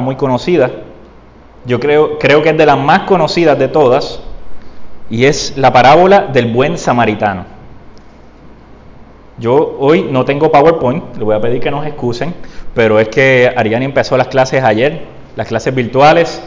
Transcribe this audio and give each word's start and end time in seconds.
muy 0.00 0.16
conocida. 0.16 0.70
Yo 1.64 1.80
creo, 1.80 2.18
creo 2.18 2.42
que 2.42 2.50
es 2.50 2.58
de 2.58 2.66
las 2.66 2.78
más 2.78 3.00
conocidas 3.00 3.58
de 3.58 3.68
todas. 3.68 4.20
Y 5.10 5.24
es 5.24 5.56
la 5.56 5.72
parábola 5.72 6.28
del 6.32 6.52
buen 6.52 6.76
samaritano. 6.76 7.44
Yo 9.38 9.76
hoy 9.78 10.02
no 10.10 10.24
tengo 10.24 10.50
PowerPoint, 10.50 11.16
le 11.16 11.24
voy 11.24 11.36
a 11.36 11.40
pedir 11.40 11.60
que 11.60 11.70
nos 11.70 11.86
excusen, 11.86 12.34
pero 12.74 12.98
es 12.98 13.08
que 13.08 13.50
Ariani 13.56 13.84
empezó 13.84 14.16
las 14.16 14.26
clases 14.26 14.64
ayer, 14.64 15.02
las 15.36 15.46
clases 15.46 15.72
virtuales, 15.74 16.42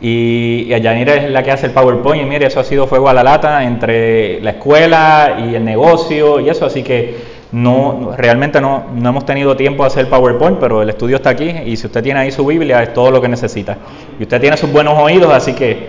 y, 0.00 0.66
y 0.68 0.72
es 0.72 1.30
la 1.30 1.42
que 1.44 1.52
hace 1.52 1.66
el 1.66 1.72
PowerPoint, 1.72 2.22
y 2.22 2.26
mire, 2.26 2.46
eso 2.46 2.58
ha 2.58 2.64
sido 2.64 2.88
fuego 2.88 3.08
a 3.08 3.14
la 3.14 3.22
lata 3.22 3.62
entre 3.62 4.40
la 4.40 4.50
escuela 4.50 5.36
y 5.48 5.54
el 5.54 5.64
negocio 5.64 6.40
y 6.40 6.48
eso, 6.48 6.66
así 6.66 6.82
que 6.82 7.33
no, 7.54 8.10
realmente 8.16 8.60
no, 8.60 8.86
no 8.96 9.08
hemos 9.10 9.24
tenido 9.24 9.54
tiempo 9.56 9.84
de 9.84 9.86
hacer 9.86 10.08
PowerPoint, 10.08 10.58
pero 10.58 10.82
el 10.82 10.90
estudio 10.90 11.16
está 11.16 11.30
aquí 11.30 11.48
y 11.48 11.76
si 11.76 11.86
usted 11.86 12.02
tiene 12.02 12.18
ahí 12.18 12.32
su 12.32 12.44
Biblia 12.44 12.82
es 12.82 12.92
todo 12.92 13.12
lo 13.12 13.20
que 13.20 13.28
necesita. 13.28 13.78
Y 14.18 14.24
usted 14.24 14.40
tiene 14.40 14.56
sus 14.56 14.72
buenos 14.72 14.98
oídos, 14.98 15.32
así 15.32 15.52
que 15.52 15.86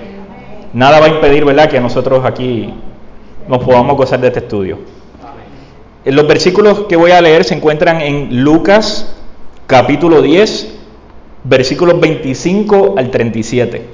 nada 0.73 0.99
va 0.99 1.07
a 1.07 1.09
impedir, 1.09 1.43
¿verdad?, 1.43 1.67
que 1.67 1.79
nosotros 1.79 2.23
aquí 2.23 2.71
nos 3.47 3.63
podamos 3.63 3.97
gozar 3.97 4.19
de 4.21 4.27
este 4.27 4.41
estudio. 4.41 4.77
Los 6.05 6.27
versículos 6.27 6.81
que 6.81 6.97
voy 6.97 7.09
a 7.09 7.19
leer 7.19 7.43
se 7.43 7.55
encuentran 7.55 7.99
en 7.99 8.43
Lucas 8.43 9.15
capítulo 9.65 10.21
10, 10.21 10.77
versículos 11.45 11.99
25 11.99 12.93
al 12.95 13.09
37. 13.09 13.87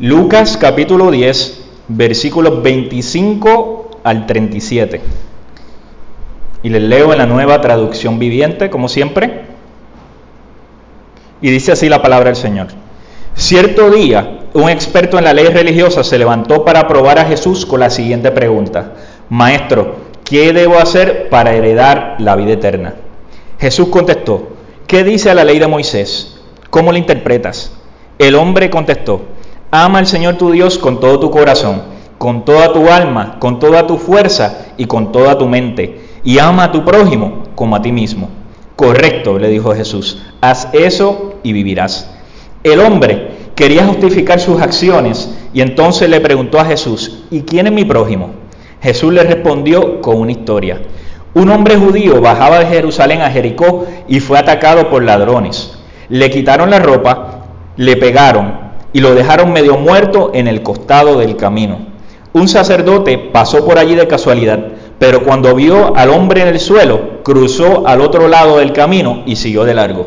Lucas 0.00 0.56
capítulo 0.56 1.12
10, 1.12 1.66
versículos 1.86 2.60
25 2.64 3.83
al 4.04 4.26
37. 4.26 5.00
Y 6.62 6.68
les 6.68 6.82
leo 6.82 7.12
en 7.12 7.18
la 7.18 7.26
nueva 7.26 7.60
traducción 7.60 8.18
viviente, 8.18 8.70
como 8.70 8.88
siempre. 8.88 9.42
Y 11.40 11.50
dice 11.50 11.72
así 11.72 11.88
la 11.88 12.00
palabra 12.00 12.26
del 12.26 12.36
Señor. 12.36 12.68
Cierto 13.34 13.90
día, 13.90 14.38
un 14.52 14.70
experto 14.70 15.18
en 15.18 15.24
la 15.24 15.34
ley 15.34 15.46
religiosa 15.46 16.04
se 16.04 16.18
levantó 16.18 16.64
para 16.64 16.86
probar 16.86 17.18
a 17.18 17.24
Jesús 17.24 17.66
con 17.66 17.80
la 17.80 17.90
siguiente 17.90 18.30
pregunta. 18.30 18.92
Maestro, 19.28 19.96
¿qué 20.24 20.52
debo 20.52 20.78
hacer 20.78 21.28
para 21.28 21.52
heredar 21.52 22.16
la 22.18 22.36
vida 22.36 22.52
eterna? 22.52 22.94
Jesús 23.58 23.88
contestó, 23.88 24.50
¿qué 24.86 25.02
dice 25.02 25.34
la 25.34 25.44
ley 25.44 25.58
de 25.58 25.66
Moisés? 25.66 26.40
¿Cómo 26.70 26.92
la 26.92 26.98
interpretas? 26.98 27.72
El 28.18 28.36
hombre 28.36 28.70
contestó, 28.70 29.22
ama 29.70 29.98
al 29.98 30.06
Señor 30.06 30.36
tu 30.36 30.52
Dios 30.52 30.78
con 30.78 31.00
todo 31.00 31.18
tu 31.18 31.30
corazón, 31.30 31.82
con 32.24 32.46
toda 32.46 32.72
tu 32.72 32.88
alma, 32.88 33.36
con 33.38 33.58
toda 33.58 33.86
tu 33.86 33.98
fuerza 33.98 34.68
y 34.78 34.86
con 34.86 35.12
toda 35.12 35.36
tu 35.36 35.46
mente, 35.46 36.00
y 36.24 36.38
ama 36.38 36.64
a 36.64 36.72
tu 36.72 36.82
prójimo 36.82 37.42
como 37.54 37.76
a 37.76 37.82
ti 37.82 37.92
mismo. 37.92 38.30
Correcto, 38.76 39.38
le 39.38 39.50
dijo 39.50 39.74
Jesús, 39.74 40.22
haz 40.40 40.68
eso 40.72 41.34
y 41.42 41.52
vivirás. 41.52 42.10
El 42.62 42.80
hombre 42.80 43.50
quería 43.54 43.84
justificar 43.84 44.40
sus 44.40 44.62
acciones 44.62 45.36
y 45.52 45.60
entonces 45.60 46.08
le 46.08 46.18
preguntó 46.22 46.58
a 46.58 46.64
Jesús, 46.64 47.24
¿y 47.30 47.42
quién 47.42 47.66
es 47.66 47.74
mi 47.74 47.84
prójimo? 47.84 48.30
Jesús 48.80 49.12
le 49.12 49.22
respondió 49.22 50.00
con 50.00 50.18
una 50.18 50.32
historia. 50.32 50.80
Un 51.34 51.50
hombre 51.50 51.76
judío 51.76 52.22
bajaba 52.22 52.60
de 52.60 52.66
Jerusalén 52.68 53.20
a 53.20 53.30
Jericó 53.30 53.84
y 54.08 54.20
fue 54.20 54.38
atacado 54.38 54.88
por 54.88 55.02
ladrones. 55.02 55.78
Le 56.08 56.30
quitaron 56.30 56.70
la 56.70 56.78
ropa, 56.78 57.44
le 57.76 57.98
pegaron 57.98 58.60
y 58.94 59.00
lo 59.00 59.14
dejaron 59.14 59.52
medio 59.52 59.76
muerto 59.76 60.30
en 60.32 60.48
el 60.48 60.62
costado 60.62 61.18
del 61.18 61.36
camino. 61.36 61.92
Un 62.34 62.48
sacerdote 62.48 63.16
pasó 63.16 63.64
por 63.64 63.78
allí 63.78 63.94
de 63.94 64.06
casualidad, 64.06 64.58
pero 64.98 65.24
cuando 65.24 65.54
vio 65.54 65.96
al 65.96 66.10
hombre 66.10 66.42
en 66.42 66.48
el 66.48 66.60
suelo, 66.60 67.22
cruzó 67.22 67.86
al 67.86 68.02
otro 68.02 68.28
lado 68.28 68.58
del 68.58 68.72
camino 68.72 69.22
y 69.24 69.36
siguió 69.36 69.64
de 69.64 69.74
largo. 69.74 70.06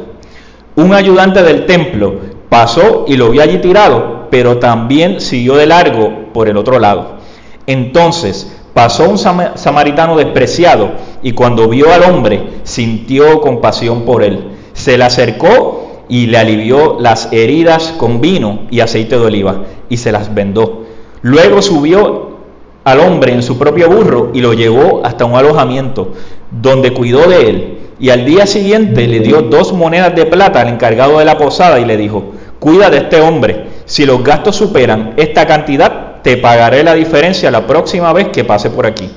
Un 0.75 0.93
ayudante 0.93 1.41
del 1.41 1.65
templo 1.65 2.37
Pasó 2.49 3.05
y 3.07 3.17
lo 3.17 3.29
vio 3.29 3.41
allí 3.41 3.57
tirado, 3.57 4.27
pero 4.31 4.57
también 4.57 5.19
siguió 5.19 5.55
de 5.55 5.67
largo 5.67 6.31
por 6.33 6.47
el 6.47 6.55
otro 6.55 6.79
lado. 6.79 7.17
Entonces 7.65 8.55
pasó 8.73 9.09
un 9.09 9.17
samaritano 9.17 10.15
despreciado 10.15 10.91
y 11.21 11.33
cuando 11.33 11.67
vio 11.67 11.91
al 11.91 12.03
hombre 12.03 12.61
sintió 12.63 13.41
compasión 13.41 14.03
por 14.03 14.23
él. 14.23 14.51
Se 14.73 14.97
le 14.97 15.03
acercó 15.03 16.03
y 16.07 16.27
le 16.27 16.37
alivió 16.37 16.97
las 16.99 17.33
heridas 17.33 17.93
con 17.97 18.21
vino 18.21 18.61
y 18.71 18.79
aceite 18.79 19.17
de 19.17 19.25
oliva 19.25 19.63
y 19.89 19.97
se 19.97 20.13
las 20.13 20.33
vendó. 20.33 20.86
Luego 21.21 21.61
subió 21.61 22.37
al 22.83 22.99
hombre 22.99 23.33
en 23.33 23.43
su 23.43 23.57
propio 23.57 23.89
burro 23.89 24.31
y 24.33 24.41
lo 24.41 24.53
llevó 24.53 25.01
hasta 25.03 25.25
un 25.25 25.35
alojamiento 25.35 26.13
donde 26.51 26.93
cuidó 26.93 27.27
de 27.27 27.49
él. 27.49 27.77
Y 27.99 28.11
al 28.11 28.25
día 28.25 28.45
siguiente 28.45 29.07
le 29.07 29.19
dio 29.19 29.41
dos 29.41 29.73
monedas 29.73 30.15
de 30.15 30.25
plata 30.25 30.61
al 30.61 30.69
encargado 30.69 31.19
de 31.19 31.25
la 31.25 31.37
posada 31.37 31.79
y 31.79 31.85
le 31.85 31.97
dijo, 31.97 32.31
cuida 32.59 32.89
de 32.89 32.99
este 32.99 33.19
hombre, 33.21 33.67
si 33.85 34.05
los 34.05 34.23
gastos 34.23 34.55
superan 34.55 35.13
esta 35.17 35.47
cantidad, 35.47 36.21
te 36.21 36.37
pagaré 36.37 36.83
la 36.83 36.93
diferencia 36.93 37.51
la 37.51 37.65
próxima 37.65 38.13
vez 38.13 38.29
que 38.29 38.43
pase 38.43 38.69
por 38.69 38.85
aquí. 38.85 39.09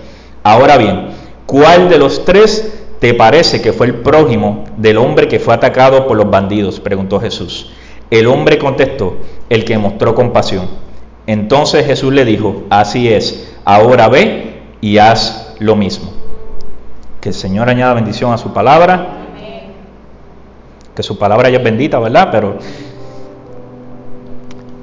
Ahora 0.42 0.76
bien, 0.76 1.08
¿cuál 1.46 1.88
de 1.90 1.98
los 1.98 2.24
tres 2.24 2.72
te 2.98 3.14
parece 3.14 3.60
que 3.60 3.72
fue 3.72 3.86
el 3.86 3.94
prójimo 3.96 4.64
del 4.76 4.96
hombre 4.96 5.28
que 5.28 5.38
fue 5.38 5.54
atacado 5.54 6.06
por 6.06 6.16
los 6.16 6.30
bandidos? 6.30 6.80
preguntó 6.80 7.20
Jesús. 7.20 7.70
El 8.10 8.26
hombre 8.26 8.58
contestó, 8.58 9.16
el 9.48 9.64
que 9.64 9.78
mostró 9.78 10.14
compasión. 10.14 10.89
Entonces 11.30 11.86
Jesús 11.86 12.12
le 12.12 12.24
dijo, 12.24 12.64
así 12.70 13.08
es, 13.08 13.54
ahora 13.64 14.08
ve 14.08 14.62
y 14.80 14.98
haz 14.98 15.54
lo 15.60 15.76
mismo. 15.76 16.10
Que 17.20 17.28
el 17.28 17.36
Señor 17.36 17.70
añada 17.70 17.94
bendición 17.94 18.32
a 18.32 18.36
su 18.36 18.52
palabra. 18.52 19.18
Que 20.92 21.04
su 21.04 21.18
palabra 21.18 21.48
ya 21.48 21.58
es 21.58 21.62
bendita, 21.62 22.00
¿verdad? 22.00 22.30
Pero 22.32 22.58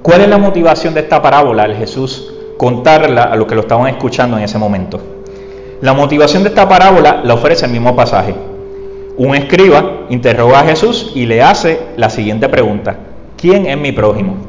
¿cuál 0.02 0.22
es 0.22 0.30
la 0.30 0.38
motivación 0.38 0.94
de 0.94 1.02
esta 1.02 1.22
parábola 1.22 1.64
al 1.64 1.76
Jesús 1.76 2.34
contarla 2.58 3.24
a 3.24 3.36
los 3.36 3.46
que 3.46 3.56
lo 3.56 3.62
estaban 3.62 3.88
escuchando 3.88 4.38
en 4.38 4.44
ese 4.46 4.58
momento? 4.58 5.02
La 5.82 5.94
motivación 5.94 6.44
de 6.44 6.50
esta 6.50 6.70
parábola 6.70 7.24
la 7.26 7.34
ofrece 7.34 7.66
el 7.66 7.74
mismo 7.74 7.94
pasaje. 7.94 8.34
Un 9.18 9.36
escriba 9.36 10.06
interroga 10.10 10.62
a 10.62 10.64
Jesús 10.64 11.12
y 11.14 11.26
le 11.26 11.44
hace 11.44 11.82
la 11.98 12.10
siguiente 12.10 12.48
pregunta. 12.48 12.96
¿Quién 13.36 13.66
es 13.66 13.78
mi 13.78 13.92
prójimo? 13.92 14.47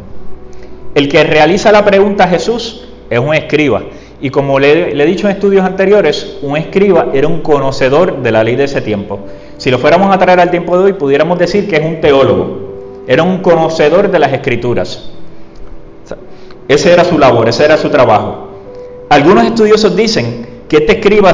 El 0.99 1.09
que 1.09 1.23
realiza 1.23 1.71
la 1.71 1.85
pregunta 1.85 2.25
a 2.25 2.27
Jesús 2.27 2.81
es 3.09 3.21
un 3.21 3.33
escriba 3.33 3.85
y 4.21 4.31
como 4.31 4.59
le, 4.59 5.01
he 5.01 5.07
dicho 5.07 5.29
en 5.29 5.37
estudios 5.37 5.65
anteriores, 5.65 6.39
un 6.43 6.57
escriba 6.57 7.11
era 7.15 7.29
un 7.29 7.41
conocedor 7.41 8.21
de 8.21 8.33
la 8.33 8.43
ley 8.43 8.57
de 8.57 8.65
ese 8.65 8.81
tiempo. 8.81 9.21
Si 9.59 9.71
lo 9.71 9.79
fuéramos 9.79 10.13
a 10.13 10.19
traer 10.19 10.41
al 10.41 10.51
tiempo 10.51 10.77
de 10.77 10.83
hoy, 10.83 10.93
pudiéramos 10.95 11.39
decir 11.39 11.69
que 11.69 11.77
es 11.77 11.85
un 11.85 12.01
teólogo. 12.01 13.05
Era 13.07 13.23
un 13.23 13.39
conocedor 13.43 14.11
de 14.11 14.19
las 14.19 14.33
escrituras. 14.33 15.11
Ese 16.67 16.93
era 16.93 17.05
su 17.05 17.17
labor, 17.17 17.49
ese 17.49 17.65
era 17.65 17.77
su 17.77 17.91
trabajo. 17.91 18.49
Algunos 19.09 19.45
estudiosos 19.45 19.95
dicen 19.95 20.65
que 20.69 20.79
este 20.79 20.95
escriba, 20.95 21.31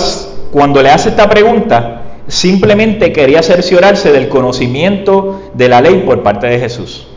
cuando 0.53 0.83
le 0.83 0.91
hace 0.91 1.09
esta 1.09 1.27
pregunta, 1.31 2.03
simplemente 2.29 3.15
quería 3.15 3.43
cerciorarse 3.43 4.13
del 4.13 4.29
conocimiento 4.29 5.41
de 5.55 5.71
la 5.71 5.81
ley 5.81 6.03
por 6.05 6.23
parte 6.23 6.49
de 6.49 6.59
Jesús. 6.59 7.09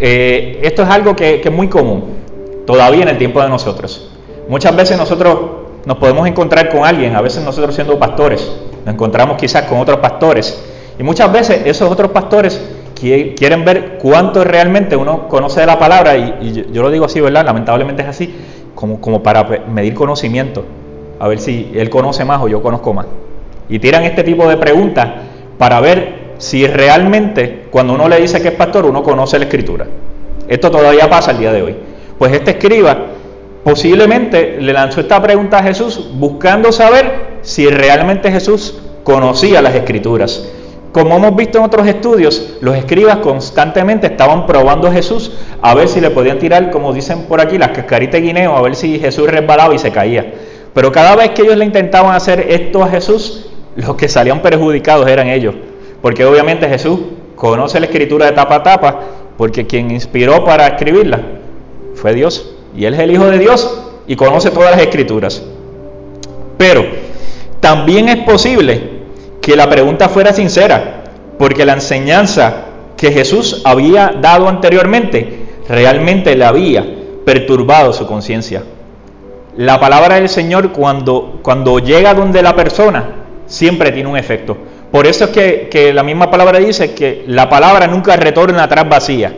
Eh, 0.00 0.60
esto 0.62 0.82
es 0.82 0.88
algo 0.88 1.14
que 1.14 1.40
es 1.44 1.52
muy 1.52 1.68
común 1.68 2.20
todavía 2.66 3.02
en 3.02 3.08
el 3.08 3.18
tiempo 3.18 3.42
de 3.42 3.48
nosotros. 3.48 4.10
Muchas 4.48 4.74
veces 4.76 4.96
nosotros 4.96 5.38
nos 5.84 5.96
podemos 5.96 6.26
encontrar 6.28 6.68
con 6.68 6.84
alguien, 6.84 7.16
a 7.16 7.20
veces 7.20 7.44
nosotros 7.44 7.74
siendo 7.74 7.98
pastores, 7.98 8.50
nos 8.84 8.94
encontramos 8.94 9.36
quizás 9.36 9.64
con 9.64 9.78
otros 9.78 9.98
pastores, 9.98 10.62
y 10.98 11.02
muchas 11.02 11.32
veces 11.32 11.62
esos 11.64 11.90
otros 11.90 12.10
pastores 12.10 12.60
quieren 12.94 13.64
ver 13.64 13.98
cuánto 13.98 14.44
realmente 14.44 14.94
uno 14.94 15.26
conoce 15.26 15.60
de 15.60 15.66
la 15.66 15.78
palabra, 15.78 16.16
y, 16.16 16.66
yo, 16.72 16.82
lo 16.82 16.90
digo 16.90 17.06
así, 17.06 17.20
¿verdad? 17.20 17.44
Lamentablemente 17.44 18.02
es 18.02 18.08
así, 18.08 18.34
como, 18.74 19.00
como 19.00 19.22
para 19.22 19.44
medir 19.44 19.94
conocimiento, 19.94 20.64
a 21.18 21.26
ver 21.28 21.40
si 21.40 21.72
él 21.74 21.88
conoce 21.90 22.24
más 22.24 22.42
o 22.42 22.48
yo 22.48 22.62
conozco 22.62 22.92
más. 22.92 23.06
Y 23.68 23.78
tiran 23.78 24.04
este 24.04 24.22
tipo 24.22 24.48
de 24.48 24.56
preguntas 24.56 25.08
para 25.58 25.80
ver 25.80 26.19
si 26.40 26.66
realmente 26.66 27.66
cuando 27.70 27.92
uno 27.92 28.08
le 28.08 28.18
dice 28.18 28.40
que 28.40 28.48
es 28.48 28.54
pastor, 28.54 28.86
uno 28.86 29.02
conoce 29.02 29.38
la 29.38 29.44
escritura. 29.44 29.86
Esto 30.48 30.70
todavía 30.70 31.08
pasa 31.08 31.32
el 31.32 31.38
día 31.38 31.52
de 31.52 31.62
hoy. 31.62 31.76
Pues 32.18 32.32
este 32.32 32.52
escriba 32.52 32.96
posiblemente 33.62 34.56
le 34.58 34.72
lanzó 34.72 35.02
esta 35.02 35.20
pregunta 35.20 35.58
a 35.58 35.62
Jesús 35.62 36.10
buscando 36.14 36.72
saber 36.72 37.38
si 37.42 37.66
realmente 37.66 38.32
Jesús 38.32 38.80
conocía 39.04 39.60
las 39.60 39.74
escrituras. 39.74 40.50
Como 40.92 41.16
hemos 41.16 41.36
visto 41.36 41.58
en 41.58 41.64
otros 41.64 41.86
estudios, 41.86 42.56
los 42.62 42.74
escribas 42.74 43.18
constantemente 43.18 44.06
estaban 44.06 44.46
probando 44.46 44.88
a 44.88 44.92
Jesús 44.92 45.32
a 45.60 45.74
ver 45.74 45.88
si 45.88 46.00
le 46.00 46.08
podían 46.08 46.38
tirar, 46.38 46.70
como 46.70 46.94
dicen 46.94 47.26
por 47.28 47.40
aquí, 47.40 47.58
las 47.58 47.68
cascaritas 47.68 48.20
de 48.20 48.26
guineo, 48.26 48.56
a 48.56 48.62
ver 48.62 48.74
si 48.74 48.98
Jesús 48.98 49.28
resbalaba 49.28 49.74
y 49.74 49.78
se 49.78 49.92
caía. 49.92 50.32
Pero 50.72 50.90
cada 50.90 51.14
vez 51.16 51.30
que 51.30 51.42
ellos 51.42 51.56
le 51.58 51.66
intentaban 51.66 52.14
hacer 52.14 52.46
esto 52.48 52.82
a 52.82 52.88
Jesús, 52.88 53.50
los 53.76 53.94
que 53.94 54.08
salían 54.08 54.40
perjudicados 54.40 55.06
eran 55.06 55.28
ellos. 55.28 55.54
Porque 56.02 56.24
obviamente 56.24 56.68
Jesús 56.68 56.98
conoce 57.36 57.80
la 57.80 57.86
escritura 57.86 58.26
de 58.26 58.32
tapa 58.32 58.56
a 58.56 58.62
tapa, 58.62 59.00
porque 59.36 59.66
quien 59.66 59.90
inspiró 59.90 60.44
para 60.44 60.66
escribirla 60.66 61.20
fue 61.94 62.14
Dios. 62.14 62.54
Y 62.76 62.84
Él 62.84 62.94
es 62.94 63.00
el 63.00 63.12
Hijo 63.12 63.26
de 63.26 63.38
Dios 63.38 63.80
y 64.06 64.16
conoce 64.16 64.50
todas 64.50 64.70
las 64.70 64.80
escrituras. 64.80 65.42
Pero 66.58 66.84
también 67.60 68.08
es 68.08 68.18
posible 68.24 69.00
que 69.40 69.56
la 69.56 69.68
pregunta 69.68 70.08
fuera 70.08 70.32
sincera, 70.32 71.04
porque 71.38 71.64
la 71.64 71.74
enseñanza 71.74 72.64
que 72.96 73.12
Jesús 73.12 73.62
había 73.64 74.14
dado 74.20 74.48
anteriormente 74.48 75.46
realmente 75.68 76.36
le 76.36 76.44
había 76.44 76.84
perturbado 77.24 77.92
su 77.92 78.06
conciencia. 78.06 78.62
La 79.56 79.80
palabra 79.80 80.16
del 80.16 80.28
Señor 80.28 80.72
cuando, 80.72 81.40
cuando 81.42 81.78
llega 81.78 82.14
donde 82.14 82.42
la 82.42 82.54
persona 82.54 83.04
siempre 83.46 83.90
tiene 83.90 84.08
un 84.08 84.16
efecto. 84.16 84.56
Por 84.90 85.06
eso 85.06 85.24
es 85.24 85.30
que, 85.30 85.92
la 85.92 86.02
misma 86.02 86.30
palabra 86.30 86.58
dice 86.58 86.94
que 86.94 87.24
la 87.26 87.48
palabra 87.48 87.86
nunca 87.86 88.16
retorna 88.16 88.64
atrás 88.64 88.88
vacía. 88.88 89.32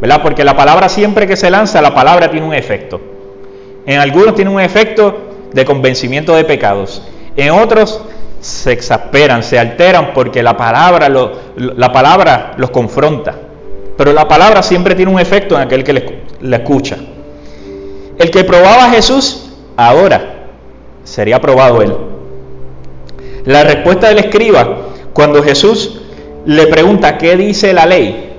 ¿Verdad? 0.00 0.20
Porque 0.22 0.44
la 0.44 0.56
palabra 0.56 0.88
siempre 0.88 1.26
que 1.26 1.36
se 1.36 1.50
lanza, 1.50 1.80
la 1.80 1.94
palabra 1.94 2.30
tiene 2.30 2.46
un 2.46 2.54
efecto. 2.54 3.00
En 3.86 4.00
algunos 4.00 4.34
tiene 4.34 4.50
un 4.50 4.60
efecto 4.60 5.16
de 5.52 5.64
convencimiento 5.64 6.34
de 6.34 6.44
pecados. 6.44 7.02
En 7.36 7.50
otros 7.50 8.02
se 8.40 8.72
exasperan, 8.72 9.42
se 9.42 9.58
alteran 9.58 10.12
porque 10.12 10.42
la 10.42 10.56
palabra, 10.56 11.08
la 11.08 11.92
palabra 11.92 12.54
los 12.56 12.70
confronta. 12.70 13.34
Pero 13.96 14.12
la 14.12 14.26
palabra 14.26 14.62
siempre 14.62 14.94
tiene 14.94 15.12
un 15.12 15.20
efecto 15.20 15.54
en 15.54 15.62
aquel 15.62 15.84
que 15.84 15.92
le, 15.92 16.56
escucha. 16.56 16.96
El 18.18 18.30
que 18.30 18.44
probaba 18.44 18.86
a 18.86 18.90
Jesús, 18.90 19.52
ahora 19.76 20.46
sería 21.04 21.40
probado 21.40 21.80
él. 21.82 21.94
La 23.44 23.62
respuesta 23.62 24.08
del 24.08 24.18
escriba, 24.18 24.76
cuando 25.12 25.42
Jesús 25.42 26.00
le 26.46 26.66
pregunta 26.66 27.18
qué 27.18 27.36
dice 27.36 27.74
la 27.74 27.84
ley, 27.84 28.32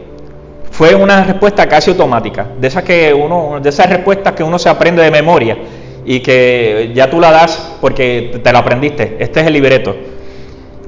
fue 0.71 0.95
una 0.95 1.23
respuesta 1.23 1.67
casi 1.67 1.91
automática, 1.91 2.47
de 2.59 2.67
esas 2.67 2.83
que 2.83 3.13
uno, 3.13 3.59
de 3.61 3.69
esas 3.69 3.87
respuestas 3.87 4.33
que 4.33 4.43
uno 4.43 4.57
se 4.57 4.67
aprende 4.67 5.03
de 5.03 5.11
memoria 5.11 5.57
y 6.05 6.21
que 6.21 6.91
ya 6.95 7.07
tú 7.09 7.19
la 7.19 7.31
das 7.31 7.75
porque 7.79 8.39
te 8.43 8.51
la 8.51 8.59
aprendiste. 8.59 9.17
Este 9.19 9.41
es 9.41 9.47
el 9.47 9.53
libreto. 9.53 9.95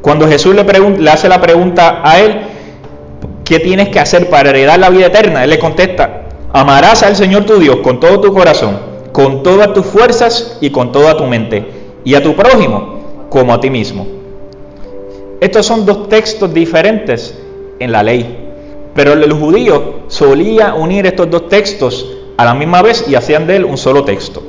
Cuando 0.02 0.28
Jesús 0.28 0.56
le, 0.56 0.64
le 0.64 1.10
hace 1.12 1.30
la 1.30 1.40
pregunta 1.40 2.02
a 2.04 2.20
él, 2.20 2.42
¿qué 3.46 3.60
tienes 3.60 3.90
que 3.90 4.00
hacer 4.00 4.32
para 4.32 4.50
heredar 4.50 4.80
la 4.80 4.90
vida 4.90 5.06
eterna? 5.08 5.44
Él 5.44 5.52
le 5.52 5.60
contesta, 5.60 6.24
amarás 6.54 7.04
al 7.04 7.16
Señor 7.16 7.46
tu 7.46 7.60
Dios 7.60 7.78
con 7.78 8.00
todo 8.00 8.20
tu 8.20 8.34
corazón, 8.34 8.80
con 9.12 9.44
todas 9.44 9.74
tus 9.74 9.86
fuerzas 9.86 10.58
y 10.60 10.72
con 10.72 10.92
toda 10.92 11.16
tu 11.16 11.26
mente, 11.26 11.66
y 12.04 12.16
a 12.16 12.24
tu 12.24 12.36
prójimo 12.36 12.97
como 13.30 13.54
a 13.54 13.60
ti 13.60 13.70
mismo. 13.70 14.08
Estos 15.40 15.66
son 15.66 15.86
dos 15.86 16.10
textos 16.10 16.54
diferentes 16.54 17.38
en 17.80 17.92
la 17.92 18.02
ley, 18.04 18.50
pero 18.96 19.14
el 19.14 19.32
judío 19.34 20.00
solía 20.08 20.74
unir 20.74 21.06
estos 21.06 21.30
dos 21.30 21.48
textos 21.50 22.18
a 22.38 22.46
la 22.46 22.54
misma 22.54 22.82
vez 22.82 23.06
y 23.08 23.16
hacían 23.16 23.46
de 23.46 23.58
él 23.58 23.66
un 23.66 23.78
solo 23.78 24.04
texto. 24.04 24.42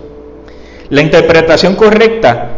La 0.90 1.02
interpretación 1.02 1.74
correcta 1.74 2.50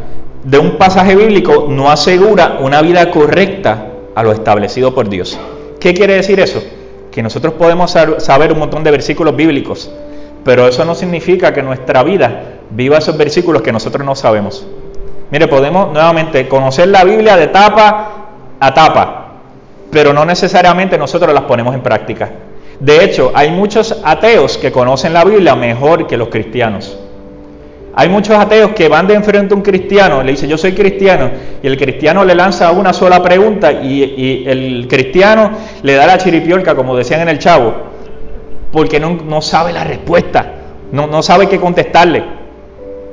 de 0.45 0.59
un 0.59 0.79
pasaje 0.79 1.17
bíblico 1.17 1.67
no 1.69 1.91
asegura 1.91 2.59
una 2.61 2.81
vida 2.83 3.11
correcta 3.11 3.89
a 4.15 4.23
lo 4.23 4.33
establecido 4.33 4.95
por 4.95 5.09
Dios. 5.09 5.39
¿Qué 5.81 5.95
quiere 5.95 6.15
decir 6.15 6.39
eso? 6.41 6.63
Que 7.11 7.23
nosotros 7.23 7.55
podemos 7.55 7.91
saber 7.91 8.53
un 8.53 8.59
montón 8.61 8.85
de 8.85 8.91
versículos 8.91 9.35
bíblicos, 9.35 9.91
pero 10.45 10.69
eso 10.69 10.85
no 10.85 10.95
significa 10.95 11.53
que 11.53 11.63
nuestra 11.63 12.03
vida 12.03 12.61
viva 12.71 12.99
esos 12.99 13.17
versículos 13.17 13.63
que 13.63 13.73
nosotros 13.73 14.07
no 14.07 14.15
sabemos. 14.15 14.67
Mire, 15.31 15.47
podemos 15.47 15.93
nuevamente 15.93 16.49
conocer 16.49 16.89
la 16.89 17.05
Biblia 17.05 17.37
de 17.37 17.47
tapa 17.49 18.29
a 18.59 18.75
tapa, 18.75 19.27
pero 19.91 20.13
no 20.13 20.25
necesariamente 20.25 20.99
nosotros 20.99 21.33
las 21.33 21.45
ponemos 21.45 21.75
en 21.75 21.83
práctica. 21.83 22.31
De 22.81 23.05
hecho, 23.05 23.31
hay 23.35 23.51
muchos 23.51 24.01
ateos 24.05 24.59
que 24.59 24.73
conocen 24.73 25.13
la 25.13 25.25
Biblia 25.25 25.55
mejor 25.55 26.07
que 26.07 26.17
los 26.17 26.29
cristianos. 26.29 26.99
Hay 27.95 28.09
muchos 28.09 28.37
ateos 28.37 28.71
que 28.71 28.89
van 28.89 29.07
de 29.07 29.15
enfrente 29.15 29.53
a 29.53 29.57
un 29.57 29.63
cristiano, 29.63 30.23
le 30.23 30.33
dice 30.33 30.49
yo 30.49 30.57
soy 30.57 30.73
cristiano, 30.73 31.31
y 31.63 31.67
el 31.67 31.77
cristiano 31.77 32.25
le 32.25 32.35
lanza 32.35 32.71
una 32.71 32.93
sola 32.93 33.23
pregunta 33.23 33.73
y, 33.73 34.45
el 34.47 34.87
cristiano 34.89 35.51
le 35.83 35.95
da 35.95 36.07
la 36.07 36.19
chiripiolca, 36.19 36.75
como 36.75 36.97
decían 36.97 37.21
en 37.21 37.29
el 37.29 37.39
chavo, 37.39 37.75
porque 38.73 39.01
no, 39.01 39.43
sabe 39.43 39.73
la 39.73 39.85
respuesta, 39.85 40.55
no, 40.93 41.23
sabe 41.23 41.49
qué 41.49 41.61
contestarle, 41.61 42.23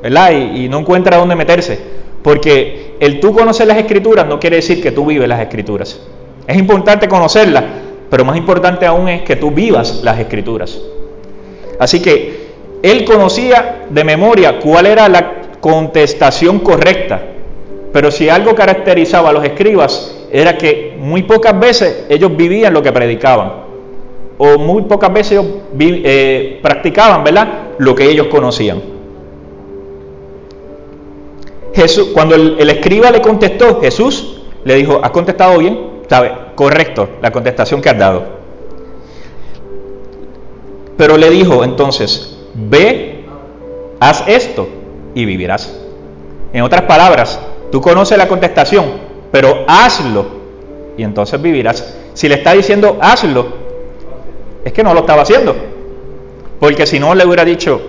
¿verdad? 0.02 0.32
Y 0.32 0.70
no 0.70 0.80
encuentra 0.80 1.18
dónde 1.18 1.36
meterse, 1.36 1.98
porque 2.28 2.96
el 3.00 3.22
tú 3.22 3.34
conocer 3.34 3.68
las 3.68 3.78
escrituras 3.78 4.28
no 4.28 4.38
quiere 4.38 4.58
decir 4.58 4.84
que 4.84 4.92
tú 4.92 5.06
vives 5.06 5.30
las 5.30 5.40
escrituras. 5.40 5.98
Es 6.46 6.58
importante 6.58 7.08
conocerlas, 7.08 7.64
pero 8.10 8.26
más 8.26 8.36
importante 8.36 8.86
aún 8.86 9.08
es 9.08 9.22
que 9.22 9.38
tú 9.38 9.50
vivas 9.50 10.02
las 10.04 10.20
escrituras. 10.20 10.78
Así 11.80 12.02
que 12.02 12.50
él 12.84 13.06
conocía 13.06 13.86
de 13.90 14.04
memoria 14.04 14.60
cuál 14.60 14.88
era 14.88 15.08
la 15.08 15.36
contestación 15.62 16.60
correcta, 16.60 17.22
pero 17.94 18.12
si 18.12 18.28
algo 18.28 18.54
caracterizaba 18.54 19.30
a 19.30 19.32
los 19.32 19.46
escribas 19.46 20.28
era 20.30 20.58
que 20.58 20.98
muy 21.00 21.24
pocas 21.24 21.58
veces 21.58 22.08
ellos 22.10 22.36
vivían 22.36 22.74
lo 22.74 22.84
que 22.84 22.92
predicaban, 22.92 23.54
o 24.38 24.58
muy 24.58 24.82
pocas 24.82 25.14
veces 25.14 25.32
ellos 25.32 25.46
eh, 25.80 26.60
practicaban, 26.62 27.24
¿verdad? 27.24 27.48
Lo 27.78 27.96
que 27.96 28.04
ellos 28.04 28.28
conocían. 28.28 28.97
Jesús, 31.78 32.08
cuando 32.12 32.34
el, 32.34 32.70
escriba 32.72 33.12
le 33.12 33.22
contestó, 33.22 33.80
Jesús 33.80 34.40
le 34.64 34.74
dijo, 34.74 35.00
¿has 35.04 35.12
contestado 35.12 35.60
bien? 35.60 36.02
¿Sabe? 36.10 36.32
Correcto, 36.56 37.08
la 37.22 37.32
contestación 37.32 37.84
que 37.84 37.90
has 37.90 38.00
dado. 38.00 38.24
Pero 40.98 41.18
le 41.18 41.30
dijo 41.30 41.64
entonces, 41.64 42.40
ve, 42.56 43.26
haz 44.00 44.24
esto 44.28 44.68
y 45.14 45.26
vivirás. 45.26 45.80
En 46.52 46.64
otras 46.64 46.82
palabras, 46.82 47.40
tú 47.72 47.80
conoces 47.80 48.18
la 48.18 48.28
contestación, 48.28 48.86
pero 49.32 49.64
hazlo 49.68 50.26
y 50.98 51.04
entonces 51.04 51.40
vivirás. 51.40 51.96
Si 52.16 52.28
le 52.28 52.36
está 52.36 52.54
diciendo 52.54 52.98
hazlo, 53.00 53.46
es 54.66 54.74
que 54.74 54.84
no 54.84 54.96
lo 54.96 55.02
estaba 55.02 55.22
haciendo. 55.22 55.56
Porque 56.60 56.88
si 56.88 57.00
no 57.00 57.14
le 57.14 57.24
hubiera 57.24 57.46
dicho, 57.46 57.80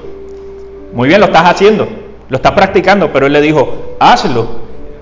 muy 0.93 1.09
bien, 1.09 1.21
lo 1.21 1.27
estás 1.29 1.49
haciendo, 1.49 1.89
lo 2.29 2.37
estás 2.37 2.53
practicando, 2.53 3.13
pero 3.13 3.27
él 3.27 3.33
le 3.33 3.41
dijo, 3.41 3.95
hazlo 3.99 4.47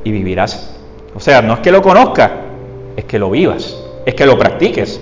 y 0.05 0.12
vivirás. 0.12 0.76
O 1.14 1.20
sea, 1.20 1.43
no 1.43 1.55
es 1.55 1.61
que 1.61 1.73
lo 1.73 1.82
conozca, 1.82 2.31
es 2.96 3.05
que 3.05 3.19
lo 3.19 3.31
vivas, 3.31 3.76
es 4.05 4.14
que 4.14 4.26
lo 4.26 4.38
practiques. 4.38 5.00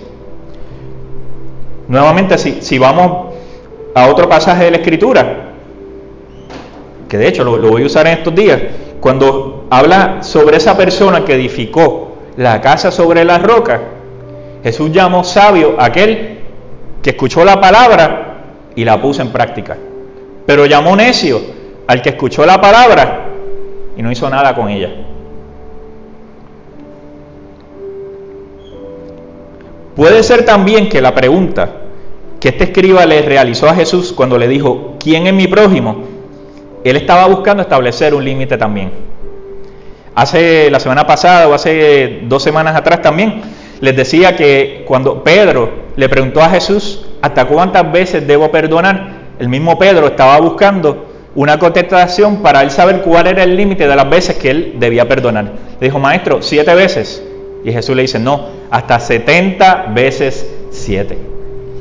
Nuevamente, 1.87 2.37
si, 2.37 2.61
si 2.61 2.79
vamos 2.79 3.35
a 3.93 4.07
otro 4.07 4.27
pasaje 4.27 4.65
de 4.65 4.71
la 4.71 4.77
Escritura, 4.77 5.51
que 7.07 7.17
de 7.17 7.27
hecho 7.27 7.43
lo, 7.43 7.57
voy 7.57 7.83
a 7.83 7.85
usar 7.85 8.07
en 8.07 8.13
estos 8.13 8.33
días, 8.33 8.59
cuando 8.99 9.67
habla 9.69 10.23
sobre 10.23 10.57
esa 10.57 10.75
persona 10.75 11.23
que 11.23 11.35
edificó 11.35 12.13
la 12.37 12.59
casa 12.59 12.91
sobre 12.91 13.23
la 13.23 13.37
roca, 13.37 13.81
Jesús 14.63 14.91
llamó 14.91 15.23
sabio 15.23 15.75
a 15.77 15.85
aquel 15.85 16.39
que 17.03 17.11
escuchó 17.11 17.45
la 17.45 17.61
palabra 17.61 18.37
y 18.75 18.83
la 18.83 18.99
puso 18.99 19.21
en 19.21 19.29
práctica. 19.29 19.77
Pero 20.47 20.65
llamó 20.65 20.95
necio 20.95 21.39
al 21.87 22.01
que 22.01 22.09
escuchó 22.09 22.45
la 22.45 22.59
palabra 22.59 23.27
y 23.97 24.01
no 24.01 24.11
hizo 24.11 24.29
nada 24.29 24.55
con 24.55 24.69
ella. 24.69 24.89
Puede 29.95 30.23
ser 30.23 30.43
también 30.43 30.89
que 30.89 31.01
la 31.01 31.15
pregunta 31.15 31.69
que 32.39 32.49
este 32.49 32.65
escriba 32.65 33.05
le 33.05 33.21
realizó 33.21 33.69
a 33.69 33.75
Jesús 33.75 34.11
cuando 34.11 34.37
le 34.37 34.47
dijo, 34.47 34.95
¿quién 34.99 35.25
es 35.25 35.33
mi 35.33 35.47
prójimo? 35.47 36.03
Él 36.83 36.97
estaba 36.97 37.25
buscando 37.27 37.63
establecer 37.63 38.13
un 38.13 38.23
límite 38.23 38.57
también. 38.57 38.91
Hace 40.13 40.69
la 40.69 40.79
semana 40.79 41.07
pasada 41.07 41.47
o 41.47 41.53
hace 41.53 42.21
dos 42.23 42.43
semanas 42.43 42.75
atrás 42.75 43.01
también 43.01 43.41
les 43.81 43.95
decía 43.95 44.35
que 44.35 44.83
cuando 44.87 45.23
Pedro 45.23 45.69
le 45.95 46.09
preguntó 46.09 46.41
a 46.41 46.49
Jesús, 46.49 47.05
¿hasta 47.21 47.45
cuántas 47.45 47.91
veces 47.91 48.27
debo 48.27 48.51
perdonar? 48.51 49.25
El 49.39 49.49
mismo 49.49 49.77
Pedro 49.77 50.07
estaba 50.07 50.39
buscando 50.39 51.04
una 51.35 51.59
contestación 51.59 52.37
para 52.37 52.61
él 52.61 52.71
saber 52.71 53.01
cuál 53.01 53.27
era 53.27 53.43
el 53.43 53.55
límite 53.55 53.87
de 53.87 53.95
las 53.95 54.09
veces 54.09 54.37
que 54.37 54.49
él 54.49 54.75
debía 54.79 55.07
perdonar. 55.07 55.51
Le 55.79 55.87
dijo, 55.87 55.99
maestro, 55.99 56.41
siete 56.41 56.73
veces. 56.73 57.21
Y 57.63 57.71
Jesús 57.71 57.95
le 57.95 58.03
dice, 58.03 58.19
no, 58.19 58.47
hasta 58.71 58.99
setenta 58.99 59.87
veces 59.93 60.49
siete. 60.71 61.17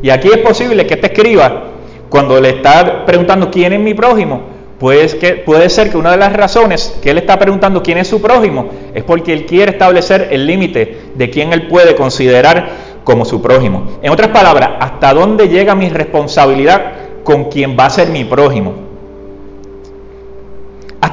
Y 0.03 0.11
aquí 0.11 0.29
es 0.29 0.39
posible 0.39 0.87
que 0.87 0.95
este 0.95 1.07
escriba, 1.07 1.71
cuando 2.09 2.41
le 2.41 2.51
está 2.51 3.07
preguntando 3.07 3.51
quién 3.51 3.73
es 3.73 3.81
mi 3.81 3.95
prójimo, 3.95 4.43
pues 4.79 5.15
que, 5.15 5.35
puede 5.37 5.71
ser 5.71 5.91
que 5.91 5.97
una 5.97 6.11
de 6.11 6.17
las 6.17 6.33
razones 6.33 6.99
que 7.03 7.11
él 7.11 7.19
está 7.19 7.39
preguntando 7.39 7.83
quién 7.83 7.99
es 7.99 8.09
su 8.09 8.21
prójimo 8.21 8.69
es 8.93 9.05
porque 9.05 9.33
él 9.33 9.47
quiere 9.47 9.73
establecer 9.73 10.29
el 10.31 10.47
límite 10.47 10.99
de 11.15 11.31
quién 11.31 11.53
él 11.53 11.69
puede 11.69 11.95
considerar 11.95 12.69
como 13.05 13.25
su 13.25 13.41
prójimo. 13.41 13.99
En 14.03 14.11
otras 14.11 14.29
palabras, 14.29 14.71
¿hasta 14.81 15.15
dónde 15.15 15.49
llega 15.49 15.75
mi 15.75 15.89
responsabilidad 15.89 16.93
con 17.23 17.45
quien 17.45 17.77
va 17.79 17.87
a 17.87 17.91
ser 17.91 18.09
mi 18.09 18.25
prójimo? 18.25 18.84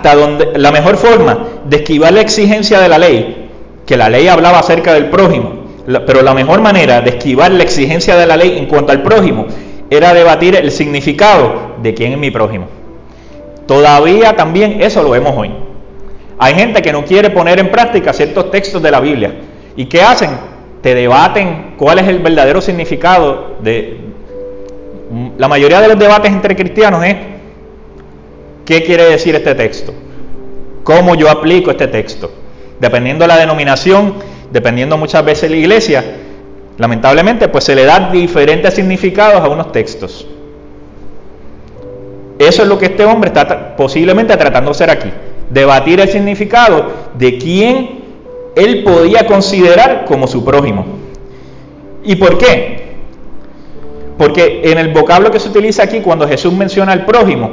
Hasta 0.01 0.15
donde 0.15 0.57
la 0.57 0.71
mejor 0.71 0.97
forma 0.97 1.45
de 1.65 1.77
esquivar 1.77 2.11
la 2.13 2.21
exigencia 2.21 2.79
de 2.79 2.89
la 2.89 2.97
ley, 2.97 3.49
que 3.85 3.97
la 3.97 4.09
ley 4.09 4.27
hablaba 4.27 4.57
acerca 4.57 4.93
del 4.93 5.09
prójimo, 5.09 5.65
pero 6.07 6.23
la 6.23 6.33
mejor 6.33 6.59
manera 6.61 7.01
de 7.01 7.11
esquivar 7.11 7.51
la 7.51 7.61
exigencia 7.61 8.15
de 8.15 8.25
la 8.25 8.35
ley 8.35 8.57
en 8.57 8.65
cuanto 8.65 8.91
al 8.91 9.03
prójimo 9.03 9.45
era 9.91 10.13
debatir 10.13 10.55
el 10.55 10.71
significado 10.71 11.75
de 11.83 11.93
quién 11.93 12.13
es 12.13 12.17
mi 12.17 12.31
prójimo. 12.31 12.67
Todavía 13.67 14.35
también 14.35 14.81
eso 14.81 15.03
lo 15.03 15.11
vemos 15.11 15.33
hoy. 15.37 15.51
Hay 16.39 16.55
gente 16.55 16.81
que 16.81 16.91
no 16.91 17.05
quiere 17.05 17.29
poner 17.29 17.59
en 17.59 17.69
práctica 17.69 18.11
ciertos 18.11 18.49
textos 18.49 18.81
de 18.81 18.89
la 18.89 18.99
Biblia. 18.99 19.35
¿Y 19.75 19.85
qué 19.85 20.01
hacen? 20.01 20.31
te 20.81 20.95
debaten 20.95 21.75
cuál 21.77 21.99
es 21.99 22.07
el 22.07 22.19
verdadero 22.19 22.61
significado 22.61 23.55
de... 23.61 23.99
La 25.37 25.47
mayoría 25.47 25.81
de 25.81 25.89
los 25.89 25.99
debates 25.99 26.31
entre 26.31 26.55
cristianos 26.55 27.03
es 27.03 27.15
qué 28.65 28.83
quiere 28.83 29.03
decir 29.05 29.35
este 29.35 29.55
texto, 29.55 29.93
cómo 30.83 31.15
yo 31.15 31.29
aplico 31.29 31.71
este 31.71 31.87
texto. 31.87 32.31
Dependiendo 32.79 33.23
de 33.23 33.27
la 33.27 33.37
denominación, 33.37 34.15
dependiendo 34.51 34.97
muchas 34.97 35.23
veces 35.23 35.43
de 35.43 35.49
la 35.49 35.57
iglesia, 35.57 36.03
lamentablemente 36.77 37.47
pues 37.47 37.63
se 37.63 37.75
le 37.75 37.85
da 37.85 38.09
diferentes 38.11 38.73
significados 38.73 39.41
a 39.41 39.47
unos 39.47 39.71
textos. 39.71 40.27
Eso 42.39 42.63
es 42.63 42.67
lo 42.67 42.79
que 42.79 42.85
este 42.85 43.05
hombre 43.05 43.27
está 43.27 43.75
posiblemente 43.75 44.35
tratando 44.35 44.71
de 44.71 44.75
hacer 44.75 44.89
aquí, 44.89 45.11
debatir 45.51 45.99
el 45.99 46.09
significado 46.09 46.87
de 47.13 47.37
quién 47.37 48.01
él 48.55 48.83
podía 48.83 49.27
considerar 49.27 50.05
como 50.05 50.27
su 50.27 50.43
prójimo. 50.43 50.85
¿Y 52.03 52.15
por 52.15 52.37
qué? 52.39 52.95
Porque 54.17 54.61
en 54.63 54.77
el 54.77 54.91
vocablo 54.91 55.31
que 55.31 55.39
se 55.39 55.49
utiliza 55.49 55.83
aquí, 55.83 56.01
cuando 56.01 56.27
Jesús 56.27 56.51
menciona 56.53 56.91
al 56.91 57.05
prójimo, 57.05 57.51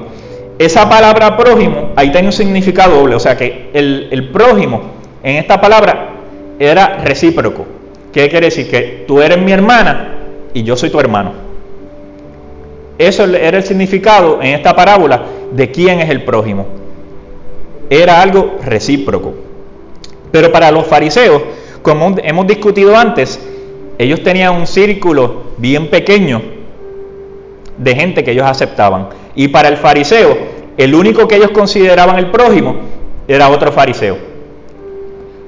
esa 0.59 0.89
palabra 0.89 1.37
prójimo 1.37 1.91
ahí 1.95 2.11
tiene 2.11 2.29
un 2.29 2.33
significado 2.33 2.97
doble, 2.97 3.15
o 3.15 3.21
sea 3.21 3.37
que 3.37 3.71
el, 3.73 4.09
el 4.11 4.31
prójimo 4.31 4.83
en 5.23 5.37
esta 5.37 5.61
palabra 5.61 6.11
era 6.59 6.99
recíproco. 7.05 7.67
¿Qué 8.13 8.29
quiere 8.29 8.47
decir? 8.47 8.71
Que 8.71 9.05
tú 9.07 9.21
eres 9.21 9.39
mi 9.39 9.53
hermana 9.53 10.15
y 10.55 10.63
yo 10.63 10.77
soy 10.77 10.91
tu 10.91 10.99
hermano. 10.99 11.33
Eso 12.99 13.25
era 13.25 13.59
el 13.59 13.63
significado 13.63 14.41
en 14.43 14.55
esta 14.55 14.75
parábola 14.75 15.23
de 15.53 15.71
quién 15.71 16.01
es 16.01 16.11
el 16.11 16.25
prójimo. 16.25 16.67
Era 17.91 18.21
algo 18.21 18.59
recíproco. 18.65 19.35
Pero 20.33 20.51
para 20.51 20.71
los 20.71 20.87
fariseos, 20.87 21.43
como 21.83 22.17
hemos 22.23 22.47
discutido 22.47 22.97
antes, 22.97 23.41
ellos 23.99 24.23
tenían 24.23 24.55
un 24.55 24.67
círculo 24.67 25.43
bien 25.59 25.89
pequeño 25.89 26.43
de 27.77 27.95
gente 27.95 28.25
que 28.25 28.33
ellos 28.33 28.47
aceptaban. 28.47 29.09
Y 29.39 29.47
para 29.47 29.69
el 29.69 29.77
fariseo, 29.77 30.37
el 30.77 30.97
único 30.97 31.29
que 31.29 31.37
ellos 31.37 31.53
consideraban 31.53 32.19
el 32.19 32.29
prójimo 32.33 32.75
era 33.29 33.49
otro 33.49 33.71
fariseo. 33.71 34.19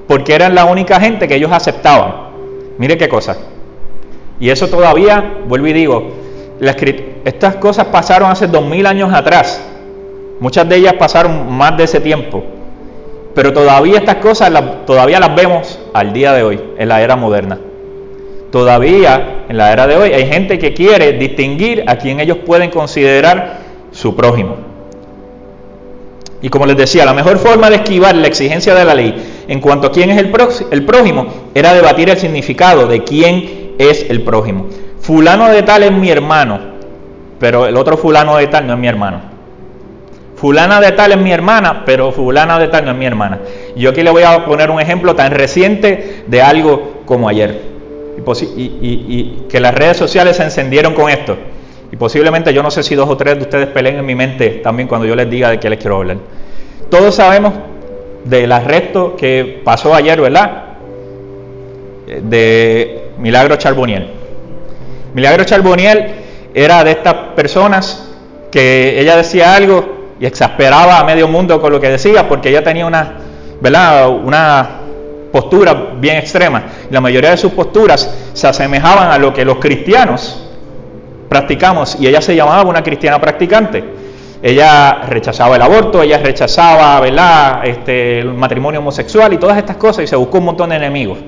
Porque 0.07 0.33
eran 0.33 0.55
la 0.55 0.63
única 0.63 0.97
gente 0.97 1.27
que 1.27 1.35
ellos 1.35 1.51
aceptaban. 1.51 2.13
Mire 2.77 2.97
qué 2.97 3.09
cosa. 3.09 3.35
Y 4.39 4.49
eso 4.49 4.69
todavía, 4.69 5.39
vuelvo 5.45 5.67
y 5.67 5.73
digo, 5.73 6.09
estas 7.25 7.57
cosas 7.57 7.87
pasaron 7.87 8.31
hace 8.31 8.47
dos 8.47 8.63
mil 8.63 8.85
años 8.85 9.13
atrás. 9.13 9.61
Muchas 10.39 10.69
de 10.69 10.77
ellas 10.77 10.93
pasaron 10.93 11.51
más 11.51 11.75
de 11.75 11.83
ese 11.83 11.99
tiempo. 11.99 12.45
Pero 13.35 13.51
todavía 13.51 13.97
estas 13.97 14.15
cosas 14.15 14.53
todavía 14.85 15.19
las 15.19 15.35
vemos 15.35 15.79
al 15.93 16.13
día 16.13 16.31
de 16.31 16.43
hoy, 16.43 16.61
en 16.77 16.87
la 16.87 17.01
era 17.01 17.17
moderna. 17.17 17.59
Todavía 18.51 19.43
en 19.49 19.57
la 19.57 19.73
era 19.73 19.85
de 19.85 19.97
hoy 19.97 20.13
hay 20.13 20.27
gente 20.27 20.57
que 20.57 20.73
quiere 20.73 21.11
distinguir 21.11 21.83
a 21.87 21.97
quien 21.97 22.21
ellos 22.21 22.37
pueden 22.45 22.69
considerar 22.69 23.60
su 23.91 24.15
prójimo. 24.15 24.55
Y 26.41 26.49
como 26.49 26.65
les 26.65 26.75
decía, 26.75 27.05
la 27.05 27.13
mejor 27.13 27.37
forma 27.37 27.69
de 27.69 27.77
esquivar 27.77 28.15
la 28.15 28.27
exigencia 28.27 28.73
de 28.73 28.83
la 28.83 28.95
ley 28.95 29.43
en 29.47 29.59
cuanto 29.59 29.87
a 29.87 29.91
quién 29.91 30.09
es 30.09 30.17
el, 30.17 30.33
el 30.71 30.85
prójimo 30.85 31.27
era 31.53 31.73
debatir 31.73 32.09
el 32.09 32.17
significado 32.17 32.87
de 32.87 33.03
quién 33.03 33.75
es 33.77 34.09
el 34.09 34.23
prójimo. 34.23 34.67
Fulano 35.01 35.49
de 35.49 35.61
tal 35.63 35.83
es 35.83 35.91
mi 35.91 36.09
hermano, 36.09 36.59
pero 37.39 37.67
el 37.67 37.77
otro 37.77 37.97
fulano 37.97 38.37
de 38.37 38.47
tal 38.47 38.65
no 38.65 38.73
es 38.73 38.79
mi 38.79 38.87
hermano. 38.87 39.31
Fulana 40.35 40.81
de 40.81 40.91
tal 40.93 41.11
es 41.11 41.19
mi 41.19 41.31
hermana, 41.31 41.83
pero 41.85 42.11
fulana 42.11 42.57
de 42.57 42.67
tal 42.67 42.85
no 42.85 42.91
es 42.91 42.97
mi 42.97 43.05
hermana. 43.05 43.41
Yo 43.75 43.91
aquí 43.91 44.01
le 44.01 44.09
voy 44.09 44.23
a 44.23 44.43
poner 44.45 44.71
un 44.71 44.81
ejemplo 44.81 45.15
tan 45.15 45.31
reciente 45.31 46.23
de 46.25 46.41
algo 46.41 47.03
como 47.05 47.29
ayer. 47.29 47.61
Y, 48.57 49.43
que 49.49 49.59
las 49.59 49.73
redes 49.73 49.97
sociales 49.97 50.37
se 50.37 50.43
encendieron 50.43 50.93
con 50.93 51.09
esto. 51.09 51.37
Y 51.91 51.97
posiblemente 51.97 52.53
yo 52.53 52.63
no 52.63 52.71
sé 52.71 52.83
si 52.83 52.95
dos 52.95 53.09
o 53.09 53.17
tres 53.17 53.35
de 53.35 53.41
ustedes 53.41 53.67
peleen 53.67 53.97
en 53.97 54.05
mi 54.05 54.15
mente 54.15 54.61
también 54.63 54.87
cuando 54.87 55.05
yo 55.05 55.15
les 55.15 55.29
diga 55.29 55.49
de 55.49 55.59
qué 55.59 55.69
les 55.69 55.79
quiero 55.79 55.97
hablar. 55.97 56.17
Todos 56.89 57.15
sabemos 57.15 57.53
del 58.23 58.51
arresto 58.51 59.15
que 59.15 59.61
pasó 59.63 59.93
ayer, 59.93 60.21
¿verdad? 60.21 60.63
De 62.23 63.09
Milagro 63.17 63.57
Charboniel. 63.57 64.07
Milagro 65.13 65.43
Charboniel 65.43 66.05
era 66.53 66.83
de 66.83 66.91
estas 66.91 67.13
personas 67.35 68.09
que 68.51 68.99
ella 68.99 69.17
decía 69.17 69.55
algo 69.55 70.13
y 70.19 70.25
exasperaba 70.25 70.99
a 70.99 71.03
medio 71.03 71.27
mundo 71.27 71.59
con 71.59 71.73
lo 71.73 71.79
que 71.79 71.89
decía 71.89 72.27
porque 72.27 72.49
ella 72.49 72.63
tenía 72.63 72.85
una, 72.85 73.17
¿verdad? 73.59 74.09
una 74.09 74.69
postura 75.31 75.93
bien 75.97 76.17
extrema. 76.17 76.63
La 76.89 77.01
mayoría 77.01 77.31
de 77.31 77.37
sus 77.37 77.51
posturas 77.51 78.13
se 78.33 78.47
asemejaban 78.47 79.11
a 79.11 79.17
lo 79.17 79.33
que 79.33 79.43
los 79.43 79.57
cristianos 79.57 80.50
practicamos 81.31 81.95
y 81.97 82.07
ella 82.07 82.19
se 82.19 82.35
llamaba 82.35 82.69
una 82.69 82.83
cristiana 82.83 83.17
practicante. 83.21 83.81
Ella 84.43 85.03
rechazaba 85.07 85.55
el 85.55 85.61
aborto, 85.61 86.03
ella 86.03 86.17
rechazaba. 86.17 87.01
Este, 87.63 88.19
el 88.19 88.33
matrimonio 88.33 88.81
homosexual 88.81 89.31
y 89.31 89.37
todas 89.37 89.57
estas 89.57 89.77
cosas 89.77 90.03
y 90.03 90.07
se 90.07 90.17
buscó 90.17 90.39
un 90.39 90.45
montón 90.45 90.71
de 90.71 90.75
enemigos. 90.75 91.19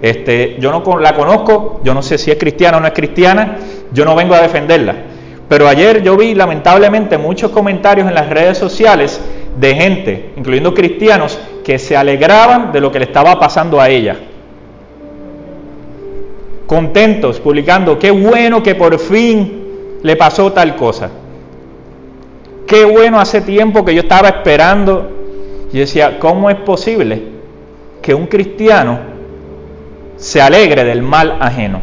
Este, 0.00 0.56
yo 0.60 0.70
no 0.70 0.98
la 1.00 1.16
conozco, 1.16 1.80
yo 1.82 1.92
no 1.94 2.00
sé 2.00 2.16
si 2.16 2.30
es 2.30 2.38
cristiana 2.38 2.76
o 2.76 2.80
no 2.80 2.86
es 2.86 2.92
cristiana, 2.92 3.56
yo 3.92 4.04
no 4.04 4.14
vengo 4.14 4.36
a 4.36 4.40
defenderla. 4.40 4.94
Pero 5.48 5.66
ayer 5.66 6.00
yo 6.00 6.16
vi 6.16 6.32
lamentablemente 6.36 7.18
muchos 7.18 7.50
comentarios 7.50 8.06
en 8.06 8.14
las 8.14 8.30
redes 8.30 8.56
sociales 8.56 9.20
de 9.58 9.74
gente, 9.74 10.30
incluyendo 10.36 10.72
cristianos, 10.74 11.40
que 11.64 11.80
se 11.80 11.96
alegraban 11.96 12.70
de 12.70 12.80
lo 12.80 12.92
que 12.92 13.00
le 13.00 13.06
estaba 13.06 13.36
pasando 13.40 13.80
a 13.80 13.88
ella. 13.88 14.16
Contentos, 16.70 17.40
publicando, 17.40 17.98
qué 17.98 18.12
bueno 18.12 18.62
que 18.62 18.76
por 18.76 18.96
fin 19.00 19.98
le 20.04 20.14
pasó 20.14 20.52
tal 20.52 20.76
cosa. 20.76 21.10
Qué 22.64 22.84
bueno 22.84 23.18
hace 23.18 23.40
tiempo 23.40 23.84
que 23.84 23.92
yo 23.92 24.02
estaba 24.02 24.28
esperando. 24.28 25.10
Y 25.72 25.80
decía, 25.80 26.20
¿cómo 26.20 26.48
es 26.48 26.54
posible 26.58 27.24
que 28.00 28.14
un 28.14 28.28
cristiano 28.28 29.00
se 30.14 30.40
alegre 30.40 30.84
del 30.84 31.02
mal 31.02 31.38
ajeno? 31.40 31.80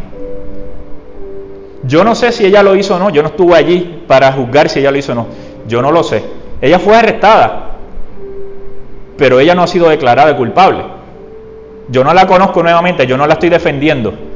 Yo 1.83 2.05
no 2.05 2.15
sé 2.15 2.31
si 2.31 2.45
ella 2.45 2.63
lo 2.63 2.73
hizo 2.73 2.95
o 2.95 2.99
no, 2.99 3.09
yo 3.09 3.21
no 3.21 3.27
estuve 3.27 3.57
allí 3.57 4.03
para 4.07 4.31
juzgar 4.31 4.69
si 4.69 4.79
ella 4.79 4.91
lo 4.91 4.97
hizo 4.99 5.11
o 5.11 5.15
no, 5.15 5.27
yo 5.67 5.81
no 5.81 5.91
lo 5.91 6.01
sé. 6.01 6.23
Ella 6.61 6.79
fue 6.79 6.95
arrestada, 6.95 7.71
pero 9.17 9.41
ella 9.41 9.53
no 9.53 9.63
ha 9.63 9.67
sido 9.67 9.89
declarada 9.89 10.37
culpable. 10.37 10.85
Yo 11.89 12.05
no 12.05 12.13
la 12.13 12.25
conozco 12.25 12.63
nuevamente, 12.63 13.05
yo 13.05 13.17
no 13.17 13.27
la 13.27 13.33
estoy 13.33 13.49
defendiendo. 13.49 14.26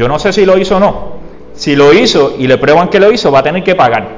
Yo 0.00 0.08
no 0.08 0.18
sé 0.18 0.32
si 0.32 0.46
lo 0.46 0.56
hizo 0.56 0.78
o 0.78 0.80
no. 0.80 0.94
Si 1.52 1.76
lo 1.76 1.92
hizo 1.92 2.36
y 2.38 2.46
le 2.46 2.56
prueban 2.56 2.88
que 2.88 2.98
lo 2.98 3.12
hizo, 3.12 3.30
va 3.30 3.40
a 3.40 3.42
tener 3.42 3.62
que 3.62 3.74
pagar. 3.74 4.08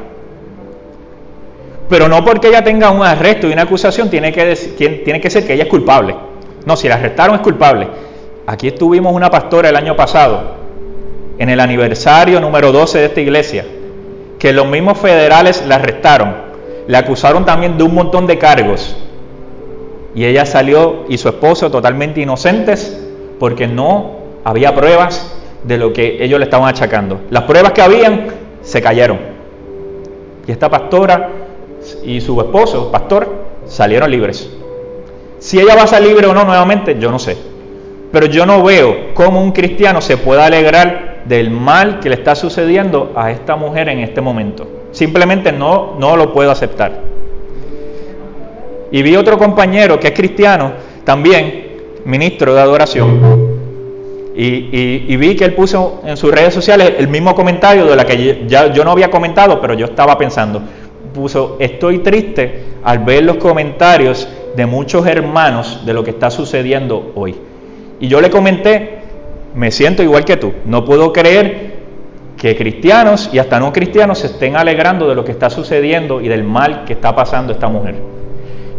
Pero 1.89 2.07
no 2.07 2.25
porque 2.25 2.47
ella 2.47 2.63
tenga 2.63 2.93
un 2.93 3.03
arresto 3.03 3.49
y 3.49 3.53
una 3.53 3.63
acusación 3.63 4.09
tiene 4.09 4.31
que, 4.33 4.55
tiene 5.05 5.21
que 5.21 5.29
ser 5.29 5.45
que 5.45 5.55
ella 5.55 5.65
es 5.65 5.69
culpable. 5.69 6.15
No, 6.67 6.77
si 6.77 6.87
la 6.87 6.95
arrestaron 6.95 7.35
es 7.35 7.41
culpable. 7.41 7.89
Aquí 8.47 8.69
estuvimos 8.69 9.13
una 9.13 9.29
pastora 9.29 9.71
el 9.71 9.75
año 9.75 9.97
pasado 9.97 10.55
en 11.37 11.49
el 11.49 11.59
aniversario 11.59 12.41
número 12.41 12.71
12 12.71 12.99
de 12.99 13.05
esta 13.07 13.21
iglesia, 13.21 13.67
que 14.39 14.53
los 14.53 14.69
mismos 14.69 14.99
federales 14.99 15.67
la 15.67 15.77
arrestaron, 15.77 16.33
le 16.87 16.97
acusaron 16.97 17.45
también 17.45 17.77
de 17.77 17.83
un 17.83 17.93
montón 17.93 18.29
de 18.29 18.39
cargos, 18.39 18.97
y 20.15 20.27
ella 20.27 20.47
salió 20.47 21.07
y 21.09 21.19
su 21.19 21.29
esposo 21.29 21.73
totalmente 21.73 22.21
inocentes 22.21 23.05
porque 23.41 23.67
no 23.67 24.13
había 24.45 24.77
pruebas 24.77 25.42
de 25.65 25.79
lo 25.79 25.93
que 25.93 26.23
ellos 26.23 26.39
le 26.39 26.45
estaban 26.45 26.69
achacando. 26.69 27.21
Las 27.31 27.45
pruebas 27.45 27.73
que 27.73 27.83
habían 27.83 28.27
se 28.63 28.81
cayeron. 28.81 29.19
Y 30.47 30.51
esta 30.51 30.69
pastora 30.69 31.31
y 32.05 32.21
su 32.21 32.41
esposo, 32.41 32.91
pastor, 32.91 33.29
salieron 33.67 34.11
libres. 34.11 34.51
Si 35.39 35.59
ella 35.59 35.75
va 35.75 35.83
a 35.83 35.87
salir 35.87 36.11
libre 36.11 36.27
o 36.27 36.35
no 36.35 36.45
nuevamente, 36.45 36.97
yo 36.99 37.11
no 37.11 37.19
sé. 37.19 37.37
Pero 38.13 38.27
yo 38.27 38.47
no 38.47 38.63
veo 38.63 39.15
cómo 39.15 39.43
un 39.43 39.53
cristiano 39.53 40.01
se 40.01 40.17
pueda 40.17 40.47
alegrar 40.47 41.23
del 41.25 41.51
mal 41.51 42.01
que 42.01 42.09
le 42.09 42.17
está 42.17 42.35
sucediendo 42.35 43.13
a 43.17 43.31
esta 43.31 43.57
mujer 43.57 43.89
en 43.89 44.01
este 44.01 44.21
momento. 44.21 44.67
Simplemente 44.93 45.53
no, 45.53 45.97
no 45.99 46.17
lo 46.17 46.33
puedo 46.33 46.51
aceptar. 46.51 47.01
Y 48.91 49.03
vi 49.03 49.17
otro 49.17 49.39
compañero 49.39 49.99
que 49.99 50.09
es 50.09 50.15
cristiano, 50.15 50.73
también 51.05 51.73
ministro 52.05 52.55
de 52.55 52.61
adoración, 52.61 53.52
y, 54.35 55.17
vi 55.17 55.37
que 55.37 55.45
él 55.45 55.55
puso 55.55 56.01
en 56.05 56.17
sus 56.17 56.33
redes 56.33 56.55
sociales 56.55 56.95
el 56.99 57.09
mismo 57.09 57.35
comentario 57.35 57.85
de 57.87 57.97
la 57.97 58.07
que 58.07 58.45
ya 58.47 58.73
yo 58.73 58.85
no 58.85 58.93
había 58.93 59.11
comentado, 59.11 59.61
pero 59.61 59.75
yo 59.75 59.87
estaba 59.87 60.17
pensando. 60.17 60.63
Puso, 61.15 61.57
estoy 61.61 61.99
triste 61.99 62.65
al 62.83 63.01
ver 63.01 63.25
los 63.25 63.37
comentarios 63.37 64.27
de 64.57 64.67
muchos 64.67 65.07
hermanos 65.07 65.83
de 65.85 65.93
lo 65.93 66.03
que 66.03 66.11
está 66.11 66.31
sucediendo 66.31 67.13
hoy. 67.15 67.37
Y 68.01 68.09
yo 68.09 68.21
le 68.21 68.31
comenté 68.31 69.03
me 69.55 69.71
siento 69.71 70.03
igual 70.03 70.25
que 70.25 70.37
tú. 70.37 70.53
No 70.65 70.85
puedo 70.85 71.13
creer 71.13 71.73
que 72.37 72.57
cristianos 72.57 73.31
y 73.33 73.39
hasta 73.39 73.61
no 73.61 73.73
cristianos 73.73 74.19
se 74.19 74.29
estén 74.29 74.57
alegrando 74.57 75.09
de 75.09 75.15
lo 75.15 75.25
que 75.25 75.33
está 75.33 75.51
sucediendo 75.51 76.21
y 76.21 76.29
del 76.29 76.45
mal 76.45 76.85
que 76.85 76.95
está 76.95 77.15
pasando 77.15 77.53
esta 77.53 77.69
mujer. 77.69 77.95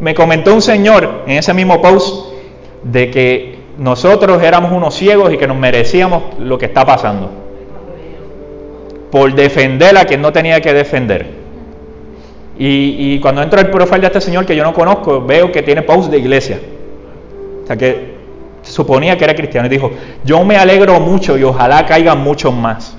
Me 0.01 0.13
comentó 0.13 0.53
un 0.53 0.61
señor 0.61 1.23
en 1.27 1.37
ese 1.37 1.53
mismo 1.53 1.81
post 1.81 2.33
de 2.83 3.09
que 3.09 3.52
nosotros 3.77 4.41
éramos 4.41 4.71
unos 4.71 4.93
ciegos 4.95 5.33
y 5.33 5.37
que 5.37 5.47
nos 5.47 5.57
merecíamos 5.57 6.23
lo 6.39 6.57
que 6.57 6.65
está 6.65 6.85
pasando. 6.85 7.29
Por 9.11 9.33
defender 9.33 9.97
a 9.97 10.05
quien 10.05 10.21
no 10.21 10.31
tenía 10.31 10.61
que 10.61 10.73
defender. 10.73 11.43
Y, 12.57 13.19
cuando 13.19 13.41
entro 13.41 13.59
al 13.59 13.71
profile 13.71 14.01
de 14.01 14.07
este 14.07 14.21
señor 14.21 14.45
que 14.45 14.55
yo 14.55 14.63
no 14.63 14.73
conozco, 14.73 15.21
veo 15.25 15.51
que 15.51 15.63
tiene 15.63 15.81
post 15.81 16.11
de 16.11 16.19
iglesia. 16.19 16.59
O 17.63 17.67
sea 17.67 17.75
que 17.75 18.13
suponía 18.61 19.17
que 19.17 19.23
era 19.23 19.35
cristiano 19.35 19.67
y 19.67 19.69
dijo, 19.69 19.91
yo 20.23 20.43
me 20.45 20.55
alegro 20.55 20.99
mucho 20.99 21.37
y 21.37 21.43
ojalá 21.43 21.85
caigan 21.85 22.19
muchos 22.19 22.53
más. 22.53 22.95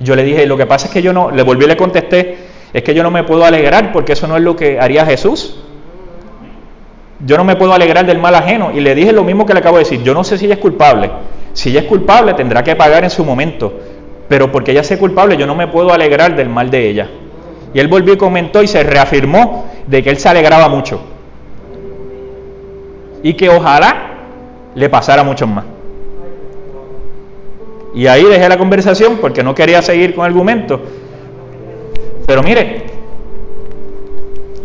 Yo 0.00 0.16
le 0.16 0.24
dije, 0.24 0.46
lo 0.46 0.56
que 0.56 0.66
pasa 0.66 0.86
es 0.86 0.92
que 0.92 1.02
yo 1.02 1.12
no, 1.12 1.30
le 1.30 1.42
volví 1.42 1.64
y 1.64 1.68
le 1.68 1.76
contesté, 1.76 2.38
es 2.72 2.82
que 2.82 2.94
yo 2.94 3.02
no 3.02 3.10
me 3.10 3.24
puedo 3.24 3.44
alegrar 3.44 3.92
porque 3.92 4.12
eso 4.12 4.26
no 4.26 4.36
es 4.36 4.42
lo 4.42 4.54
que 4.56 4.78
haría 4.78 5.04
Jesús. 5.04 5.59
Yo 7.24 7.36
no 7.36 7.44
me 7.44 7.56
puedo 7.56 7.72
alegrar 7.74 8.06
del 8.06 8.18
mal 8.18 8.34
ajeno. 8.34 8.70
Y 8.72 8.80
le 8.80 8.94
dije 8.94 9.12
lo 9.12 9.24
mismo 9.24 9.44
que 9.44 9.52
le 9.52 9.60
acabo 9.60 9.76
de 9.76 9.84
decir, 9.84 10.02
yo 10.02 10.14
no 10.14 10.24
sé 10.24 10.38
si 10.38 10.46
ella 10.46 10.54
es 10.54 10.60
culpable. 10.60 11.10
Si 11.52 11.70
ella 11.70 11.80
es 11.80 11.86
culpable 11.86 12.34
tendrá 12.34 12.62
que 12.64 12.76
pagar 12.76 13.04
en 13.04 13.10
su 13.10 13.24
momento. 13.24 13.72
Pero 14.28 14.50
porque 14.50 14.70
ella 14.70 14.84
sea 14.84 14.98
culpable 14.98 15.36
yo 15.36 15.46
no 15.46 15.54
me 15.54 15.66
puedo 15.66 15.92
alegrar 15.92 16.34
del 16.36 16.48
mal 16.48 16.70
de 16.70 16.88
ella. 16.88 17.08
Y 17.74 17.78
él 17.78 17.88
volvió 17.88 18.14
y 18.14 18.16
comentó 18.16 18.62
y 18.62 18.66
se 18.66 18.82
reafirmó 18.82 19.66
de 19.86 20.02
que 20.02 20.10
él 20.10 20.18
se 20.18 20.28
alegraba 20.28 20.68
mucho. 20.68 21.00
Y 23.22 23.34
que 23.34 23.48
ojalá 23.48 24.10
le 24.74 24.88
pasara 24.88 25.22
mucho 25.22 25.46
más. 25.46 25.64
Y 27.94 28.06
ahí 28.06 28.24
dejé 28.24 28.48
la 28.48 28.56
conversación 28.56 29.18
porque 29.20 29.42
no 29.42 29.54
quería 29.54 29.82
seguir 29.82 30.14
con 30.14 30.24
argumentos. 30.24 30.80
Pero 32.26 32.42
mire, 32.42 32.84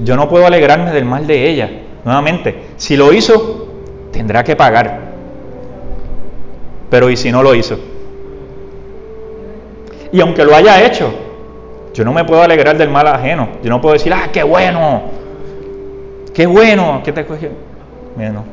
yo 0.04 0.16
no 0.16 0.30
puedo 0.30 0.46
alegrarme 0.46 0.92
del 0.92 1.06
mal 1.06 1.26
de 1.26 1.50
ella. 1.50 1.70
Nuevamente, 2.06 2.68
si 2.78 2.96
lo 2.96 3.12
hizo, 3.12 3.68
tendrá 4.12 4.44
que 4.44 4.56
pagar. 4.56 5.00
Pero 6.90 7.10
¿y 7.10 7.18
si 7.18 7.32
no 7.32 7.42
lo 7.42 7.56
hizo? 7.56 7.78
Y 10.12 10.22
aunque 10.22 10.46
lo 10.46 10.56
haya 10.56 10.86
hecho, 10.86 11.12
yo 11.96 12.06
no 12.06 12.14
me 12.14 12.24
puedo 12.24 12.44
alegrar 12.44 12.78
del 12.78 12.90
mal 12.90 13.08
ajeno. 13.08 13.50
Yo 13.64 13.72
no 13.72 13.82
puedo 13.82 13.94
decir, 13.94 14.14
ah, 14.14 14.30
qué 14.32 14.44
bueno, 14.44 15.02
qué 16.32 16.46
bueno, 16.46 17.02
¿qué 17.04 17.12
te 17.12 17.26
Bueno, 18.16 18.46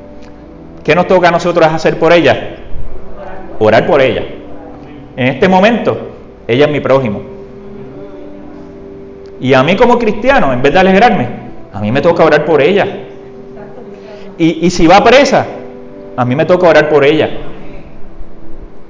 ¿qué 0.83 0.95
nos 0.95 1.07
toca 1.07 1.29
a 1.29 1.31
nosotros 1.31 1.67
hacer 1.67 1.99
por 1.99 2.11
ella? 2.13 2.57
Orar 3.59 3.87
por 3.87 4.01
ella. 4.01 4.25
En 5.15 5.29
este 5.29 5.47
momento, 5.47 5.99
ella 6.49 6.65
es 6.65 6.73
mi 6.73 6.81
prójimo. 6.81 7.21
Y 9.41 9.53
a 9.53 9.63
mí 9.63 9.77
como 9.77 9.99
cristiano, 9.99 10.55
en 10.55 10.63
vez 10.63 10.73
de 10.73 10.79
alegrarme, 10.79 11.29
a 11.71 11.81
mí 11.81 11.93
me 11.93 12.01
toca 12.01 12.25
orar 12.25 12.47
por 12.47 12.63
ella. 12.63 13.11
Y, 14.45 14.71
si 14.71 14.89
va 14.89 15.05
presa, 15.05 15.47
a 16.17 16.25
mí 16.25 16.35
me 16.35 16.45
toca 16.45 16.67
orar 16.67 16.89
por 16.89 17.05
ella 17.05 17.31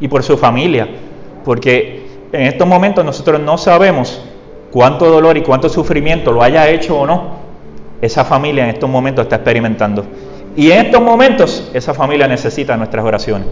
y 0.00 0.09
por 0.09 0.23
su 0.23 0.38
familia. 0.38 0.88
Porque 1.44 2.06
en 2.32 2.44
estos 2.44 2.66
momentos 2.66 3.04
nosotros 3.04 3.38
no 3.38 3.59
sabemos 3.59 4.25
cuánto 4.71 5.11
dolor 5.11 5.37
y 5.37 5.42
cuánto 5.42 5.68
sufrimiento 5.68 6.32
lo 6.32 6.42
haya 6.42 6.71
hecho 6.71 7.00
o 7.00 7.06
no, 7.06 7.42
esa 8.00 8.25
familia 8.25 8.64
en 8.64 8.71
estos 8.71 8.88
momentos 8.88 9.25
está 9.25 9.37
experimentando. 9.37 10.06
Y 10.56 10.71
en 10.71 10.87
estos 10.87 11.02
momentos 11.02 11.71
esa 11.75 11.92
familia 11.92 12.26
necesita 12.26 12.75
nuestras 12.78 13.04
oraciones. 13.04 13.47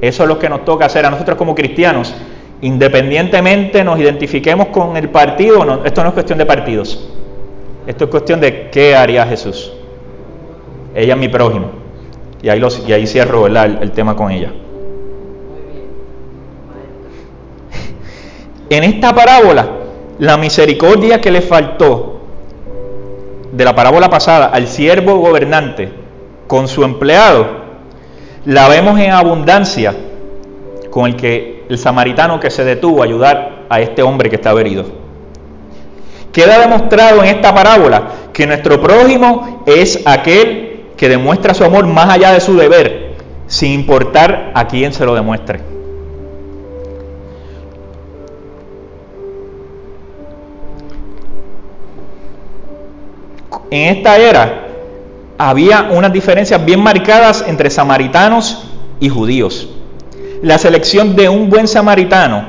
Eso 0.00 0.24
es 0.24 0.28
lo 0.28 0.40
que 0.40 0.48
nos 0.48 0.64
toca 0.64 0.86
hacer 0.86 1.06
a 1.06 1.10
nosotros 1.10 1.38
como 1.38 1.54
cristianos, 1.54 2.12
independientemente 2.62 3.84
nos 3.84 4.00
identifiquemos 4.00 4.66
con 4.70 4.96
el 4.96 5.08
partido 5.08 5.64
no. 5.64 5.84
Esto 5.84 6.02
no 6.02 6.08
es 6.08 6.14
cuestión 6.14 6.36
de 6.36 6.46
partidos. 6.46 7.08
Esto 7.86 8.06
es 8.06 8.10
cuestión 8.10 8.40
de 8.40 8.70
qué 8.70 8.96
haría 8.96 9.24
Jesús. 9.24 9.73
Ella 10.94 11.14
es 11.14 11.20
mi 11.20 11.28
prójimo. 11.28 11.70
Y 12.42 12.48
ahí, 12.48 12.60
los, 12.60 12.86
y 12.86 13.06
cierro 13.06 13.46
el 13.46 13.92
tema 13.92 14.14
con 14.14 14.30
ella. 14.30 14.52
En 18.70 18.84
esta 18.84 19.14
parábola 19.14 19.68
la 20.18 20.36
misericordia 20.36 21.20
que 21.20 21.30
le 21.30 21.40
faltó 21.40 22.20
de 23.52 23.64
la 23.64 23.74
parábola 23.74 24.08
pasada 24.08 24.46
al 24.46 24.68
siervo 24.68 25.16
gobernante 25.16 25.92
con 26.46 26.68
su 26.68 26.84
empleado, 26.84 27.46
la 28.44 28.68
vemos 28.68 28.98
en 29.00 29.10
abundancia 29.10 29.94
con 30.90 31.06
el 31.06 31.16
que 31.16 31.64
el 31.68 31.78
samaritano 31.78 32.38
que 32.38 32.50
se 32.50 32.64
detuvo 32.64 33.02
a 33.02 33.06
ayudar 33.06 33.64
a 33.68 33.80
este 33.80 34.02
hombre 34.02 34.28
que 34.28 34.36
estaba 34.36 34.60
herido. 34.60 34.84
Queda 36.32 36.58
demostrado 36.58 37.22
en 37.22 37.36
esta 37.36 37.54
parábola 37.54 38.08
que 38.32 38.46
nuestro 38.46 38.80
prójimo 38.80 39.62
es 39.66 40.02
aquel 40.04 40.73
que 40.96 41.08
demuestra 41.08 41.54
su 41.54 41.64
amor 41.64 41.86
más 41.86 42.08
allá 42.08 42.32
de 42.32 42.40
su 42.40 42.56
deber, 42.56 43.14
sin 43.46 43.72
importar 43.72 44.52
a 44.54 44.66
quién 44.66 44.92
se 44.92 45.04
lo 45.04 45.14
demuestre. 45.14 45.74
en 53.74 53.96
esta 53.96 54.16
era 54.18 54.68
había 55.36 55.88
unas 55.90 56.12
diferencias 56.12 56.64
bien 56.64 56.80
marcadas 56.80 57.44
entre 57.48 57.70
samaritanos 57.70 58.68
y 59.00 59.08
judíos. 59.08 59.68
La 60.42 60.58
selección 60.58 61.16
de 61.16 61.28
un 61.28 61.50
buen 61.50 61.66
samaritano 61.66 62.46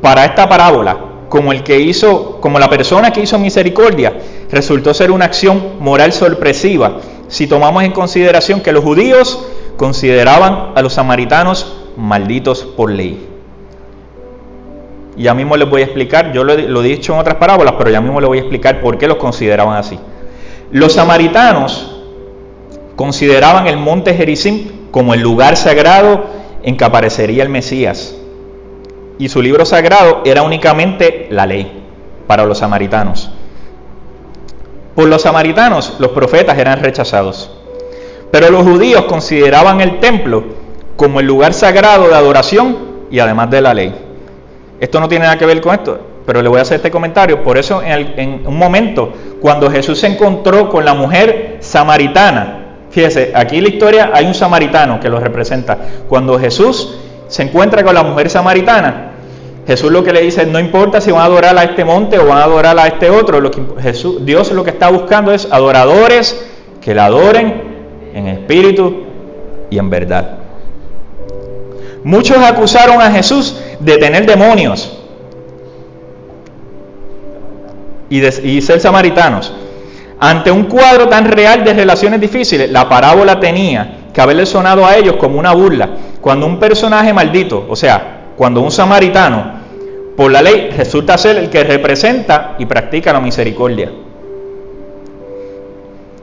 para 0.00 0.24
esta 0.24 0.48
parábola, 0.48 0.98
como 1.28 1.50
el 1.50 1.64
que 1.64 1.80
hizo, 1.80 2.40
como 2.40 2.60
la 2.60 2.68
persona 2.68 3.10
que 3.10 3.22
hizo 3.22 3.40
misericordia, 3.40 4.12
resultó 4.52 4.94
ser 4.94 5.10
una 5.10 5.24
acción 5.24 5.80
moral 5.80 6.12
sorpresiva 6.12 6.98
si 7.30 7.46
tomamos 7.46 7.84
en 7.84 7.92
consideración 7.92 8.60
que 8.60 8.72
los 8.72 8.84
judíos 8.84 9.46
consideraban 9.76 10.72
a 10.74 10.82
los 10.82 10.94
samaritanos 10.94 11.74
malditos 11.96 12.64
por 12.64 12.90
ley. 12.90 13.26
Ya 15.16 15.32
mismo 15.32 15.56
les 15.56 15.70
voy 15.70 15.82
a 15.82 15.84
explicar, 15.84 16.32
yo 16.32 16.44
lo, 16.44 16.52
he 16.54 16.88
dicho 16.88 17.14
en 17.14 17.20
otras 17.20 17.36
parábolas, 17.36 17.74
pero 17.78 17.90
ya 17.90 18.00
mismo 18.00 18.20
les 18.20 18.28
voy 18.28 18.38
a 18.38 18.40
explicar 18.40 18.80
por 18.80 18.98
qué 18.98 19.06
los 19.06 19.16
consideraban 19.16 19.76
así. 19.76 19.98
Los 20.72 20.94
samaritanos 20.94 22.02
consideraban 22.96 23.68
el 23.68 23.76
monte 23.76 24.14
Gerizim 24.14 24.90
como 24.90 25.14
el 25.14 25.20
lugar 25.20 25.56
sagrado 25.56 26.24
en 26.62 26.76
que 26.76 26.84
aparecería 26.84 27.44
el 27.44 27.48
Mesías. 27.48 28.16
Y 29.18 29.28
su 29.28 29.40
libro 29.40 29.64
sagrado 29.64 30.22
era 30.24 30.42
únicamente 30.42 31.28
la 31.30 31.46
ley 31.46 31.84
para 32.26 32.44
los 32.44 32.58
samaritanos. 32.58 33.30
Por 35.00 35.08
los 35.08 35.22
samaritanos 35.22 35.94
los 35.98 36.10
profetas 36.10 36.58
eran 36.58 36.82
rechazados. 36.82 37.50
Pero 38.30 38.50
los 38.50 38.64
judíos 38.64 39.04
consideraban 39.04 39.80
el 39.80 39.98
templo 39.98 40.44
como 40.94 41.20
el 41.20 41.26
lugar 41.26 41.54
sagrado 41.54 42.06
de 42.06 42.14
adoración 42.14 42.76
y 43.10 43.18
además 43.18 43.48
de 43.48 43.62
la 43.62 43.72
ley. 43.72 43.94
Esto 44.78 45.00
no 45.00 45.08
tiene 45.08 45.24
nada 45.24 45.38
que 45.38 45.46
ver 45.46 45.62
con 45.62 45.74
esto 45.74 46.00
pero 46.26 46.42
le 46.42 46.50
voy 46.50 46.58
a 46.58 46.62
hacer 46.62 46.76
este 46.76 46.90
comentario. 46.90 47.42
Por 47.42 47.56
eso 47.56 47.82
en, 47.82 48.46
un 48.46 48.58
momento, 48.58 49.10
cuando 49.40 49.70
Jesús 49.70 49.98
se 49.98 50.06
encontró 50.06 50.68
con 50.68 50.84
la 50.84 50.92
mujer 50.92 51.56
samaritana, 51.60 52.76
fíjese, 52.90 53.32
aquí 53.34 53.56
en 53.56 53.64
la 53.64 53.68
historia 53.70 54.10
hay 54.12 54.26
un 54.26 54.34
samaritano 54.34 55.00
que 55.00 55.08
lo 55.08 55.18
representa. 55.18 55.78
Cuando 56.10 56.38
Jesús 56.38 56.98
se 57.26 57.42
encuentra 57.42 57.82
con 57.82 57.94
la 57.94 58.02
mujer 58.02 58.28
samaritana, 58.28 59.09
Jesús 59.70 59.92
lo 59.92 60.02
que 60.02 60.12
le 60.12 60.22
dice, 60.22 60.44
no 60.46 60.58
importa 60.58 61.00
si 61.00 61.12
van 61.12 61.20
a 61.20 61.26
adorar 61.26 61.56
a 61.56 61.62
este 61.62 61.84
monte 61.84 62.18
o 62.18 62.26
van 62.26 62.38
a 62.38 62.42
adorar 62.42 62.76
a 62.76 62.88
este 62.88 63.08
otro, 63.08 63.40
Dios 64.20 64.50
lo 64.50 64.64
que 64.64 64.70
está 64.70 64.90
buscando 64.90 65.32
es 65.32 65.46
adoradores 65.48 66.44
que 66.80 66.92
la 66.92 67.04
adoren 67.04 67.62
en 68.12 68.26
espíritu 68.26 69.04
y 69.70 69.78
en 69.78 69.88
verdad. 69.88 70.38
Muchos 72.02 72.38
acusaron 72.38 73.00
a 73.00 73.12
Jesús 73.12 73.60
de 73.78 73.96
tener 73.96 74.26
demonios, 74.26 74.98
y, 78.08 78.60
ser 78.60 78.80
samaritanos. 78.80 79.52
Ante 80.18 80.50
un 80.50 80.64
cuadro 80.64 81.08
tan 81.08 81.26
real 81.26 81.62
de 81.62 81.74
relaciones 81.74 82.20
difíciles, 82.20 82.68
la 82.72 82.88
parábola 82.88 83.38
tenía 83.38 83.98
que 84.12 84.20
haberle 84.20 84.46
sonado 84.46 84.84
a 84.84 84.96
ellos 84.96 85.14
como 85.14 85.38
una 85.38 85.54
burla. 85.54 85.90
Cuando 86.20 86.44
un 86.46 86.58
personaje 86.58 87.12
maldito, 87.12 87.68
o 87.68 87.76
sea, 87.76 88.32
cuando 88.36 88.62
un 88.62 88.72
samaritano, 88.72 89.59
por 90.20 90.30
la 90.30 90.42
ley, 90.42 90.68
resulta 90.76 91.16
ser 91.16 91.38
el 91.38 91.48
que 91.48 91.64
representa 91.64 92.54
y 92.58 92.66
practica 92.66 93.10
la 93.10 93.20
misericordia. 93.20 93.90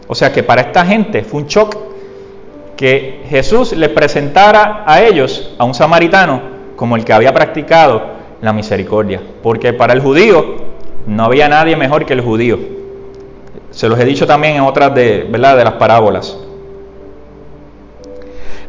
O 0.07 0.13
sea 0.13 0.31
que 0.31 0.43
para 0.43 0.61
esta 0.61 0.85
gente 0.85 1.23
fue 1.23 1.41
un 1.41 1.47
shock 1.47 1.75
que 2.75 3.23
Jesús 3.27 3.73
les 3.73 3.89
presentara 3.89 4.83
a 4.85 5.01
ellos, 5.01 5.55
a 5.57 5.63
un 5.63 5.73
samaritano, 5.73 6.41
como 6.75 6.95
el 6.95 7.03
que 7.03 7.11
había 7.11 7.33
practicado 7.33 8.03
la 8.39 8.53
misericordia. 8.53 9.19
Porque 9.41 9.73
para 9.73 9.93
el 9.93 10.01
judío 10.01 10.57
no 11.07 11.23
había 11.23 11.49
nadie 11.49 11.75
mejor 11.75 12.05
que 12.05 12.13
el 12.13 12.21
judío. 12.21 12.59
Se 13.71 13.89
los 13.89 13.99
he 13.99 14.05
dicho 14.05 14.27
también 14.27 14.57
en 14.57 14.61
otras 14.61 14.93
de, 14.93 15.25
¿verdad? 15.27 15.57
de 15.57 15.63
las 15.63 15.73
parábolas. 15.73 16.37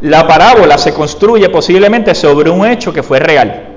La 0.01 0.27
parábola 0.27 0.79
se 0.79 0.95
construye 0.95 1.51
posiblemente 1.51 2.15
sobre 2.15 2.49
un 2.49 2.67
hecho 2.67 2.95
que 2.95 3.03
fue 3.03 3.19
real. 3.19 3.68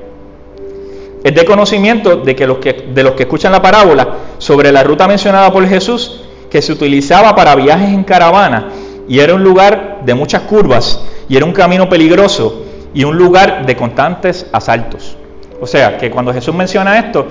Es 1.23 1.36
de 1.36 1.45
conocimiento 1.45 2.17
de 2.17 2.36
que 2.36 2.47
los 2.47 2.57
que, 2.57 2.89
de 2.93 3.03
los 3.03 3.13
que 3.13 3.23
escuchan 3.23 3.51
la 3.51 3.62
parábola 3.62 4.07
sobre 4.38 4.71
la 4.71 4.84
ruta 4.84 5.07
mencionada 5.07 5.51
por 5.51 5.67
Jesús, 5.67 6.21
que 6.49 6.62
se 6.62 6.73
utilizaba 6.73 7.36
para 7.36 7.55
viajes 7.55 7.89
en 7.89 8.03
caravana 8.03 8.69
y 9.07 9.19
era 9.19 9.34
un 9.36 9.43
lugar 9.43 10.01
de 10.03 10.13
muchas 10.13 10.43
curvas 10.43 11.03
y 11.29 11.38
era 11.38 11.45
un 11.45 11.53
camino 11.53 11.88
peligroso 11.88 12.65
y 12.93 13.03
un 13.03 13.17
lugar 13.17 13.65
de 13.65 13.75
constantes 13.75 14.45
asaltos. 14.51 15.17
O 15.62 15.67
sea, 15.67 15.97
que 15.97 16.10
cuando 16.10 16.34
Jesús 16.34 16.53
menciona 16.53 16.97
esto, 16.97 17.27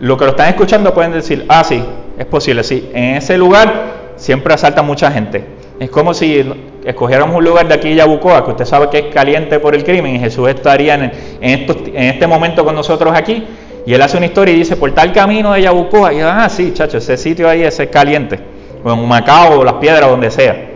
lo 0.00 0.16
que 0.16 0.24
lo 0.24 0.30
están 0.30 0.48
escuchando 0.48 0.94
pueden 0.94 1.12
decir, 1.12 1.44
ah, 1.48 1.64
sí, 1.64 1.82
es 2.18 2.26
posible, 2.26 2.64
sí, 2.64 2.90
en 2.94 3.16
ese 3.16 3.36
lugar 3.36 4.12
siempre 4.16 4.54
asalta 4.54 4.82
mucha 4.82 5.10
gente. 5.10 5.44
Es 5.80 5.90
como 5.90 6.14
si 6.14 6.44
escogiéramos 6.84 7.36
un 7.36 7.44
lugar 7.44 7.66
de 7.66 7.74
aquí, 7.74 7.94
Yabucoa, 7.94 8.44
que 8.44 8.50
usted 8.52 8.64
sabe 8.64 8.88
que 8.90 8.98
es 8.98 9.14
caliente 9.14 9.58
por 9.58 9.74
el 9.74 9.84
crimen, 9.84 10.16
y 10.16 10.18
Jesús 10.18 10.48
estaría 10.48 10.94
en, 10.94 11.12
en, 11.40 11.66
en 11.94 12.04
este 12.04 12.26
momento 12.26 12.64
con 12.64 12.74
nosotros 12.74 13.12
aquí, 13.14 13.44
y 13.84 13.94
él 13.94 14.02
hace 14.02 14.16
una 14.16 14.26
historia 14.26 14.54
y 14.54 14.58
dice, 14.58 14.76
por 14.76 14.92
tal 14.92 15.12
camino 15.12 15.52
de 15.52 15.62
Yabucoa, 15.62 16.12
y 16.12 16.20
ah, 16.20 16.48
sí, 16.48 16.72
chacho, 16.72 16.98
ese 16.98 17.16
sitio 17.16 17.48
ahí 17.48 17.62
ese 17.62 17.84
es 17.84 17.88
caliente, 17.90 18.38
o 18.84 18.92
en 18.92 19.08
Macao, 19.08 19.64
las 19.64 19.74
piedras, 19.74 20.08
donde 20.08 20.30
sea. 20.30 20.70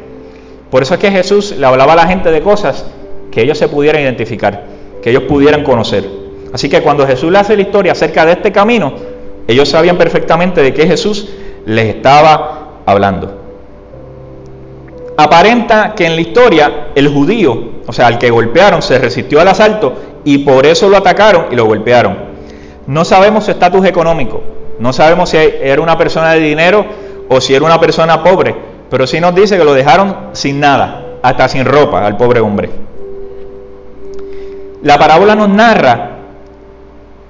Por 0.70 0.82
eso 0.82 0.94
es 0.94 1.00
que 1.00 1.10
Jesús 1.10 1.54
le 1.56 1.64
hablaba 1.66 1.92
a 1.92 1.96
la 1.96 2.06
gente 2.06 2.30
de 2.30 2.40
cosas 2.40 2.84
que 3.30 3.42
ellos 3.42 3.58
se 3.58 3.68
pudieran 3.68 4.02
identificar, 4.02 4.64
que 5.02 5.10
ellos 5.10 5.24
pudieran 5.24 5.62
conocer. 5.62 6.04
Así 6.52 6.68
que 6.68 6.80
cuando 6.80 7.06
Jesús 7.06 7.30
le 7.30 7.38
hace 7.38 7.54
la 7.54 7.62
historia 7.62 7.92
acerca 7.92 8.24
de 8.24 8.32
este 8.32 8.50
camino, 8.50 8.94
ellos 9.46 9.68
sabían 9.68 9.96
perfectamente 9.96 10.62
de 10.62 10.74
qué 10.74 10.86
Jesús 10.86 11.28
les 11.64 11.94
estaba 11.94 12.80
hablando. 12.86 13.35
Aparenta 15.16 15.94
que 15.94 16.06
en 16.06 16.14
la 16.14 16.20
historia 16.20 16.88
el 16.94 17.08
judío, 17.08 17.70
o 17.86 17.92
sea, 17.92 18.08
el 18.08 18.18
que 18.18 18.30
golpearon, 18.30 18.82
se 18.82 18.98
resistió 18.98 19.40
al 19.40 19.48
asalto 19.48 19.94
y 20.24 20.38
por 20.38 20.66
eso 20.66 20.88
lo 20.88 20.98
atacaron 20.98 21.46
y 21.50 21.56
lo 21.56 21.64
golpearon. 21.64 22.16
No 22.86 23.04
sabemos 23.04 23.44
su 23.44 23.50
estatus 23.50 23.86
económico, 23.86 24.42
no 24.78 24.92
sabemos 24.92 25.30
si 25.30 25.38
era 25.38 25.80
una 25.80 25.96
persona 25.96 26.32
de 26.32 26.40
dinero 26.40 26.84
o 27.28 27.40
si 27.40 27.54
era 27.54 27.64
una 27.64 27.80
persona 27.80 28.22
pobre, 28.22 28.54
pero 28.90 29.06
sí 29.06 29.20
nos 29.20 29.34
dice 29.34 29.56
que 29.56 29.64
lo 29.64 29.72
dejaron 29.72 30.16
sin 30.32 30.60
nada, 30.60 31.16
hasta 31.22 31.48
sin 31.48 31.64
ropa 31.64 32.06
al 32.06 32.16
pobre 32.16 32.40
hombre. 32.40 32.70
La 34.82 34.98
parábola 34.98 35.34
nos 35.34 35.48
narra, 35.48 36.10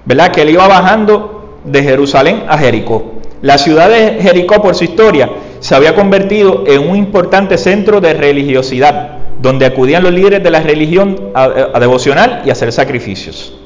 ¿verdad?, 0.04 0.32
que 0.32 0.42
él 0.42 0.50
iba 0.50 0.66
bajando 0.66 1.60
de 1.64 1.82
Jerusalén 1.82 2.44
a 2.48 2.58
Jericó. 2.58 3.12
La 3.42 3.58
ciudad 3.58 3.88
de 3.88 4.18
Jericó, 4.20 4.60
por 4.60 4.74
su 4.74 4.84
historia, 4.84 5.30
se 5.60 5.74
había 5.74 5.94
convertido 5.94 6.64
en 6.66 6.88
un 6.88 6.96
importante 6.96 7.58
centro 7.58 8.00
de 8.00 8.14
religiosidad, 8.14 9.18
donde 9.40 9.66
acudían 9.66 10.02
los 10.02 10.12
líderes 10.12 10.42
de 10.42 10.50
la 10.50 10.60
religión 10.60 11.30
a, 11.34 11.78
devocional 11.78 12.42
y 12.44 12.50
a 12.50 12.52
hacer 12.52 12.72
sacrificios. 12.72 13.58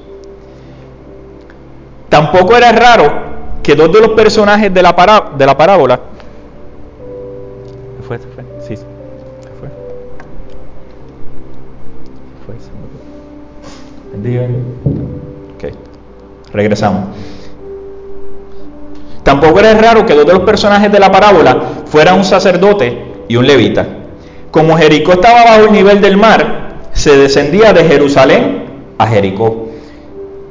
Tampoco 2.08 2.56
era 2.56 2.72
raro 2.72 3.30
que 3.62 3.74
dos 3.74 3.92
de 3.92 4.00
los 4.00 4.10
personajes 4.10 4.72
de 4.72 4.82
la, 4.82 5.30
de 5.36 5.46
la 5.46 5.56
parábola 5.56 6.00
fue, 8.06 8.18
fue, 8.18 8.44
sí, 8.66 8.74
fue. 9.60 9.68
Ok, 15.54 15.74
regresamos. 16.52 17.04
Tampoco 19.22 19.60
era 19.60 19.74
raro 19.74 20.06
que 20.06 20.14
dos 20.14 20.26
de 20.26 20.32
los 20.32 20.42
personajes 20.42 20.90
de 20.90 20.98
la 20.98 21.12
parábola 21.12 21.56
fueran 21.86 22.16
un 22.16 22.24
sacerdote 22.24 23.24
y 23.28 23.36
un 23.36 23.46
levita. 23.46 23.86
Como 24.50 24.76
Jericó 24.76 25.12
estaba 25.12 25.44
bajo 25.44 25.66
el 25.66 25.72
nivel 25.72 26.00
del 26.00 26.16
mar, 26.16 26.70
se 26.92 27.16
descendía 27.16 27.72
de 27.72 27.84
Jerusalén 27.84 28.64
a 28.98 29.06
Jericó. 29.06 29.68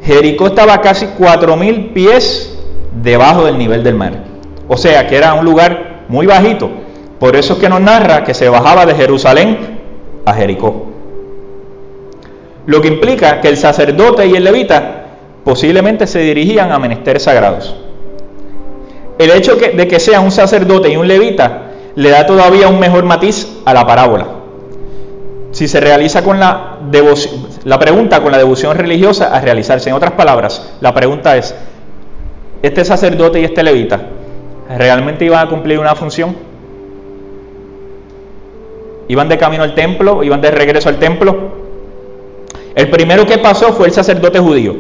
Jericó 0.03 0.47
estaba 0.47 0.79
casi 0.81 1.07
4.000 1.07 1.93
pies 1.93 2.57
debajo 3.03 3.45
del 3.45 3.57
nivel 3.57 3.83
del 3.83 3.95
mar. 3.95 4.23
O 4.67 4.77
sea 4.77 5.07
que 5.07 5.17
era 5.17 5.33
un 5.33 5.43
lugar 5.43 6.03
muy 6.07 6.25
bajito. 6.25 6.69
Por 7.19 7.35
eso 7.35 7.53
es 7.53 7.59
que 7.59 7.69
nos 7.69 7.81
narra 7.81 8.23
que 8.23 8.33
se 8.33 8.47
bajaba 8.47 8.85
de 8.85 8.95
Jerusalén 8.95 9.79
a 10.25 10.33
Jericó. 10.33 10.85
Lo 12.65 12.81
que 12.81 12.87
implica 12.87 13.41
que 13.41 13.49
el 13.49 13.57
sacerdote 13.57 14.27
y 14.27 14.35
el 14.35 14.43
levita 14.43 15.05
posiblemente 15.43 16.07
se 16.07 16.19
dirigían 16.19 16.71
a 16.71 16.79
menesteres 16.79 17.23
sagrados. 17.23 17.75
El 19.19 19.31
hecho 19.31 19.57
de 19.57 19.85
que 19.85 19.99
sea 19.99 20.21
un 20.21 20.31
sacerdote 20.31 20.89
y 20.89 20.95
un 20.95 21.05
levita 21.05 21.71
le 21.95 22.09
da 22.09 22.25
todavía 22.25 22.69
un 22.69 22.79
mejor 22.79 23.03
matiz 23.03 23.49
a 23.65 23.73
la 23.73 23.85
parábola. 23.85 24.27
Si 25.51 25.67
se 25.67 25.81
realiza 25.81 26.23
con 26.23 26.39
la 26.39 26.77
devoción, 26.89 27.47
la 27.65 27.77
pregunta 27.77 28.23
con 28.23 28.31
la 28.31 28.37
devoción 28.37 28.77
religiosa 28.77 29.35
a 29.35 29.41
realizarse. 29.41 29.89
En 29.89 29.95
otras 29.97 30.13
palabras, 30.13 30.71
la 30.79 30.93
pregunta 30.93 31.35
es, 31.35 31.53
¿este 32.61 32.85
sacerdote 32.85 33.41
y 33.41 33.43
este 33.43 33.61
levita 33.61 33.99
realmente 34.77 35.25
iban 35.25 35.45
a 35.45 35.49
cumplir 35.49 35.79
una 35.79 35.95
función? 35.95 36.37
¿Iban 39.09 39.27
de 39.27 39.37
camino 39.37 39.63
al 39.63 39.75
templo? 39.75 40.23
¿Iban 40.23 40.39
de 40.39 40.51
regreso 40.51 40.87
al 40.87 40.97
templo? 40.97 41.35
El 42.73 42.89
primero 42.89 43.25
que 43.25 43.37
pasó 43.37 43.73
fue 43.73 43.87
el 43.87 43.91
sacerdote 43.91 44.39
judío. 44.39 44.77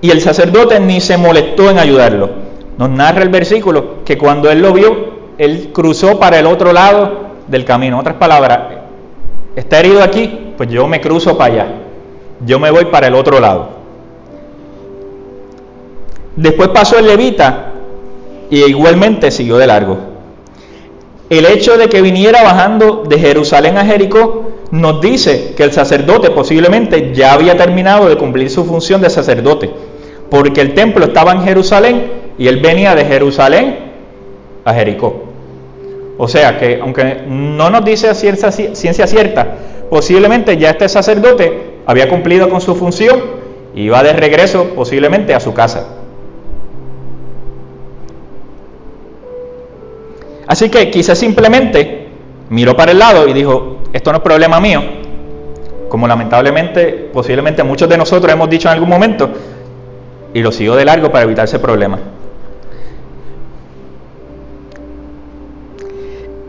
Y 0.00 0.10
el 0.10 0.22
sacerdote 0.22 0.80
ni 0.80 1.02
se 1.02 1.18
molestó 1.18 1.68
en 1.68 1.78
ayudarlo. 1.78 2.43
Nos 2.78 2.90
narra 2.90 3.22
el 3.22 3.28
versículo 3.28 4.04
que 4.04 4.18
cuando 4.18 4.50
él 4.50 4.60
lo 4.60 4.72
vio, 4.72 5.14
él 5.38 5.70
cruzó 5.72 6.18
para 6.18 6.38
el 6.38 6.46
otro 6.46 6.72
lado 6.72 7.24
del 7.46 7.64
camino. 7.64 7.98
Otras 7.98 8.16
palabras, 8.16 8.60
está 9.54 9.80
herido 9.80 10.02
aquí, 10.02 10.52
pues 10.56 10.68
yo 10.68 10.86
me 10.86 11.00
cruzo 11.00 11.36
para 11.38 11.52
allá. 11.52 11.66
Yo 12.44 12.58
me 12.58 12.70
voy 12.70 12.86
para 12.86 13.06
el 13.06 13.14
otro 13.14 13.40
lado. 13.40 13.68
Después 16.36 16.70
pasó 16.70 16.98
el 16.98 17.06
levita 17.06 17.72
y 18.50 18.64
igualmente 18.64 19.30
siguió 19.30 19.56
de 19.56 19.66
largo. 19.68 19.96
El 21.30 21.46
hecho 21.46 21.78
de 21.78 21.88
que 21.88 22.02
viniera 22.02 22.42
bajando 22.42 23.04
de 23.08 23.18
Jerusalén 23.18 23.78
a 23.78 23.84
Jericó 23.84 24.50
nos 24.72 25.00
dice 25.00 25.54
que 25.56 25.62
el 25.62 25.72
sacerdote 25.72 26.30
posiblemente 26.30 27.12
ya 27.14 27.32
había 27.32 27.56
terminado 27.56 28.08
de 28.08 28.16
cumplir 28.16 28.50
su 28.50 28.64
función 28.64 29.00
de 29.00 29.08
sacerdote, 29.08 29.70
porque 30.28 30.60
el 30.60 30.74
templo 30.74 31.06
estaba 31.06 31.32
en 31.32 31.42
Jerusalén 31.42 32.23
y 32.38 32.48
él 32.48 32.60
venía 32.60 32.94
de 32.94 33.04
Jerusalén 33.04 33.76
a 34.64 34.74
Jericó. 34.74 35.24
O 36.16 36.28
sea 36.28 36.58
que, 36.58 36.78
aunque 36.80 37.24
no 37.26 37.70
nos 37.70 37.84
dice 37.84 38.14
ciencia, 38.14 38.50
ciencia 38.52 39.06
cierta, 39.06 39.56
posiblemente 39.90 40.56
ya 40.56 40.70
este 40.70 40.88
sacerdote 40.88 41.74
había 41.86 42.08
cumplido 42.08 42.48
con 42.48 42.60
su 42.60 42.74
función 42.74 43.20
y 43.74 43.82
iba 43.82 44.02
de 44.02 44.12
regreso 44.12 44.70
posiblemente 44.74 45.34
a 45.34 45.40
su 45.40 45.52
casa. 45.52 45.86
Así 50.46 50.68
que 50.68 50.90
quizás 50.90 51.18
simplemente 51.18 52.06
miró 52.50 52.76
para 52.76 52.92
el 52.92 52.98
lado 52.98 53.26
y 53.26 53.32
dijo, 53.32 53.78
esto 53.92 54.12
no 54.12 54.18
es 54.18 54.22
problema 54.22 54.60
mío, 54.60 54.82
como 55.88 56.06
lamentablemente, 56.06 57.10
posiblemente 57.12 57.62
muchos 57.62 57.88
de 57.88 57.98
nosotros 57.98 58.32
hemos 58.32 58.48
dicho 58.50 58.68
en 58.68 58.74
algún 58.74 58.88
momento, 58.88 59.30
y 60.32 60.40
lo 60.40 60.52
siguió 60.52 60.76
de 60.76 60.84
largo 60.84 61.10
para 61.10 61.24
evitar 61.24 61.46
ese 61.46 61.58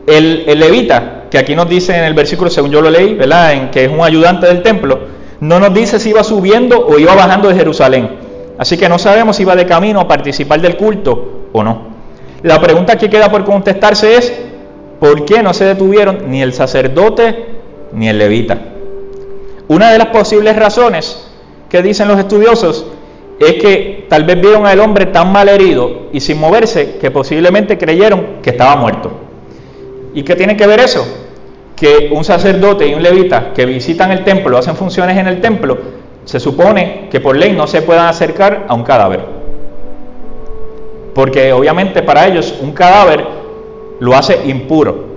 El, 0.07 0.59
levita, 0.59 1.23
que 1.31 1.37
aquí 1.37 1.55
nos 1.55 1.67
dice 1.67 1.97
en 1.97 2.03
el 2.03 2.13
versículo, 2.13 2.49
según 2.49 2.71
yo 2.71 2.81
lo 2.81 2.89
leí, 2.89 3.15
¿verdad? 3.15 3.53
En 3.53 3.71
que 3.71 3.85
es 3.85 3.91
un 3.91 4.01
ayudante 4.01 4.45
del 4.47 4.61
templo, 4.61 4.99
no 5.39 5.59
nos 5.59 5.73
dice 5.73 5.99
si 5.99 6.09
iba 6.09 6.23
subiendo 6.23 6.85
o 6.85 6.99
iba 6.99 7.15
bajando 7.15 7.49
de 7.49 7.55
Jerusalén. 7.55 8.09
Así 8.57 8.77
que 8.77 8.87
no 8.87 8.99
sabemos 8.99 9.35
si 9.35 9.41
iba 9.41 9.55
de 9.55 9.65
camino 9.65 9.99
a 9.99 10.07
participar 10.07 10.61
del 10.61 10.77
culto 10.77 11.49
o 11.51 11.63
no. 11.63 11.95
La 12.43 12.61
pregunta 12.61 12.97
que 12.97 13.09
queda 13.09 13.31
por 13.31 13.43
contestarse 13.43 14.15
es, 14.15 14.33
¿por 14.99 15.25
qué 15.25 15.41
no 15.41 15.53
se 15.53 15.65
detuvieron 15.65 16.29
ni 16.29 16.41
el 16.41 16.53
sacerdote 16.53 17.45
ni 17.91 18.07
el 18.07 18.17
levita? 18.19 18.59
Una 19.67 19.91
de 19.91 19.97
las 19.97 20.07
posibles 20.07 20.55
razones 20.55 21.27
que 21.69 21.81
dicen 21.81 22.07
los 22.07 22.19
estudiosos 22.19 22.85
es 23.39 23.55
que 23.55 24.05
tal 24.07 24.23
vez 24.23 24.39
vieron 24.39 24.65
al 24.65 24.79
hombre 24.79 25.07
tan 25.07 25.31
mal 25.31 25.49
herido 25.49 26.07
y 26.13 26.19
sin 26.19 26.39
moverse 26.39 26.97
que 27.01 27.11
posiblemente 27.11 27.77
creyeron 27.77 28.41
que 28.41 28.51
estaba 28.51 28.75
muerto. 28.75 29.24
¿Y 30.15 30.23
qué 30.23 30.35
tiene 30.35 30.55
que 30.55 30.65
ver 30.65 30.79
eso? 30.79 31.05
Que 31.75 32.09
un 32.11 32.23
sacerdote 32.23 32.87
y 32.87 32.93
un 32.93 33.03
levita 33.03 33.51
que 33.53 33.65
visitan 33.65 34.11
el 34.11 34.23
templo, 34.23 34.57
hacen 34.57 34.77
funciones 34.77 35.17
en 35.17 35.27
el 35.27 35.41
templo, 35.41 35.77
se 36.23 36.39
supone 36.39 37.09
que 37.11 37.19
por 37.19 37.35
ley 37.35 37.51
no 37.51 37.67
se 37.67 37.81
puedan 37.81 38.07
acercar 38.07 38.65
a 38.69 38.73
un 38.73 38.83
cadáver. 38.83 39.19
Porque 41.13 41.51
obviamente 41.51 42.01
para 42.01 42.25
ellos 42.27 42.55
un 42.61 42.71
cadáver 42.71 43.25
lo 43.99 44.15
hace 44.15 44.39
impuro. 44.45 45.15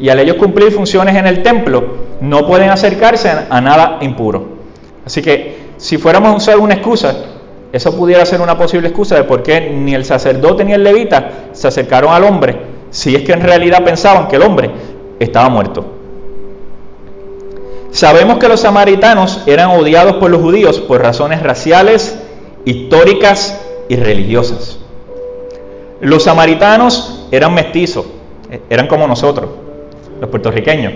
Y 0.00 0.08
al 0.08 0.18
ellos 0.18 0.36
cumplir 0.36 0.72
funciones 0.72 1.14
en 1.14 1.26
el 1.26 1.42
templo, 1.42 1.84
no 2.22 2.46
pueden 2.46 2.70
acercarse 2.70 3.30
a 3.50 3.60
nada 3.60 3.98
impuro. 4.00 4.46
Así 5.04 5.20
que 5.20 5.56
si 5.76 5.98
fuéramos 5.98 6.32
a 6.32 6.36
usar 6.36 6.58
una 6.58 6.74
excusa, 6.74 7.14
eso 7.70 7.94
pudiera 7.94 8.24
ser 8.24 8.40
una 8.40 8.56
posible 8.56 8.88
excusa 8.88 9.14
de 9.14 9.24
por 9.24 9.42
qué 9.42 9.60
ni 9.60 9.94
el 9.94 10.06
sacerdote 10.06 10.64
ni 10.64 10.72
el 10.72 10.82
levita 10.82 11.50
se 11.52 11.68
acercaron 11.68 12.14
al 12.14 12.24
hombre 12.24 12.77
si 12.90 13.14
es 13.14 13.22
que 13.22 13.32
en 13.32 13.42
realidad 13.42 13.84
pensaban 13.84 14.28
que 14.28 14.36
el 14.36 14.42
hombre 14.42 14.70
estaba 15.18 15.48
muerto. 15.48 15.84
Sabemos 17.90 18.38
que 18.38 18.48
los 18.48 18.60
samaritanos 18.60 19.42
eran 19.46 19.70
odiados 19.70 20.16
por 20.16 20.30
los 20.30 20.40
judíos 20.40 20.78
por 20.78 21.00
razones 21.00 21.42
raciales, 21.42 22.18
históricas 22.64 23.60
y 23.88 23.96
religiosas. 23.96 24.78
Los 26.00 26.24
samaritanos 26.24 27.26
eran 27.30 27.54
mestizos, 27.54 28.06
eran 28.70 28.86
como 28.86 29.06
nosotros. 29.06 29.50
los 30.20 30.30
puertorriqueños. 30.30 30.92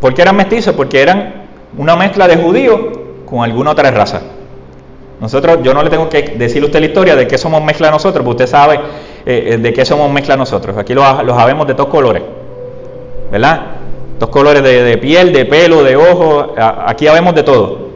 ¿Por 0.00 0.12
qué 0.12 0.22
eran 0.22 0.36
mestizos? 0.36 0.74
Porque 0.74 1.00
eran 1.00 1.46
una 1.78 1.96
mezcla 1.96 2.28
de 2.28 2.36
judíos 2.36 2.80
con 3.24 3.40
alguna 3.40 3.70
otra 3.70 3.90
raza. 3.90 4.20
Nosotros, 5.20 5.60
yo 5.62 5.72
no 5.72 5.82
le 5.82 5.88
tengo 5.88 6.08
que 6.08 6.22
decir 6.36 6.62
a 6.62 6.66
usted 6.66 6.80
la 6.80 6.86
historia 6.86 7.16
de 7.16 7.26
qué 7.26 7.38
somos 7.38 7.62
mezcla 7.62 7.90
nosotros, 7.90 8.24
porque 8.24 8.44
usted 8.44 8.52
sabe 8.52 8.80
eh, 9.24 9.50
eh, 9.54 9.56
de 9.58 9.72
qué 9.72 9.84
somos 9.84 10.10
mezcla 10.10 10.36
nosotros. 10.36 10.76
Aquí 10.76 10.94
los, 10.94 11.04
sabemos 11.04 11.66
de 11.66 11.74
todos 11.74 11.88
colores, 11.88 12.22
¿verdad? 13.30 13.62
Dos 14.18 14.28
colores 14.30 14.62
de, 14.62 14.98
piel, 14.98 15.32
de 15.32 15.44
pelo, 15.44 15.82
de 15.82 15.96
ojos, 15.96 16.50
aquí 16.56 17.06
sabemos 17.06 17.34
de 17.34 17.42
todo. 17.42 17.92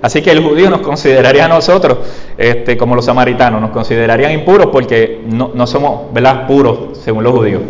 Así 0.00 0.22
que 0.22 0.30
el 0.30 0.42
judío 0.42 0.70
nos 0.70 0.80
consideraría 0.80 1.46
a 1.46 1.48
nosotros, 1.48 1.98
este, 2.36 2.76
como 2.76 2.94
los 2.94 3.04
samaritanos, 3.04 3.60
nos 3.60 3.70
considerarían 3.70 4.32
impuros 4.32 4.68
porque 4.70 5.22
no, 5.26 5.50
no 5.54 5.66
somos, 5.66 6.12
¿verdad?, 6.12 6.46
puros 6.46 6.98
según 7.02 7.24
los 7.24 7.32
judíos. 7.32 7.62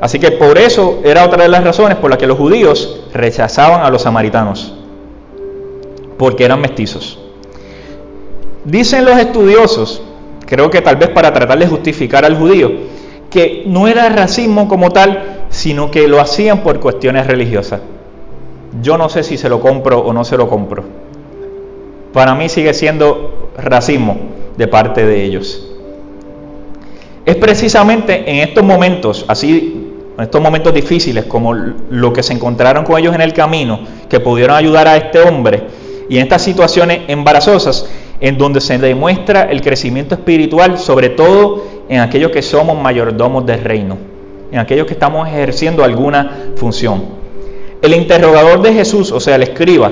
Así 0.00 0.18
que 0.18 0.30
por 0.32 0.58
eso 0.58 1.00
era 1.04 1.24
otra 1.24 1.42
de 1.42 1.48
las 1.48 1.62
razones 1.62 1.98
por 1.98 2.10
las 2.10 2.18
que 2.18 2.26
los 2.26 2.38
judíos 2.38 3.02
rechazaban 3.12 3.82
a 3.82 3.90
los 3.90 4.02
samaritanos, 4.02 4.74
porque 6.18 6.44
eran 6.44 6.60
mestizos. 6.60 7.18
Dicen 8.64 9.04
los 9.04 9.18
estudiosos, 9.18 10.02
creo 10.50 10.68
que 10.68 10.82
tal 10.82 10.96
vez 10.96 11.08
para 11.10 11.32
tratar 11.32 11.58
de 11.58 11.66
justificar 11.68 12.24
al 12.24 12.36
judío, 12.36 12.70
que 13.30 13.62
no 13.66 13.86
era 13.86 14.08
racismo 14.08 14.66
como 14.68 14.90
tal, 14.90 15.46
sino 15.48 15.90
que 15.90 16.08
lo 16.08 16.20
hacían 16.20 16.64
por 16.64 16.80
cuestiones 16.80 17.28
religiosas. 17.28 17.80
Yo 18.82 18.98
no 18.98 19.08
sé 19.08 19.22
si 19.22 19.38
se 19.38 19.48
lo 19.48 19.60
compro 19.60 20.00
o 20.00 20.12
no 20.12 20.24
se 20.24 20.36
lo 20.36 20.48
compro. 20.48 20.82
Para 22.12 22.34
mí 22.34 22.48
sigue 22.48 22.74
siendo 22.74 23.50
racismo 23.56 24.16
de 24.56 24.66
parte 24.66 25.06
de 25.06 25.24
ellos. 25.24 25.68
Es 27.24 27.36
precisamente 27.36 28.28
en 28.28 28.48
estos 28.48 28.64
momentos, 28.64 29.24
así 29.28 29.92
en 30.18 30.24
estos 30.24 30.42
momentos 30.42 30.74
difíciles, 30.74 31.26
como 31.26 31.54
lo 31.54 32.12
que 32.12 32.24
se 32.24 32.32
encontraron 32.32 32.84
con 32.84 32.98
ellos 32.98 33.14
en 33.14 33.20
el 33.20 33.32
camino, 33.32 33.80
que 34.08 34.18
pudieron 34.18 34.56
ayudar 34.56 34.88
a 34.88 34.96
este 34.96 35.20
hombre, 35.20 35.62
y 36.08 36.16
en 36.16 36.22
estas 36.22 36.42
situaciones 36.42 37.02
embarazosas, 37.06 37.88
en 38.20 38.36
donde 38.36 38.60
se 38.60 38.78
demuestra 38.78 39.42
el 39.44 39.62
crecimiento 39.62 40.14
espiritual, 40.14 40.78
sobre 40.78 41.10
todo 41.10 41.64
en 41.88 42.00
aquellos 42.00 42.30
que 42.30 42.42
somos 42.42 42.80
mayordomos 42.80 43.46
del 43.46 43.62
reino, 43.62 43.96
en 44.52 44.58
aquellos 44.58 44.86
que 44.86 44.92
estamos 44.92 45.26
ejerciendo 45.28 45.82
alguna 45.82 46.52
función. 46.56 47.02
El 47.82 47.94
interrogador 47.94 48.60
de 48.60 48.74
Jesús, 48.74 49.10
o 49.10 49.20
sea, 49.20 49.36
el 49.36 49.42
escriba, 49.42 49.90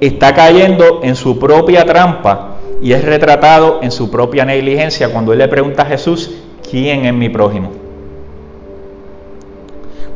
está 0.00 0.34
cayendo 0.34 1.00
en 1.02 1.14
su 1.14 1.38
propia 1.38 1.84
trampa 1.84 2.56
y 2.80 2.92
es 2.92 3.04
retratado 3.04 3.80
en 3.82 3.92
su 3.92 4.10
propia 4.10 4.44
negligencia 4.44 5.10
cuando 5.10 5.32
él 5.32 5.38
le 5.38 5.48
pregunta 5.48 5.82
a 5.82 5.86
Jesús, 5.86 6.30
¿quién 6.68 7.04
es 7.04 7.12
mi 7.12 7.28
prójimo? 7.28 7.70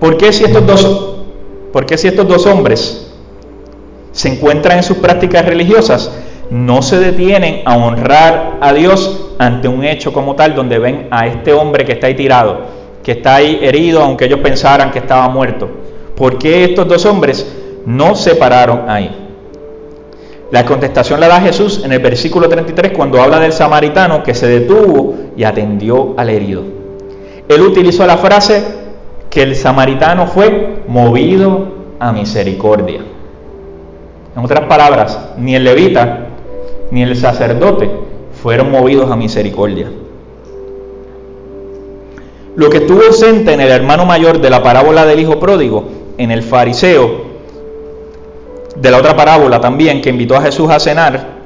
¿Por 0.00 0.16
qué 0.16 0.32
si 0.32 0.44
estos 0.44 0.66
dos, 0.66 1.16
por 1.72 1.86
si 1.96 2.08
estos 2.08 2.26
dos 2.26 2.46
hombres 2.46 3.14
se 4.12 4.28
encuentran 4.28 4.78
en 4.78 4.82
sus 4.82 4.96
prácticas 4.96 5.44
religiosas, 5.44 6.10
no 6.50 6.82
se 6.82 6.98
detienen 6.98 7.62
a 7.64 7.76
honrar 7.76 8.58
a 8.60 8.72
Dios 8.72 9.34
ante 9.38 9.68
un 9.68 9.84
hecho 9.84 10.12
como 10.12 10.34
tal 10.34 10.54
donde 10.54 10.78
ven 10.78 11.08
a 11.10 11.26
este 11.26 11.52
hombre 11.52 11.84
que 11.84 11.92
está 11.92 12.06
ahí 12.06 12.14
tirado, 12.14 12.60
que 13.02 13.12
está 13.12 13.36
ahí 13.36 13.58
herido 13.62 14.02
aunque 14.02 14.26
ellos 14.26 14.40
pensaran 14.40 14.90
que 14.90 15.00
estaba 15.00 15.28
muerto? 15.28 15.68
¿Por 16.14 16.38
qué 16.38 16.64
estos 16.64 16.88
dos 16.88 17.04
hombres 17.04 17.46
no 17.84 18.14
se 18.14 18.34
pararon 18.36 18.88
ahí? 18.88 19.24
La 20.50 20.64
contestación 20.64 21.18
la 21.18 21.28
da 21.28 21.40
Jesús 21.40 21.82
en 21.84 21.92
el 21.92 21.98
versículo 21.98 22.48
33 22.48 22.92
cuando 22.92 23.20
habla 23.20 23.40
del 23.40 23.52
samaritano 23.52 24.22
que 24.22 24.34
se 24.34 24.46
detuvo 24.46 25.14
y 25.36 25.42
atendió 25.42 26.14
al 26.16 26.30
herido. 26.30 26.62
Él 27.48 27.60
utilizó 27.62 28.06
la 28.06 28.16
frase 28.16 28.62
que 29.28 29.42
el 29.42 29.56
samaritano 29.56 30.26
fue 30.28 30.82
movido 30.86 31.74
a 31.98 32.12
misericordia. 32.12 33.00
En 34.36 34.44
otras 34.44 34.66
palabras, 34.66 35.30
ni 35.36 35.56
el 35.56 35.64
levita 35.64 36.25
ni 36.90 37.02
el 37.02 37.16
sacerdote 37.16 37.90
fueron 38.42 38.70
movidos 38.70 39.10
a 39.10 39.16
misericordia. 39.16 39.90
Lo 42.56 42.70
que 42.70 42.78
estuvo 42.78 43.02
ausente 43.02 43.52
en 43.52 43.60
el 43.60 43.70
hermano 43.70 44.06
mayor 44.06 44.40
de 44.40 44.50
la 44.50 44.62
parábola 44.62 45.04
del 45.04 45.20
hijo 45.20 45.38
pródigo, 45.38 45.84
en 46.16 46.30
el 46.30 46.42
fariseo, 46.42 47.26
de 48.76 48.90
la 48.90 48.98
otra 48.98 49.16
parábola 49.16 49.60
también, 49.60 50.00
que 50.00 50.10
invitó 50.10 50.36
a 50.36 50.42
Jesús 50.42 50.70
a 50.70 50.80
cenar, 50.80 51.36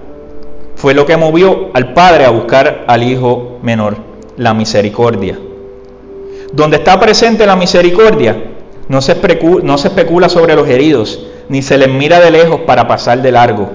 fue 0.76 0.94
lo 0.94 1.06
que 1.06 1.16
movió 1.16 1.70
al 1.74 1.92
padre 1.94 2.24
a 2.24 2.30
buscar 2.30 2.84
al 2.86 3.02
hijo 3.02 3.58
menor, 3.62 3.96
la 4.36 4.54
misericordia. 4.54 5.38
Donde 6.52 6.78
está 6.78 6.98
presente 6.98 7.46
la 7.46 7.56
misericordia, 7.56 8.44
no 8.88 9.00
se, 9.00 9.12
especula, 9.12 10.28
sobre 10.28 10.56
los 10.56 10.68
heridos, 10.68 11.26
ni 11.48 11.62
se 11.62 11.78
les 11.78 11.88
mira 11.88 12.18
de 12.18 12.30
lejos 12.30 12.60
para 12.66 12.88
pasar 12.88 13.22
de 13.22 13.30
largo. 13.30 13.70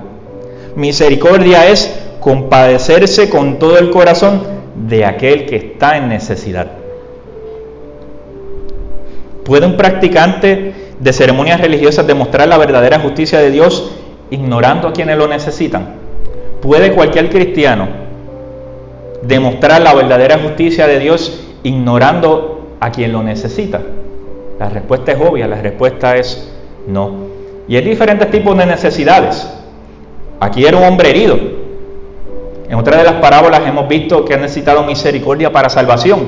Misericordia 0.75 1.67
es 1.67 1.93
compadecerse 2.19 3.29
con 3.29 3.59
todo 3.59 3.77
el 3.77 3.91
corazón 3.91 4.41
de 4.87 5.05
aquel 5.05 5.45
que 5.45 5.55
está 5.55 5.97
en 5.97 6.09
necesidad. 6.09 6.67
¿Puede 9.45 9.67
un 9.67 9.77
practicante 9.77 10.73
de 10.99 11.13
ceremonias 11.13 11.61
religiosas 11.61 12.07
demostrar 12.07 12.47
la 12.47 12.57
verdadera 12.57 12.99
justicia 12.99 13.39
de 13.39 13.51
Dios 13.51 13.91
ignorando 14.31 14.87
a 14.87 14.93
quienes 14.93 15.17
lo 15.17 15.27
necesitan? 15.27 15.95
¿Puede 16.61 16.93
cualquier 16.93 17.29
cristiano 17.29 17.87
demostrar 19.21 19.81
la 19.81 19.93
verdadera 19.93 20.39
justicia 20.39 20.87
de 20.87 20.99
Dios 20.99 21.41
ignorando 21.63 22.69
a 22.79 22.91
quien 22.91 23.11
lo 23.11 23.23
necesita? 23.23 23.81
La 24.59 24.69
respuesta 24.69 25.11
es 25.11 25.21
obvia, 25.21 25.47
la 25.47 25.61
respuesta 25.61 26.15
es 26.17 26.51
no. 26.87 27.27
Y 27.67 27.75
hay 27.77 27.83
diferentes 27.83 28.31
tipos 28.31 28.57
de 28.57 28.65
necesidades. 28.65 29.47
Aquí 30.39 30.65
era 30.65 30.77
un 30.77 30.83
hombre 30.83 31.09
herido. 31.09 31.37
En 32.67 32.75
otra 32.75 32.97
de 32.97 33.03
las 33.03 33.15
parábolas 33.15 33.61
hemos 33.65 33.87
visto 33.87 34.25
que 34.25 34.33
ha 34.33 34.37
necesitado 34.37 34.83
misericordia 34.83 35.51
para 35.51 35.69
salvación. 35.69 36.25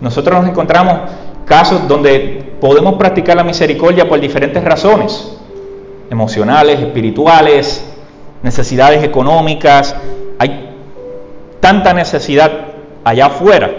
Nosotros 0.00 0.40
nos 0.40 0.50
encontramos 0.50 0.98
casos 1.44 1.86
donde 1.86 2.52
podemos 2.60 2.94
practicar 2.94 3.36
la 3.36 3.44
misericordia 3.44 4.08
por 4.08 4.18
diferentes 4.20 4.62
razones, 4.64 5.36
emocionales, 6.10 6.80
espirituales, 6.80 7.84
necesidades 8.42 9.02
económicas. 9.02 9.94
Hay 10.38 10.70
tanta 11.60 11.92
necesidad 11.94 12.50
allá 13.04 13.26
afuera 13.26 13.70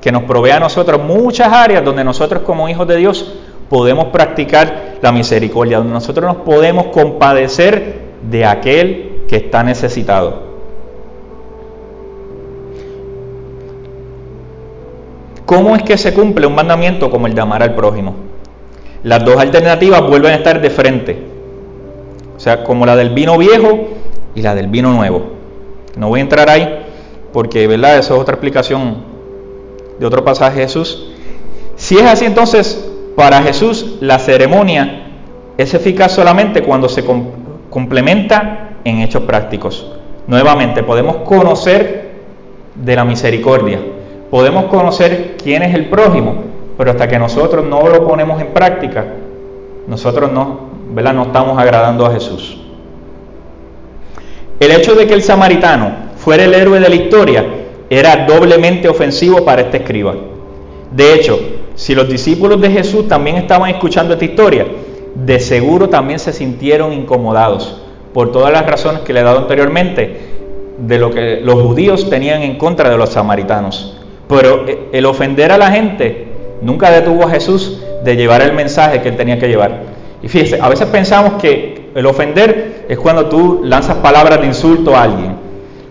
que 0.00 0.10
nos 0.10 0.24
provee 0.24 0.50
a 0.50 0.60
nosotros 0.60 1.00
muchas 1.02 1.52
áreas 1.52 1.84
donde 1.84 2.02
nosotros 2.02 2.42
como 2.42 2.68
hijos 2.68 2.88
de 2.88 2.96
Dios 2.96 3.34
podemos 3.68 4.06
practicar 4.06 4.96
la 5.00 5.12
misericordia, 5.12 5.78
donde 5.78 5.92
nosotros 5.92 6.26
nos 6.26 6.44
podemos 6.44 6.86
compadecer 6.86 8.01
de 8.30 8.44
aquel 8.44 9.24
que 9.28 9.36
está 9.36 9.62
necesitado. 9.62 10.52
¿Cómo 15.46 15.76
es 15.76 15.82
que 15.82 15.98
se 15.98 16.14
cumple 16.14 16.46
un 16.46 16.54
mandamiento 16.54 17.10
como 17.10 17.26
el 17.26 17.34
de 17.34 17.40
amar 17.40 17.62
al 17.62 17.74
prójimo? 17.74 18.14
Las 19.02 19.24
dos 19.24 19.36
alternativas 19.36 20.00
vuelven 20.08 20.32
a 20.32 20.36
estar 20.36 20.60
de 20.60 20.70
frente. 20.70 21.18
O 22.36 22.40
sea, 22.40 22.64
como 22.64 22.86
la 22.86 22.96
del 22.96 23.10
vino 23.10 23.36
viejo 23.36 23.88
y 24.34 24.42
la 24.42 24.54
del 24.54 24.68
vino 24.68 24.92
nuevo. 24.92 25.22
No 25.96 26.08
voy 26.08 26.20
a 26.20 26.22
entrar 26.22 26.48
ahí 26.48 26.86
porque, 27.32 27.66
¿verdad? 27.66 27.98
Eso 27.98 28.14
es 28.14 28.20
otra 28.20 28.34
explicación 28.34 28.96
de 29.98 30.06
otro 30.06 30.24
pasaje 30.24 30.60
de 30.60 30.66
Jesús. 30.66 31.08
Si 31.76 31.98
es 31.98 32.04
así, 32.04 32.24
entonces, 32.24 32.88
para 33.16 33.42
Jesús 33.42 33.96
la 34.00 34.18
ceremonia 34.18 35.06
es 35.58 35.74
eficaz 35.74 36.12
solamente 36.12 36.62
cuando 36.62 36.88
se 36.88 37.04
complementa 37.72 38.74
en 38.84 38.98
hechos 38.98 39.22
prácticos. 39.22 39.90
Nuevamente, 40.26 40.82
podemos 40.82 41.16
conocer 41.24 42.12
de 42.74 42.94
la 42.94 43.02
misericordia, 43.06 43.80
podemos 44.30 44.66
conocer 44.66 45.36
quién 45.42 45.62
es 45.62 45.74
el 45.74 45.86
prójimo, 45.86 46.34
pero 46.76 46.90
hasta 46.90 47.08
que 47.08 47.18
nosotros 47.18 47.64
no 47.64 47.88
lo 47.88 48.06
ponemos 48.06 48.42
en 48.42 48.48
práctica, 48.48 49.06
nosotros 49.86 50.30
no, 50.30 50.68
¿verdad? 50.90 51.14
no 51.14 51.22
estamos 51.22 51.58
agradando 51.58 52.04
a 52.04 52.12
Jesús. 52.12 52.58
El 54.60 54.70
hecho 54.70 54.94
de 54.94 55.06
que 55.06 55.14
el 55.14 55.22
samaritano 55.22 55.92
fuera 56.16 56.44
el 56.44 56.52
héroe 56.52 56.78
de 56.78 56.88
la 56.90 56.94
historia 56.94 57.44
era 57.88 58.26
doblemente 58.26 58.86
ofensivo 58.86 59.46
para 59.46 59.62
este 59.62 59.78
escriba. 59.78 60.14
De 60.90 61.14
hecho, 61.14 61.38
si 61.74 61.94
los 61.94 62.06
discípulos 62.06 62.60
de 62.60 62.70
Jesús 62.70 63.08
también 63.08 63.36
estaban 63.36 63.70
escuchando 63.70 64.12
esta 64.12 64.26
historia, 64.26 64.66
de 65.14 65.40
seguro 65.40 65.88
también 65.88 66.18
se 66.18 66.32
sintieron 66.32 66.92
incomodados 66.92 67.82
por 68.14 68.32
todas 68.32 68.52
las 68.52 68.66
razones 68.66 69.02
que 69.02 69.12
le 69.12 69.20
he 69.20 69.22
dado 69.22 69.38
anteriormente 69.38 70.20
de 70.78 70.98
lo 70.98 71.10
que 71.10 71.40
los 71.42 71.62
judíos 71.62 72.08
tenían 72.10 72.42
en 72.42 72.56
contra 72.56 72.90
de 72.90 72.96
los 72.96 73.10
samaritanos. 73.10 73.96
Pero 74.28 74.64
el 74.92 75.06
ofender 75.06 75.52
a 75.52 75.58
la 75.58 75.70
gente 75.70 76.28
nunca 76.60 76.90
detuvo 76.90 77.24
a 77.24 77.30
Jesús 77.30 77.82
de 78.04 78.16
llevar 78.16 78.42
el 78.42 78.52
mensaje 78.52 79.00
que 79.02 79.10
él 79.10 79.16
tenía 79.16 79.38
que 79.38 79.48
llevar. 79.48 79.82
Y 80.22 80.28
fíjese, 80.28 80.60
a 80.60 80.68
veces 80.68 80.88
pensamos 80.88 81.34
que 81.34 81.90
el 81.94 82.06
ofender 82.06 82.86
es 82.88 82.98
cuando 82.98 83.26
tú 83.26 83.60
lanzas 83.64 83.96
palabras 83.96 84.40
de 84.40 84.46
insulto 84.46 84.96
a 84.96 85.02
alguien. 85.02 85.36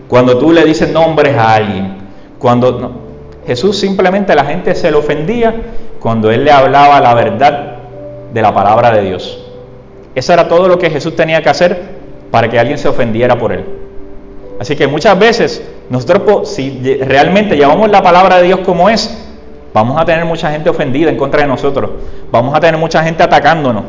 Cuando 0.08 0.38
tú 0.38 0.52
le 0.52 0.64
dices 0.64 0.90
nombres 0.90 1.36
a 1.36 1.54
alguien, 1.54 1.96
cuando 2.38 3.02
Jesús 3.46 3.78
simplemente 3.78 4.34
la 4.34 4.44
gente 4.44 4.74
se 4.74 4.90
le 4.90 4.96
ofendía 4.96 5.54
cuando 6.00 6.30
él 6.30 6.44
le 6.44 6.50
hablaba 6.50 7.00
la 7.00 7.14
verdad 7.14 7.81
de 8.32 8.42
la 8.42 8.54
palabra 8.54 8.90
de 8.90 9.02
Dios. 9.02 9.44
Eso 10.14 10.32
era 10.32 10.48
todo 10.48 10.68
lo 10.68 10.78
que 10.78 10.90
Jesús 10.90 11.16
tenía 11.16 11.42
que 11.42 11.48
hacer 11.48 11.80
para 12.30 12.48
que 12.48 12.58
alguien 12.58 12.78
se 12.78 12.88
ofendiera 12.88 13.38
por 13.38 13.52
él. 13.52 13.64
Así 14.60 14.76
que 14.76 14.86
muchas 14.86 15.18
veces 15.18 15.62
nosotros, 15.90 16.48
si 16.48 16.80
realmente 17.00 17.56
llevamos 17.56 17.90
la 17.90 18.02
palabra 18.02 18.38
de 18.38 18.44
Dios 18.44 18.60
como 18.60 18.88
es, 18.88 19.28
vamos 19.74 20.00
a 20.00 20.04
tener 20.04 20.24
mucha 20.24 20.50
gente 20.50 20.70
ofendida 20.70 21.10
en 21.10 21.16
contra 21.16 21.42
de 21.42 21.48
nosotros. 21.48 21.90
Vamos 22.30 22.54
a 22.54 22.60
tener 22.60 22.78
mucha 22.78 23.02
gente 23.02 23.22
atacándonos. 23.22 23.84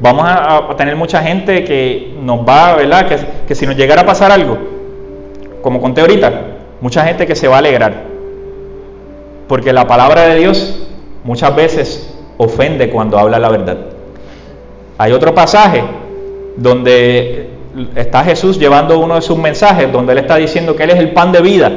Vamos 0.00 0.24
a, 0.26 0.74
tener 0.76 0.94
mucha 0.94 1.20
gente 1.22 1.64
que 1.64 2.14
nos 2.22 2.48
va, 2.48 2.76
¿verdad? 2.76 3.08
Que, 3.08 3.18
que 3.48 3.54
si 3.54 3.66
nos 3.66 3.76
llegara 3.76 4.02
a 4.02 4.06
pasar 4.06 4.30
algo, 4.30 4.56
como 5.60 5.80
conté 5.80 6.00
ahorita, 6.00 6.32
mucha 6.80 7.04
gente 7.04 7.26
que 7.26 7.34
se 7.34 7.48
va 7.48 7.56
a 7.56 7.58
alegrar. 7.58 8.04
Porque 9.48 9.72
la 9.72 9.86
palabra 9.88 10.22
de 10.22 10.36
Dios 10.36 10.86
muchas 11.24 11.54
veces 11.56 12.07
ofende 12.38 12.88
cuando 12.88 13.18
habla 13.18 13.38
la 13.38 13.50
verdad. 13.50 13.76
Hay 14.96 15.12
otro 15.12 15.34
pasaje 15.34 15.84
donde 16.56 17.48
está 17.94 18.24
Jesús 18.24 18.58
llevando 18.58 18.98
uno 18.98 19.16
de 19.16 19.22
sus 19.22 19.38
mensajes, 19.38 19.92
donde 19.92 20.12
él 20.12 20.18
está 20.18 20.36
diciendo 20.36 20.74
que 20.74 20.84
él 20.84 20.90
es 20.90 20.98
el 20.98 21.12
pan 21.12 21.30
de 21.30 21.40
vida 21.40 21.70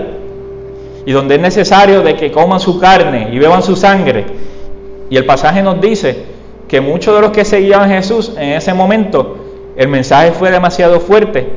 y 1.06 1.12
donde 1.12 1.36
es 1.36 1.41
necesario 1.41 2.02
de 2.02 2.15
que 2.15 2.32
coman 2.32 2.60
su 2.60 2.80
carne 2.80 3.30
y 3.32 3.39
beban 3.39 3.63
su 3.63 3.76
sangre. 3.76 4.26
Y 5.10 5.17
el 5.17 5.26
pasaje 5.26 5.62
nos 5.62 5.82
dice 5.82 6.26
que 6.67 6.80
muchos 6.80 7.13
de 7.15 7.21
los 7.21 7.32
que 7.32 7.43
seguían 7.43 7.82
a 7.82 7.88
Jesús 7.88 8.34
en 8.38 8.54
ese 8.54 8.74
momento, 8.74 9.38
el 9.76 9.88
mensaje 9.88 10.32
fue 10.32 10.52
demasiado 10.52 11.00
fuerte 11.00 11.47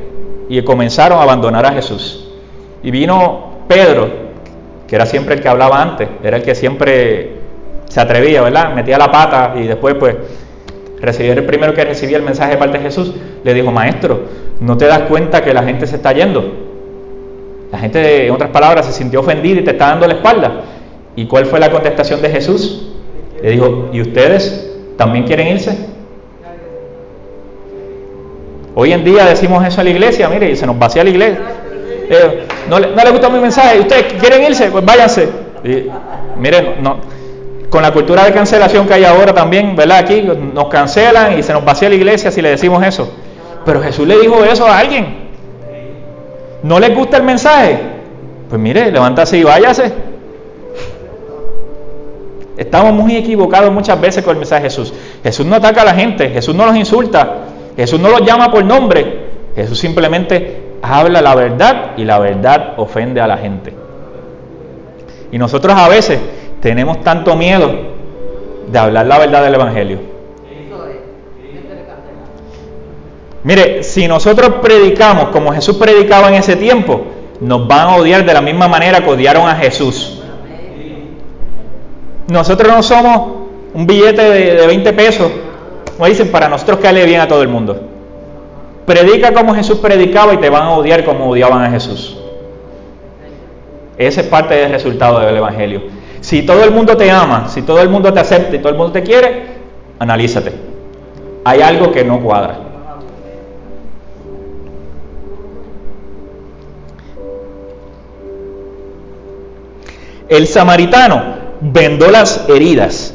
y 0.49 0.61
comenzaron 0.63 1.19
a 1.19 1.23
abandonar 1.23 1.65
a 1.65 1.71
Jesús. 1.71 2.27
Y 2.83 2.91
vino 2.91 3.53
Pedro, 3.67 4.09
que 4.87 4.95
era 4.95 5.05
siempre 5.05 5.35
el 5.35 5.41
que 5.41 5.47
hablaba 5.47 5.81
antes, 5.81 6.09
era 6.23 6.37
el 6.37 6.43
que 6.43 6.53
siempre 6.53 7.34
se 7.95 8.01
atrevía, 8.01 8.41
¿verdad? 8.41 8.73
Metía 8.73 8.97
la 8.97 9.09
pata 9.09 9.53
y 9.55 9.67
después 9.67 9.95
pues 9.97 10.17
recibía 10.99 11.31
el 11.31 11.45
primero 11.45 11.73
que 11.73 11.85
recibía 11.85 12.17
el 12.17 12.23
mensaje 12.23 12.51
de 12.51 12.57
parte 12.57 12.77
de 12.77 12.83
Jesús, 12.83 13.13
le 13.41 13.53
dijo, 13.53 13.71
maestro, 13.71 14.23
¿no 14.59 14.75
te 14.75 14.85
das 14.85 15.03
cuenta 15.03 15.41
que 15.41 15.53
la 15.53 15.63
gente 15.63 15.87
se 15.87 15.95
está 15.95 16.11
yendo? 16.11 16.43
La 17.71 17.79
gente, 17.79 18.27
en 18.27 18.33
otras 18.33 18.49
palabras, 18.49 18.85
se 18.85 18.91
sintió 18.91 19.21
ofendida 19.21 19.61
y 19.61 19.63
te 19.63 19.71
está 19.71 19.87
dando 19.87 20.07
la 20.07 20.15
espalda. 20.15 20.63
¿Y 21.15 21.25
cuál 21.25 21.45
fue 21.45 21.57
la 21.57 21.71
contestación 21.71 22.21
de 22.21 22.31
Jesús? 22.31 22.91
Le 23.41 23.51
dijo, 23.51 23.87
¿y 23.93 24.01
ustedes 24.01 24.75
también 24.97 25.23
quieren 25.23 25.47
irse? 25.47 25.77
Hoy 28.75 28.91
en 28.91 29.05
día 29.05 29.23
decimos 29.23 29.65
eso 29.65 29.79
a 29.79 29.85
la 29.85 29.91
iglesia, 29.91 30.27
mire, 30.27 30.51
y 30.51 30.57
se 30.57 30.67
nos 30.67 30.77
vacía 30.77 31.05
la 31.05 31.11
iglesia. 31.11 31.39
Eh, 32.09 32.45
no, 32.69 32.77
le, 32.77 32.89
no 32.93 33.29
mi 33.29 33.39
mensaje, 33.39 33.79
¿ustedes 33.79 34.15
quieren 34.19 34.43
irse? 34.43 34.69
Pues 34.69 34.83
váyanse. 34.83 35.29
miren, 36.37 36.75
no, 36.81 37.14
con 37.69 37.81
la 37.81 37.91
cultura 37.91 38.23
de 38.25 38.31
cancelación 38.31 38.87
que 38.87 38.93
hay 38.93 39.03
ahora 39.03 39.33
también, 39.33 39.75
¿verdad? 39.75 39.99
Aquí 39.99 40.21
nos 40.21 40.67
cancelan 40.67 41.37
y 41.37 41.43
se 41.43 41.53
nos 41.53 41.65
vacía 41.65 41.89
la 41.89 41.95
iglesia 41.95 42.31
si 42.31 42.41
le 42.41 42.49
decimos 42.49 42.85
eso. 42.85 43.11
Pero 43.65 43.81
Jesús 43.81 44.07
le 44.07 44.19
dijo 44.19 44.43
eso 44.43 44.65
a 44.67 44.79
alguien. 44.79 45.25
¿No 46.63 46.79
les 46.79 46.95
gusta 46.95 47.17
el 47.17 47.23
mensaje? 47.23 47.79
Pues 48.49 48.61
mire, 48.61 48.91
levántase 48.91 49.37
y 49.37 49.43
váyase. 49.43 49.91
Estamos 52.57 52.93
muy 52.93 53.17
equivocados 53.17 53.71
muchas 53.71 53.99
veces 53.99 54.23
con 54.23 54.31
el 54.31 54.37
mensaje 54.37 54.63
de 54.63 54.69
Jesús. 54.69 54.93
Jesús 55.23 55.45
no 55.45 55.55
ataca 55.55 55.81
a 55.81 55.85
la 55.85 55.93
gente, 55.93 56.29
Jesús 56.29 56.55
no 56.55 56.65
los 56.65 56.75
insulta, 56.75 57.39
Jesús 57.75 57.99
no 57.99 58.09
los 58.09 58.21
llama 58.21 58.51
por 58.51 58.63
nombre. 58.63 59.25
Jesús 59.55 59.77
simplemente 59.77 60.77
habla 60.81 61.21
la 61.21 61.35
verdad 61.35 61.91
y 61.97 62.05
la 62.05 62.19
verdad 62.19 62.73
ofende 62.77 63.19
a 63.19 63.27
la 63.27 63.37
gente. 63.37 63.73
Y 65.31 65.37
nosotros 65.37 65.75
a 65.75 65.89
veces 65.89 66.19
tenemos 66.61 67.01
tanto 67.01 67.35
miedo 67.35 67.71
de 68.67 68.79
hablar 68.79 69.05
la 69.05 69.19
verdad 69.19 69.43
del 69.43 69.55
Evangelio. 69.55 70.15
Mire, 73.43 73.83
si 73.83 74.07
nosotros 74.07 74.55
predicamos 74.61 75.29
como 75.29 75.53
Jesús 75.53 75.77
predicaba 75.77 76.29
en 76.29 76.35
ese 76.35 76.55
tiempo, 76.55 77.05
nos 77.39 77.67
van 77.67 77.89
a 77.89 77.95
odiar 77.97 78.25
de 78.25 78.33
la 78.33 78.41
misma 78.41 78.67
manera 78.67 79.01
que 79.01 79.09
odiaron 79.09 79.47
a 79.47 79.55
Jesús. 79.55 80.19
Nosotros 82.27 82.73
no 82.73 82.81
somos 82.81 83.45
un 83.75 83.85
billete 83.85 84.21
de, 84.23 84.65
20 84.65 84.93
pesos, 84.93 85.31
como 85.93 86.07
dicen, 86.07 86.31
para 86.31 86.49
nosotros 86.49 86.79
caerle 86.79 87.05
bien 87.05 87.21
a 87.21 87.27
todo 87.27 87.43
el 87.43 87.47
mundo. 87.47 87.79
Predica 88.87 89.31
como 89.31 89.53
Jesús 89.53 89.77
predicaba 89.77 90.33
y 90.33 90.37
te 90.37 90.49
van 90.49 90.63
a 90.63 90.71
odiar 90.71 91.05
como 91.05 91.29
odiaban 91.29 91.63
a 91.63 91.69
Jesús. 91.69 92.17
Ese 93.97 94.21
es 94.21 94.27
parte 94.27 94.55
del 94.55 94.71
resultado 94.71 95.19
del 95.19 95.37
Evangelio. 95.37 95.83
Si 96.25 96.41
todo 96.41 96.63
el 96.63 96.71
mundo 96.71 96.97
te 96.97 97.11
ama, 97.11 97.47
si 97.49 97.61
todo 97.61 97.83
el 97.83 97.89
mundo 97.89 98.11
te 98.11 98.19
acepta 98.19 98.55
y 98.55 98.57
todo 98.57 98.69
el 98.69 98.77
mundo 98.79 98.93
te 98.93 99.03
quiere, 99.03 99.43
analízate. 99.99 100.53
Hay 101.43 101.61
algo 101.61 101.91
que 101.91 102.03
no 102.03 102.19
cuadra. 102.19 102.57
El 110.27 110.47
samaritano 110.47 111.21
vendó 111.61 112.09
las 112.09 112.49
heridas, 112.49 113.13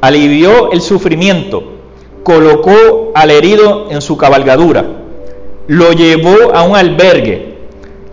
alivió 0.00 0.72
el 0.72 0.80
sufrimiento, 0.80 1.62
colocó 2.24 3.12
al 3.14 3.30
herido 3.30 3.92
en 3.92 4.02
su 4.02 4.16
cabalgadura, 4.16 4.84
lo 5.68 5.92
llevó 5.92 6.52
a 6.52 6.64
un 6.64 6.74
albergue, 6.74 7.58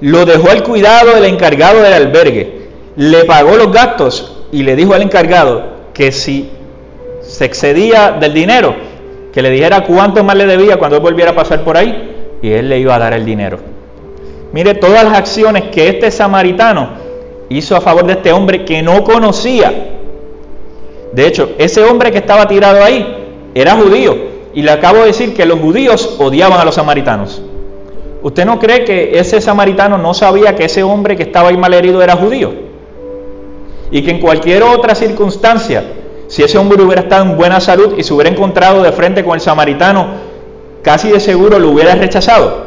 lo 0.02 0.28
dejó 0.28 0.52
al 0.52 0.62
cuidado 0.62 1.16
del 1.16 1.26
encargado 1.26 1.82
del 1.82 1.94
albergue, 1.94 2.55
le 2.96 3.26
pagó 3.26 3.58
los 3.58 3.72
gastos 3.72 4.46
y 4.52 4.64
le 4.64 4.76
dijo 4.76 4.94
al 4.94 5.02
encargado 5.02 5.64
que 5.94 6.12
si 6.12 6.50
se 7.22 7.46
excedía 7.46 8.12
del 8.12 8.34
dinero, 8.34 8.76
que 9.34 9.42
le 9.42 9.50
dijera 9.50 9.84
cuánto 9.84 10.24
más 10.24 10.36
le 10.36 10.46
debía 10.46 10.78
cuando 10.78 10.98
él 10.98 11.04
volviera 11.04 11.32
a 11.32 11.36
pasar 11.36 11.64
por 11.64 11.76
ahí 11.76 12.38
y 12.42 12.52
él 12.52 12.70
le 12.70 12.80
iba 12.80 12.96
a 12.96 13.00
dar 13.00 13.14
el 13.14 13.26
dinero. 13.26 13.60
Mire 14.54 14.76
todas 14.76 15.04
las 15.04 15.18
acciones 15.18 15.64
que 15.64 15.90
este 15.90 16.12
samaritano 16.12 16.90
hizo 17.50 17.76
a 17.76 17.82
favor 17.82 18.06
de 18.06 18.14
este 18.14 18.32
hombre 18.32 18.64
que 18.64 18.82
no 18.82 19.04
conocía. 19.04 19.74
De 21.12 21.28
hecho, 21.28 21.52
ese 21.58 21.84
hombre 21.84 22.12
que 22.12 22.20
estaba 22.20 22.48
tirado 22.48 22.84
ahí 22.84 23.06
era 23.54 23.76
judío 23.76 24.16
y 24.54 24.62
le 24.62 24.72
acabo 24.72 25.00
de 25.00 25.08
decir 25.08 25.34
que 25.34 25.46
los 25.46 25.60
judíos 25.60 26.16
odiaban 26.20 26.60
a 26.60 26.66
los 26.66 26.76
samaritanos. 26.76 27.42
¿Usted 28.24 28.46
no 28.46 28.58
cree 28.58 28.86
que 28.86 29.20
ese 29.20 29.42
samaritano 29.42 29.98
no 29.98 30.14
sabía 30.14 30.56
que 30.56 30.66
ese 30.66 30.82
hombre 30.82 31.18
que 31.18 31.24
estaba 31.24 31.50
ahí 31.50 31.58
malherido 31.58 32.02
era 32.02 32.16
judío? 32.16 32.65
Y 33.92 34.02
que 34.02 34.12
en 34.12 34.20
cualquier 34.20 34.64
otra 34.64 34.96
circunstancia, 34.96 35.84
si 36.28 36.44
ese 36.44 36.58
hombre 36.58 36.82
hubiera 36.82 37.02
estado 37.02 37.24
en 37.26 37.38
buena 37.38 37.60
salud 37.60 37.96
y 37.98 38.04
se 38.04 38.14
hubiera 38.14 38.30
encontrado 38.30 38.82
de 38.82 38.92
frente 38.92 39.24
con 39.24 39.36
el 39.36 39.42
samaritano, 39.42 40.08
casi 40.82 41.10
de 41.10 41.20
seguro 41.20 41.60
lo 41.60 41.70
hubiera 41.70 41.96
rechazado. 41.96 42.66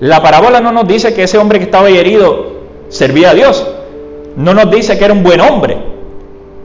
La 0.00 0.22
parábola 0.22 0.60
no 0.60 0.72
nos 0.72 0.86
dice 0.86 1.14
que 1.14 1.22
ese 1.22 1.38
hombre 1.38 1.58
que 1.58 1.64
estaba 1.64 1.88
herido 1.88 2.56
servía 2.88 3.30
a 3.30 3.34
Dios, 3.34 3.66
no 4.36 4.54
nos 4.54 4.70
dice 4.70 4.98
que 4.98 5.04
era 5.04 5.14
un 5.14 5.22
buen 5.22 5.40
hombre. 5.40 5.78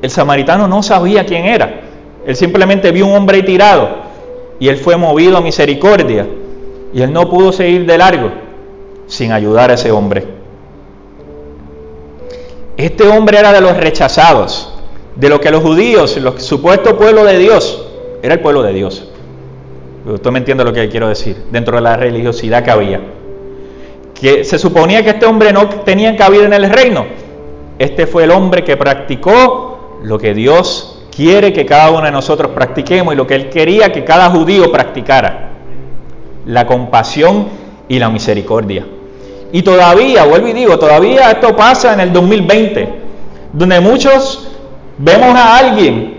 El 0.01 0.09
samaritano 0.09 0.67
no 0.67 0.83
sabía 0.83 1.25
quién 1.25 1.45
era, 1.45 1.81
él 2.25 2.35
simplemente 2.35 2.91
vio 2.91 3.07
un 3.07 3.13
hombre 3.13 3.43
tirado 3.43 3.89
y 4.59 4.67
él 4.67 4.77
fue 4.77 4.95
movido 4.97 5.37
a 5.37 5.41
misericordia 5.41 6.27
y 6.93 7.01
él 7.01 7.11
no 7.11 7.29
pudo 7.29 7.51
seguir 7.51 7.85
de 7.85 7.97
largo 7.97 8.31
sin 9.07 9.31
ayudar 9.31 9.71
a 9.71 9.73
ese 9.73 9.91
hombre. 9.91 10.40
Este 12.77 13.07
hombre 13.07 13.37
era 13.37 13.51
de 13.51 13.61
los 13.61 13.75
rechazados, 13.77 14.73
de 15.15 15.29
lo 15.29 15.39
que 15.39 15.51
los 15.51 15.61
judíos, 15.61 16.15
el 16.17 16.39
supuesto 16.39 16.97
pueblo 16.97 17.23
de 17.25 17.37
Dios, 17.37 17.85
era 18.23 18.35
el 18.35 18.39
pueblo 18.39 18.63
de 18.63 18.73
Dios. 18.73 19.07
Usted 20.05 20.31
me 20.31 20.39
entiende 20.39 20.63
lo 20.63 20.73
que 20.73 20.89
quiero 20.89 21.09
decir, 21.09 21.35
dentro 21.51 21.75
de 21.75 21.81
la 21.81 21.97
religiosidad 21.97 22.63
que 22.63 22.71
había. 22.71 23.01
Que 24.19 24.43
se 24.43 24.57
suponía 24.57 25.03
que 25.03 25.11
este 25.11 25.25
hombre 25.25 25.51
no 25.53 25.67
tenía 25.69 26.15
cabida 26.15 26.45
en 26.45 26.53
el 26.53 26.69
reino. 26.69 27.05
Este 27.77 28.07
fue 28.07 28.23
el 28.23 28.31
hombre 28.31 28.63
que 28.63 28.77
practicó 28.77 29.99
lo 30.03 30.17
que 30.17 30.33
Dios 30.33 31.03
quiere 31.15 31.51
que 31.53 31.65
cada 31.65 31.91
uno 31.91 32.03
de 32.03 32.11
nosotros 32.11 32.51
practiquemos 32.51 33.13
y 33.13 33.17
lo 33.17 33.27
que 33.27 33.35
Él 33.35 33.49
quería 33.49 33.91
que 33.91 34.03
cada 34.03 34.29
judío 34.29 34.71
practicara. 34.71 35.49
La 36.45 36.65
compasión 36.65 37.47
y 37.87 37.99
la 37.99 38.09
misericordia. 38.09 38.85
Y 39.51 39.61
todavía, 39.63 40.23
vuelvo 40.25 40.47
y 40.47 40.53
digo, 40.53 40.79
todavía 40.79 41.31
esto 41.31 41.55
pasa 41.55 41.93
en 41.93 41.99
el 41.99 42.13
2020, 42.13 42.89
donde 43.51 43.79
muchos 43.81 44.47
vemos 44.97 45.35
a 45.35 45.57
alguien 45.57 46.17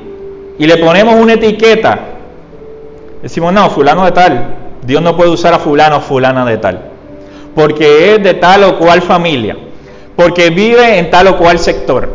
y 0.58 0.66
le 0.66 0.76
ponemos 0.76 1.14
una 1.14 1.34
etiqueta. 1.34 1.98
Decimos, 3.22 3.52
no, 3.52 3.70
fulano 3.70 4.04
de 4.04 4.12
tal. 4.12 4.56
Dios 4.84 5.00
no 5.00 5.16
puede 5.16 5.30
usar 5.30 5.54
a 5.54 5.58
fulano 5.58 5.98
o 5.98 6.00
fulana 6.00 6.44
de 6.44 6.58
tal. 6.58 6.90
Porque 7.54 8.14
es 8.14 8.22
de 8.22 8.34
tal 8.34 8.64
o 8.64 8.78
cual 8.78 9.00
familia. 9.00 9.56
Porque 10.16 10.50
vive 10.50 10.98
en 10.98 11.10
tal 11.10 11.28
o 11.28 11.38
cual 11.38 11.58
sector. 11.58 12.08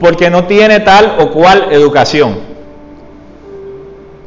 Porque 0.00 0.30
no 0.30 0.44
tiene 0.44 0.80
tal 0.80 1.16
o 1.18 1.30
cual 1.30 1.68
educación. 1.70 2.38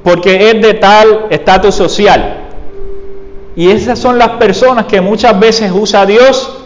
Porque 0.03 0.51
es 0.51 0.61
de 0.61 0.75
tal 0.75 1.25
estatus 1.31 1.73
social 1.73 2.44
y 3.55 3.69
esas 3.69 3.97
son 3.99 4.17
las 4.17 4.29
personas 4.31 4.85
que 4.85 4.99
muchas 4.99 5.39
veces 5.39 5.71
usa 5.73 6.05
Dios 6.05 6.57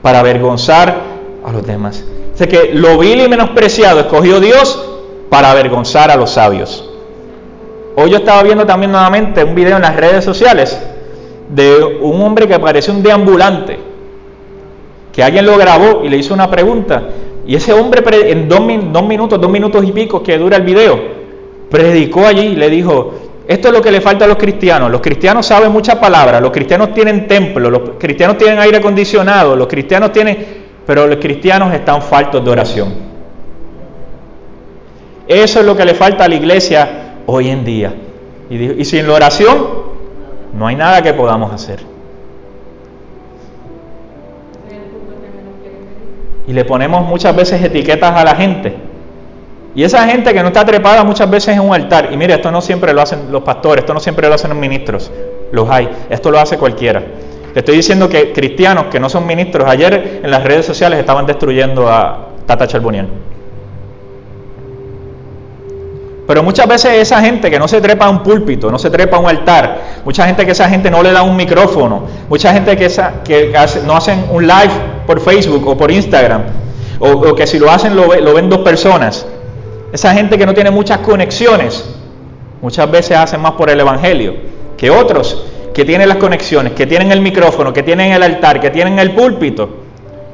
para 0.00 0.20
avergonzar 0.20 0.96
a 1.44 1.52
los 1.52 1.66
demás. 1.66 2.04
O 2.34 2.46
que 2.46 2.70
lo 2.72 2.98
vil 2.98 3.20
y 3.20 3.28
menospreciado 3.28 4.00
escogió 4.00 4.38
Dios 4.38 4.84
para 5.28 5.50
avergonzar 5.50 6.10
a 6.10 6.16
los 6.16 6.30
sabios. 6.30 6.88
Hoy 7.96 8.10
yo 8.10 8.18
estaba 8.18 8.44
viendo 8.44 8.64
también 8.64 8.92
nuevamente 8.92 9.42
un 9.42 9.56
video 9.56 9.74
en 9.74 9.82
las 9.82 9.96
redes 9.96 10.24
sociales 10.24 10.80
de 11.48 11.98
un 12.00 12.22
hombre 12.22 12.46
que 12.46 12.58
parece 12.60 12.92
un 12.92 13.02
deambulante, 13.02 13.80
que 15.12 15.22
alguien 15.22 15.46
lo 15.46 15.56
grabó 15.56 16.04
y 16.04 16.08
le 16.08 16.16
hizo 16.16 16.32
una 16.32 16.48
pregunta. 16.48 17.08
Y 17.44 17.56
ese 17.56 17.72
hombre 17.72 18.02
en 18.30 18.48
dos, 18.48 18.60
dos 18.92 19.04
minutos, 19.04 19.40
dos 19.40 19.50
minutos 19.50 19.84
y 19.84 19.90
pico 19.90 20.22
que 20.22 20.38
dura 20.38 20.58
el 20.58 20.62
video, 20.62 20.96
predicó 21.70 22.24
allí 22.24 22.48
y 22.48 22.56
le 22.56 22.70
dijo, 22.70 23.14
esto 23.48 23.68
es 23.68 23.74
lo 23.74 23.80
que 23.80 23.90
le 23.90 24.02
falta 24.02 24.26
a 24.26 24.28
los 24.28 24.36
cristianos. 24.36 24.90
Los 24.90 25.00
cristianos 25.00 25.46
saben 25.46 25.72
muchas 25.72 25.96
palabras, 25.96 26.42
los 26.42 26.50
cristianos 26.50 26.92
tienen 26.92 27.26
templo, 27.26 27.70
los 27.70 27.92
cristianos 27.98 28.36
tienen 28.36 28.58
aire 28.58 28.76
acondicionado, 28.76 29.56
los 29.56 29.66
cristianos 29.66 30.12
tienen... 30.12 30.68
Pero 30.86 31.06
los 31.06 31.16
cristianos 31.16 31.72
están 31.72 32.02
faltos 32.02 32.44
de 32.44 32.50
oración. 32.50 32.94
Eso 35.26 35.60
es 35.60 35.66
lo 35.66 35.74
que 35.74 35.86
le 35.86 35.94
falta 35.94 36.24
a 36.24 36.28
la 36.28 36.34
iglesia 36.34 37.14
hoy 37.24 37.48
en 37.48 37.64
día. 37.64 37.94
Y, 38.50 38.82
y 38.82 38.84
sin 38.84 39.06
la 39.06 39.14
oración 39.14 39.56
no 40.52 40.66
hay 40.66 40.76
nada 40.76 41.00
que 41.00 41.14
podamos 41.14 41.50
hacer. 41.50 41.80
Y 46.46 46.52
le 46.52 46.64
ponemos 46.66 47.06
muchas 47.06 47.34
veces 47.34 47.62
etiquetas 47.62 48.14
a 48.14 48.24
la 48.24 48.34
gente. 48.34 48.74
Y 49.78 49.84
esa 49.84 50.08
gente 50.08 50.34
que 50.34 50.42
no 50.42 50.48
está 50.48 50.64
trepada 50.64 51.04
muchas 51.04 51.30
veces 51.30 51.54
en 51.54 51.60
un 51.60 51.72
altar, 51.72 52.08
y 52.10 52.16
mire, 52.16 52.34
esto 52.34 52.50
no 52.50 52.60
siempre 52.60 52.92
lo 52.92 53.00
hacen 53.00 53.30
los 53.30 53.44
pastores, 53.44 53.84
esto 53.84 53.94
no 53.94 54.00
siempre 54.00 54.26
lo 54.26 54.34
hacen 54.34 54.50
los 54.50 54.58
ministros, 54.58 55.08
los 55.52 55.70
hay, 55.70 55.88
esto 56.10 56.32
lo 56.32 56.40
hace 56.40 56.58
cualquiera. 56.58 56.98
Le 56.98 57.60
estoy 57.60 57.76
diciendo 57.76 58.08
que 58.08 58.32
cristianos 58.32 58.86
que 58.86 58.98
no 58.98 59.08
son 59.08 59.24
ministros, 59.24 59.68
ayer 59.68 60.18
en 60.24 60.28
las 60.32 60.42
redes 60.42 60.66
sociales 60.66 60.98
estaban 60.98 61.26
destruyendo 61.26 61.88
a 61.88 62.26
Tata 62.44 62.66
Charboniel. 62.66 63.06
Pero 66.26 66.42
muchas 66.42 66.66
veces 66.66 66.94
esa 66.94 67.20
gente 67.20 67.48
que 67.48 67.60
no 67.60 67.68
se 67.68 67.80
trepa 67.80 68.06
a 68.06 68.10
un 68.10 68.24
púlpito, 68.24 68.72
no 68.72 68.80
se 68.80 68.90
trepa 68.90 69.18
a 69.18 69.20
un 69.20 69.28
altar, 69.28 69.78
mucha 70.04 70.26
gente 70.26 70.44
que 70.44 70.50
esa 70.50 70.68
gente 70.68 70.90
no 70.90 71.04
le 71.04 71.12
da 71.12 71.22
un 71.22 71.36
micrófono, 71.36 72.02
mucha 72.28 72.52
gente 72.52 72.76
que, 72.76 72.86
esa, 72.86 73.22
que 73.22 73.54
no 73.86 73.96
hacen 73.96 74.24
un 74.32 74.44
live 74.44 74.72
por 75.06 75.20
Facebook 75.20 75.64
o 75.68 75.76
por 75.76 75.92
Instagram, 75.92 76.42
o, 76.98 77.32
que 77.36 77.46
si 77.46 77.60
lo 77.60 77.70
hacen 77.70 77.94
lo 77.94 78.34
ven 78.34 78.50
dos 78.50 78.58
personas, 78.62 79.24
esa 79.92 80.12
gente 80.12 80.36
que 80.36 80.46
no 80.46 80.54
tiene 80.54 80.70
muchas 80.70 80.98
conexiones, 80.98 81.84
muchas 82.60 82.90
veces 82.90 83.16
hacen 83.16 83.40
más 83.40 83.52
por 83.52 83.70
el 83.70 83.80
Evangelio 83.80 84.34
que 84.76 84.90
otros 84.90 85.44
que 85.74 85.84
tienen 85.84 86.08
las 86.08 86.18
conexiones, 86.18 86.72
que 86.72 86.86
tienen 86.86 87.12
el 87.12 87.20
micrófono, 87.20 87.72
que 87.72 87.82
tienen 87.82 88.12
el 88.12 88.22
altar, 88.22 88.60
que 88.60 88.70
tienen 88.70 88.98
el 88.98 89.12
púlpito, 89.12 89.68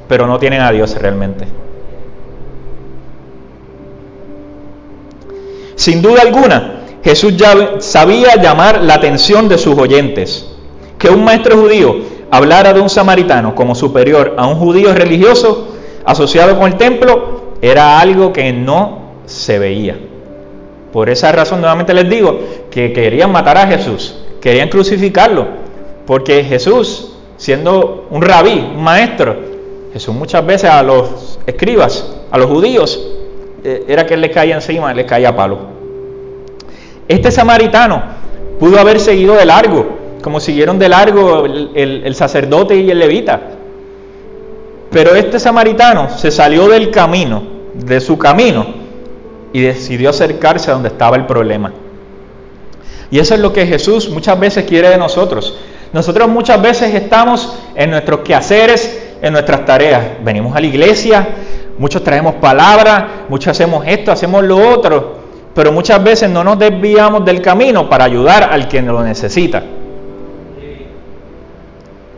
pero 0.08 0.26
no 0.26 0.38
tienen 0.38 0.60
a 0.60 0.72
Dios 0.72 0.96
realmente. 1.00 1.46
Sin 5.76 6.00
duda 6.00 6.22
alguna, 6.22 6.84
Jesús 7.02 7.36
ya 7.36 7.80
sabía 7.80 8.36
llamar 8.36 8.82
la 8.82 8.94
atención 8.94 9.48
de 9.48 9.58
sus 9.58 9.76
oyentes. 9.78 10.50
Que 10.98 11.10
un 11.10 11.24
maestro 11.24 11.58
judío 11.58 11.96
hablara 12.30 12.72
de 12.72 12.80
un 12.80 12.88
samaritano 12.88 13.54
como 13.54 13.74
superior 13.74 14.34
a 14.38 14.46
un 14.46 14.54
judío 14.54 14.94
religioso 14.94 15.74
asociado 16.06 16.58
con 16.58 16.72
el 16.72 16.78
templo 16.78 17.52
era 17.60 18.00
algo 18.00 18.32
que 18.32 18.52
no 18.52 19.03
se 19.26 19.58
veía. 19.58 19.96
Por 20.92 21.10
esa 21.10 21.32
razón 21.32 21.60
nuevamente 21.60 21.92
les 21.92 22.08
digo 22.08 22.38
que 22.70 22.92
querían 22.92 23.32
matar 23.32 23.58
a 23.58 23.66
Jesús, 23.66 24.16
querían 24.40 24.68
crucificarlo, 24.68 25.46
porque 26.06 26.44
Jesús, 26.44 27.16
siendo 27.36 28.06
un 28.10 28.22
rabí, 28.22 28.72
un 28.74 28.82
maestro, 28.82 29.36
Jesús 29.92 30.14
muchas 30.14 30.46
veces 30.46 30.70
a 30.70 30.82
los 30.82 31.38
escribas, 31.46 32.14
a 32.30 32.38
los 32.38 32.48
judíos, 32.48 33.00
eh, 33.64 33.84
era 33.88 34.06
que 34.06 34.14
él 34.14 34.20
les 34.20 34.30
caía 34.30 34.54
encima, 34.54 34.94
les 34.94 35.06
caía 35.06 35.34
palo. 35.34 35.58
Este 37.08 37.30
samaritano 37.30 38.02
pudo 38.60 38.78
haber 38.78 39.00
seguido 39.00 39.34
de 39.34 39.46
largo, 39.46 39.98
como 40.22 40.40
siguieron 40.40 40.78
de 40.78 40.88
largo 40.88 41.44
el 41.44 42.14
sacerdote 42.14 42.76
y 42.76 42.90
el 42.90 42.98
levita. 42.98 43.40
Pero 44.90 45.16
este 45.16 45.40
samaritano 45.40 46.08
se 46.08 46.30
salió 46.30 46.68
del 46.68 46.90
camino, 46.90 47.42
de 47.74 48.00
su 48.00 48.16
camino, 48.16 48.83
y 49.54 49.60
decidió 49.60 50.10
acercarse 50.10 50.70
a 50.70 50.74
donde 50.74 50.88
estaba 50.88 51.16
el 51.16 51.26
problema. 51.26 51.72
Y 53.08 53.20
eso 53.20 53.34
es 53.34 53.40
lo 53.40 53.52
que 53.52 53.64
Jesús 53.64 54.10
muchas 54.10 54.38
veces 54.38 54.64
quiere 54.64 54.88
de 54.88 54.98
nosotros. 54.98 55.56
Nosotros 55.92 56.28
muchas 56.28 56.60
veces 56.60 56.92
estamos 56.92 57.56
en 57.76 57.90
nuestros 57.90 58.20
quehaceres, 58.20 59.14
en 59.22 59.32
nuestras 59.32 59.64
tareas. 59.64 60.04
Venimos 60.24 60.56
a 60.56 60.60
la 60.60 60.66
iglesia, 60.66 61.28
muchos 61.78 62.02
traemos 62.02 62.34
palabras, 62.34 63.04
muchos 63.28 63.52
hacemos 63.52 63.84
esto, 63.86 64.10
hacemos 64.10 64.42
lo 64.42 64.58
otro, 64.58 65.18
pero 65.54 65.70
muchas 65.70 66.02
veces 66.02 66.28
no 66.28 66.42
nos 66.42 66.58
desviamos 66.58 67.24
del 67.24 67.40
camino 67.40 67.88
para 67.88 68.06
ayudar 68.06 68.48
al 68.52 68.66
que 68.66 68.82
lo 68.82 69.04
necesita. 69.04 69.62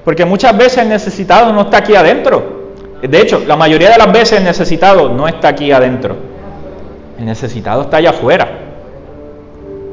Porque 0.07 0.24
muchas 0.24 0.57
veces 0.57 0.78
el 0.78 0.89
necesitado 0.89 1.53
no 1.53 1.61
está 1.62 1.76
aquí 1.78 1.95
adentro. 1.95 2.72
De 3.03 3.20
hecho, 3.20 3.43
la 3.47 3.57
mayoría 3.57 3.91
de 3.91 3.99
las 3.99 4.11
veces 4.11 4.39
el 4.39 4.45
necesitado 4.45 5.11
no 5.11 5.28
está 5.28 5.49
aquí 5.49 5.70
adentro. 5.70 6.36
El 7.19 7.25
necesitado 7.25 7.83
está 7.83 7.99
allá 7.99 8.11
afuera. 8.11 8.49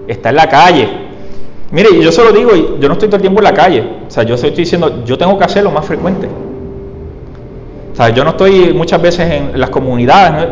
Está 0.07 0.29
en 0.29 0.35
la 0.35 0.47
calle. 0.47 0.89
Mire, 1.71 1.89
yo 2.01 2.11
se 2.11 2.23
lo 2.23 2.31
digo, 2.31 2.51
yo 2.79 2.87
no 2.87 2.93
estoy 2.93 3.07
todo 3.07 3.15
el 3.15 3.21
tiempo 3.21 3.39
en 3.39 3.45
la 3.45 3.53
calle. 3.53 3.83
O 4.07 4.11
sea, 4.11 4.23
yo 4.23 4.35
estoy 4.35 4.51
diciendo, 4.51 5.03
yo 5.05 5.17
tengo 5.17 5.37
que 5.37 5.43
hacerlo 5.43 5.71
más 5.71 5.85
frecuente. 5.85 6.27
O 7.91 7.95
sea, 7.95 8.09
yo 8.09 8.23
no 8.23 8.31
estoy 8.31 8.73
muchas 8.73 9.01
veces 9.01 9.31
en 9.31 9.59
las 9.59 9.69
comunidades. 9.69 10.49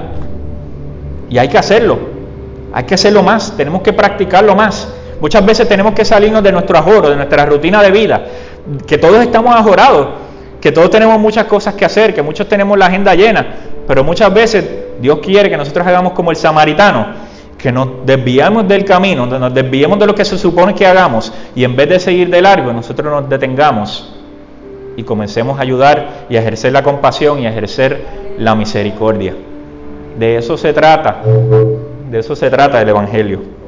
Y 1.30 1.38
hay 1.38 1.47
que 1.47 1.57
hacerlo. 1.57 1.99
Hay 2.74 2.86
que 2.86 2.95
hacerlo 2.95 3.22
más. 3.24 3.55
Tenemos 3.57 3.82
que 3.82 3.93
practicarlo 3.93 4.55
más. 4.55 4.88
Muchas 5.19 5.45
veces 5.45 5.67
tenemos 5.67 5.93
que 5.93 6.05
salirnos 6.05 6.41
de 6.41 6.51
nuestro 6.51 6.78
ajoro, 6.78 7.09
de 7.09 7.15
nuestra 7.15 7.45
rutina 7.45 7.84
de 7.84 7.91
vida. 7.91 8.26
Que 8.88 8.97
todos 8.97 9.22
estamos 9.22 9.55
ajorados. 9.55 10.07
Que 10.59 10.72
todos 10.72 10.89
tenemos 10.89 11.19
muchas 11.19 11.45
cosas 11.45 11.74
que 11.76 11.86
hacer. 11.86 12.13
Que 12.13 12.22
muchos 12.22 12.47
tenemos 12.47 12.78
la 12.78 12.88
agenda 12.88 13.13
llena. 13.13 13.45
Pero 13.88 14.03
muchas 14.03 14.34
veces 14.34 14.65
Dios 15.01 15.19
quiere 15.19 15.49
que 15.49 15.57
nosotros 15.57 15.85
hagamos 15.85 16.13
como 16.13 16.31
el 16.31 16.37
samaritano, 16.37 17.07
que 17.57 17.71
nos 17.71 18.05
desviamos 18.05 18.67
del 18.67 18.85
camino, 18.85 19.25
nos 19.25 19.53
desviemos 19.53 19.99
de 19.99 20.07
lo 20.07 20.15
que 20.15 20.25
se 20.25 20.37
supone 20.37 20.73
que 20.73 20.85
hagamos 20.85 21.31
y 21.55 21.63
en 21.63 21.75
vez 21.75 21.89
de 21.89 21.99
seguir 21.99 22.29
de 22.29 22.41
largo, 22.41 22.73
nosotros 22.73 23.11
nos 23.11 23.29
detengamos 23.29 24.15
y 24.95 25.03
comencemos 25.03 25.59
a 25.59 25.61
ayudar 25.61 26.25
y 26.29 26.37
a 26.37 26.41
ejercer 26.41 26.73
la 26.73 26.83
compasión 26.83 27.39
y 27.39 27.45
a 27.45 27.49
ejercer 27.49 28.05
la 28.37 28.55
misericordia. 28.55 29.35
De 30.17 30.37
eso 30.37 30.57
se 30.57 30.73
trata, 30.73 31.21
de 32.09 32.19
eso 32.19 32.35
se 32.35 32.49
trata 32.49 32.81
el 32.81 32.89
Evangelio. 32.89 33.61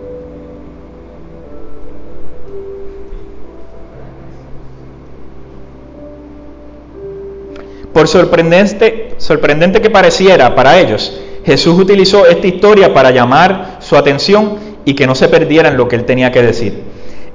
Por 7.93 8.07
sorprendente, 8.07 9.81
que 9.81 9.89
pareciera 9.91 10.55
para 10.55 10.79
ellos, 10.79 11.21
Jesús 11.45 11.77
utilizó 11.79 12.25
esta 12.25 12.47
historia 12.47 12.93
para 12.93 13.11
llamar 13.11 13.77
su 13.79 13.95
atención 13.95 14.57
y 14.83 14.95
que 14.95 15.05
no 15.05 15.13
se 15.13 15.27
perdieran 15.27 15.77
lo 15.77 15.87
que 15.87 15.95
él 15.95 16.05
tenía 16.05 16.31
que 16.31 16.41
decir. 16.41 16.81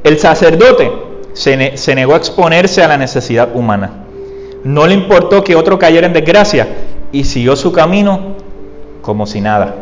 El 0.02 0.18
sacerdote 0.18 0.90
se, 1.32 1.94
negó 1.94 2.14
a 2.14 2.16
exponerse 2.16 2.82
a 2.82 2.88
la 2.88 2.96
necesidad 2.96 3.54
humana. 3.54 4.04
No 4.64 4.86
le 4.86 4.94
importó 4.94 5.44
que 5.44 5.54
otro 5.54 5.78
cayera 5.78 6.08
en 6.08 6.12
desgracia 6.12 6.66
y 7.12 7.24
siguió 7.24 7.54
su 7.54 7.72
camino 7.72 8.34
como 9.00 9.26
si 9.26 9.40
nada. 9.40 9.76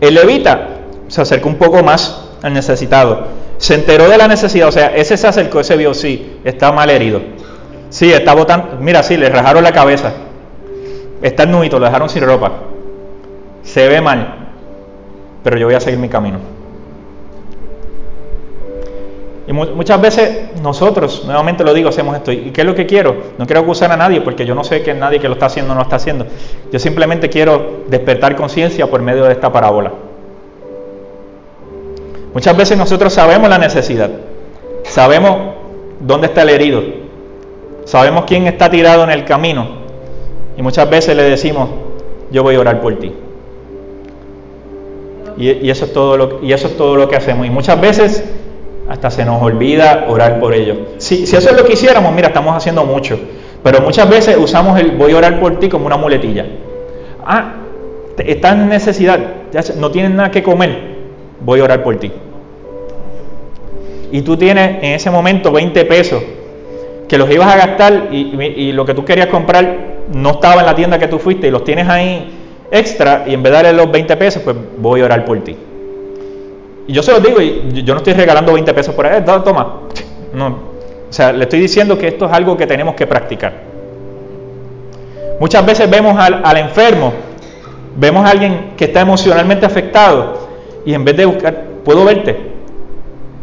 El 0.00 0.14
levita 0.14 0.80
se 1.06 1.20
acercó 1.20 1.48
un 1.48 1.56
poco 1.56 1.84
más 1.84 2.30
al 2.42 2.52
necesitado. 2.52 3.28
Se 3.58 3.74
enteró 3.74 4.08
de 4.08 4.18
la 4.18 4.26
necesidad, 4.26 4.66
o 4.66 4.72
sea, 4.72 4.88
ese 4.96 5.16
se 5.16 5.28
acercó, 5.28 5.60
ese 5.60 5.76
vio, 5.76 5.94
sí, 5.94 6.38
está 6.42 6.72
mal 6.72 6.90
herido. 6.90 7.20
Sí, 7.92 8.12
está 8.12 8.34
botando, 8.34 8.78
mira, 8.80 9.04
sí, 9.04 9.16
le 9.16 9.28
rajaron 9.28 9.62
la 9.62 9.72
cabeza. 9.72 10.12
Está 11.22 11.46
nuito, 11.46 11.78
lo 11.78 11.86
dejaron 11.86 12.08
sin 12.08 12.24
ropa 12.24 12.50
se 13.62 13.88
ve 13.88 14.00
mal, 14.00 14.34
pero 15.42 15.56
yo 15.56 15.66
voy 15.66 15.74
a 15.74 15.80
seguir 15.80 15.98
mi 15.98 16.08
camino. 16.08 16.38
Y 19.46 19.52
muchas 19.52 20.00
veces 20.00 20.60
nosotros, 20.62 21.24
nuevamente 21.24 21.64
lo 21.64 21.74
digo, 21.74 21.88
hacemos 21.88 22.16
esto. 22.16 22.30
¿Y 22.30 22.52
qué 22.52 22.60
es 22.60 22.66
lo 22.66 22.74
que 22.74 22.86
quiero? 22.86 23.16
No 23.38 23.44
quiero 23.44 23.60
acusar 23.60 23.90
a 23.90 23.96
nadie 23.96 24.20
porque 24.20 24.46
yo 24.46 24.54
no 24.54 24.62
sé 24.62 24.82
que 24.82 24.94
nadie 24.94 25.18
que 25.18 25.26
lo 25.26 25.34
está 25.34 25.46
haciendo 25.46 25.74
no 25.74 25.80
lo 25.80 25.82
está 25.82 25.96
haciendo. 25.96 26.26
Yo 26.70 26.78
simplemente 26.78 27.28
quiero 27.28 27.84
despertar 27.88 28.36
conciencia 28.36 28.86
por 28.86 29.02
medio 29.02 29.24
de 29.24 29.32
esta 29.32 29.52
parábola. 29.52 29.92
Muchas 32.32 32.56
veces 32.56 32.78
nosotros 32.78 33.12
sabemos 33.12 33.50
la 33.50 33.58
necesidad, 33.58 34.10
sabemos 34.84 35.54
dónde 36.00 36.28
está 36.28 36.42
el 36.42 36.50
herido, 36.50 36.82
sabemos 37.92 38.24
quién 38.24 38.46
está 38.46 38.70
tirado 38.70 39.04
en 39.04 39.10
el 39.10 39.26
camino 39.26 39.66
y 40.56 40.62
muchas 40.62 40.88
veces 40.88 41.14
le 41.14 41.24
decimos, 41.24 41.68
yo 42.30 42.42
voy 42.42 42.54
a 42.54 42.60
orar 42.60 42.80
por 42.80 42.98
ti. 42.98 43.12
Y, 45.36 45.68
eso 45.68 45.84
es 45.84 45.92
todo 45.92 46.16
lo, 46.16 47.08
que 47.08 47.16
hacemos. 47.16 47.46
Y 47.46 47.50
muchas 47.50 47.78
veces 47.78 48.24
hasta 48.88 49.10
se 49.10 49.26
nos 49.26 49.42
olvida 49.42 50.06
orar 50.08 50.40
por 50.40 50.54
ellos. 50.54 50.78
Si, 50.96 51.24
eso 51.24 51.36
es 51.36 51.52
lo 51.54 51.66
que 51.66 51.74
hiciéramos, 51.74 52.14
mira, 52.14 52.28
estamos 52.28 52.56
haciendo 52.56 52.82
mucho. 52.86 53.20
Pero 53.62 53.82
muchas 53.82 54.08
veces 54.08 54.38
usamos 54.38 54.80
el 54.80 54.92
voy 54.92 55.12
a 55.12 55.18
orar 55.18 55.38
por 55.38 55.58
ti 55.58 55.68
como 55.68 55.84
una 55.84 55.98
muletilla. 55.98 56.46
Ah, 57.26 57.56
estás 58.16 58.54
en 58.54 58.70
necesidad, 58.70 59.18
no 59.76 59.90
tienes 59.90 60.12
nada 60.12 60.30
que 60.30 60.42
comer, 60.42 60.78
voy 61.40 61.60
a 61.60 61.64
orar 61.64 61.82
por 61.82 61.96
ti. 61.96 62.10
Y 64.10 64.22
tú 64.22 64.38
tienes 64.38 64.82
en 64.82 64.92
ese 64.94 65.10
momento 65.10 65.52
20 65.52 65.84
pesos 65.84 66.22
que 67.12 67.18
los 67.18 67.30
ibas 67.30 67.54
a 67.54 67.58
gastar 67.58 68.08
y, 68.10 68.72
lo 68.72 68.86
que 68.86 68.94
tú 68.94 69.04
querías 69.04 69.26
comprar 69.26 69.76
no 70.14 70.30
estaba 70.30 70.62
en 70.62 70.66
la 70.66 70.74
tienda 70.74 70.98
que 70.98 71.08
tú 71.08 71.18
fuiste 71.18 71.46
y 71.46 71.50
los 71.50 71.62
tienes 71.62 71.86
ahí 71.86 72.64
extra 72.70 73.24
y 73.26 73.34
en 73.34 73.42
vez 73.42 73.52
de 73.52 73.56
darle 73.56 73.72
los 73.74 73.92
20 73.92 74.16
pesos, 74.16 74.42
pues 74.42 74.56
voy 74.78 75.02
a 75.02 75.04
orar 75.04 75.22
por 75.26 75.38
ti. 75.44 75.54
Y 76.86 76.90
yo 76.90 77.02
se 77.02 77.12
los 77.12 77.22
digo, 77.22 77.38
y 77.38 77.82
yo 77.84 77.92
no 77.92 77.98
estoy 77.98 78.14
regalando 78.14 78.54
20 78.54 78.72
pesos 78.72 78.94
por 78.94 79.04
ahí, 79.04 79.22
toma. 79.26 79.80
No. 80.32 80.46
O 81.10 81.12
sea, 81.12 81.34
le 81.34 81.42
estoy 81.42 81.60
diciendo 81.60 81.98
que 81.98 82.08
esto 82.08 82.24
es 82.24 82.32
algo 82.32 82.56
que 82.56 82.66
tenemos 82.66 82.94
que 82.94 83.06
practicar. 83.06 83.52
Muchas 85.38 85.66
veces 85.66 85.90
vemos 85.90 86.18
al, 86.18 86.56
enfermo, 86.56 87.12
vemos 87.94 88.24
a 88.24 88.30
alguien 88.30 88.70
que 88.74 88.86
está 88.86 89.02
emocionalmente 89.02 89.66
afectado 89.66 90.48
y 90.86 90.94
en 90.94 91.04
vez 91.04 91.14
de 91.18 91.26
buscar, 91.26 91.62
puedo 91.84 92.06
verte, 92.06 92.38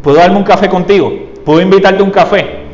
puedo 0.01 0.17
darme 0.17 0.37
un 0.37 0.43
café 0.43 0.67
contigo, 0.67 1.13
puedo 1.45 1.61
invitarte 1.61 2.01
a 2.01 2.03
un 2.03 2.09
café. 2.09 2.68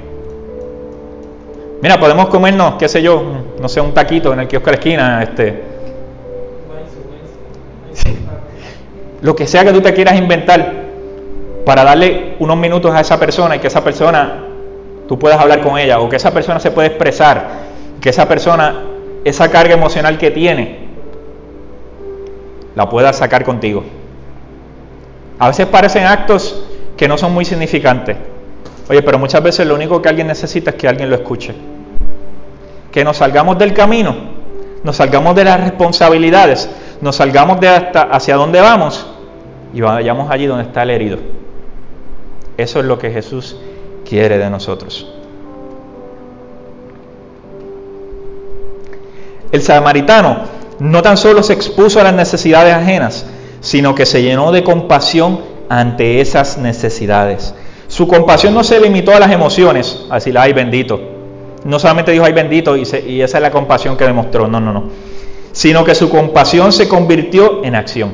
Mira, 1.82 2.00
podemos 2.00 2.28
comernos, 2.28 2.76
qué 2.76 2.88
sé 2.88 3.02
yo, 3.02 3.24
no 3.60 3.70
sé, 3.70 3.82
un 3.82 3.94
taquito 3.94 4.34
en 4.34 4.40
el 4.40 4.48
kiosco 4.48 4.68
de 4.68 4.72
la 4.72 4.78
esquina, 4.78 5.24
este, 5.24 5.64
lo 9.22 9.36
que 9.36 9.48
sea 9.48 9.64
que 9.64 9.74
tú 9.74 9.82
te 9.82 9.94
quieras 9.94 10.18
inventar 10.18 10.72
para 11.66 11.84
darle 11.84 12.36
unos 12.40 12.58
minutos 12.58 12.94
a 12.94 13.02
esa 13.02 13.20
persona 13.20 13.56
y 13.56 13.60
que 13.60 13.68
esa 13.68 13.84
persona 13.84 14.46
tú 15.08 15.18
puedas 15.18 15.40
hablar 15.40 15.62
con 15.62 15.78
ella 15.78 16.00
o 16.00 16.08
que 16.08 16.16
esa 16.16 16.32
persona 16.32 16.60
se 16.60 16.72
pueda 16.72 16.88
expresar, 16.88 17.48
que 18.00 18.10
esa 18.10 18.28
persona 18.28 18.84
esa 19.24 19.50
carga 19.50 19.74
emocional 19.74 20.20
que 20.20 20.30
tiene 20.30 20.86
la 22.76 22.88
pueda 22.88 23.12
sacar 23.14 23.44
contigo. 23.44 23.84
A 25.40 25.48
veces 25.48 25.66
parecen 25.66 26.06
actos 26.06 26.64
que 26.96 27.08
no 27.08 27.18
son 27.18 27.34
muy 27.34 27.46
significantes. 27.46 28.18
Oye, 28.88 29.02
pero 29.02 29.18
muchas 29.18 29.42
veces 29.42 29.66
lo 29.66 29.76
único 29.76 30.02
que 30.02 30.10
alguien 30.10 30.28
necesita 30.28 30.72
es 30.72 30.76
que 30.76 30.88
alguien 30.88 31.10
lo 31.10 31.16
escuche. 31.16 31.54
Que 32.92 33.04
nos 33.04 33.18
salgamos 33.18 33.58
del 33.58 33.74
camino, 33.74 34.16
nos 34.84 34.98
salgamos 34.98 35.36
de 35.36 35.44
las 35.44 35.60
responsabilidades, 35.60 36.70
nos 37.02 37.16
salgamos 37.16 37.60
de 37.60 37.68
hasta 37.68 38.04
hacia 38.04 38.36
dónde 38.36 38.62
vamos 38.62 39.08
y 39.74 39.82
vayamos 39.82 40.30
allí 40.30 40.46
donde 40.46 40.66
está 40.66 40.84
el 40.84 40.92
herido. 40.92 41.18
Eso 42.58 42.80
es 42.80 42.86
lo 42.86 42.98
que 42.98 43.12
Jesús 43.12 43.58
quiere 44.08 44.38
de 44.38 44.50
nosotros. 44.50 45.12
El 49.52 49.62
samaritano 49.62 50.44
no 50.80 51.02
tan 51.02 51.18
solo 51.18 51.42
se 51.42 51.54
expuso 51.54 52.00
a 52.00 52.04
las 52.04 52.14
necesidades 52.14 52.74
ajenas, 52.74 53.26
sino 53.62 53.96
que 53.96 54.06
se 54.06 54.22
llenó 54.22 54.52
de 54.52 54.64
compasión 54.64 55.40
ante 55.70 56.22
esas 56.22 56.58
necesidades. 56.58 57.56
Su 57.96 58.10
compasión 58.10 58.54
no 58.54 58.62
se 58.62 58.78
limitó 58.82 59.16
a 59.16 59.22
las 59.22 59.32
emociones, 59.32 60.06
a 60.10 60.16
decir, 60.16 60.38
ay 60.38 60.52
bendito. 60.52 61.00
No 61.64 61.80
solamente 61.80 62.12
dijo, 62.12 62.26
ay 62.26 62.34
bendito, 62.34 62.76
y, 62.76 62.82
esa 62.82 63.38
es 63.38 63.42
la 63.42 63.52
compasión 63.52 63.96
que 63.96 64.04
demostró, 64.04 64.50
no, 64.50 64.60
no, 64.60 64.74
no. 64.74 64.84
Sino 65.54 65.86
que 65.86 65.96
su 65.96 66.10
compasión 66.10 66.74
se 66.74 66.90
convirtió 66.90 67.64
en 67.64 67.74
acción. 67.74 68.12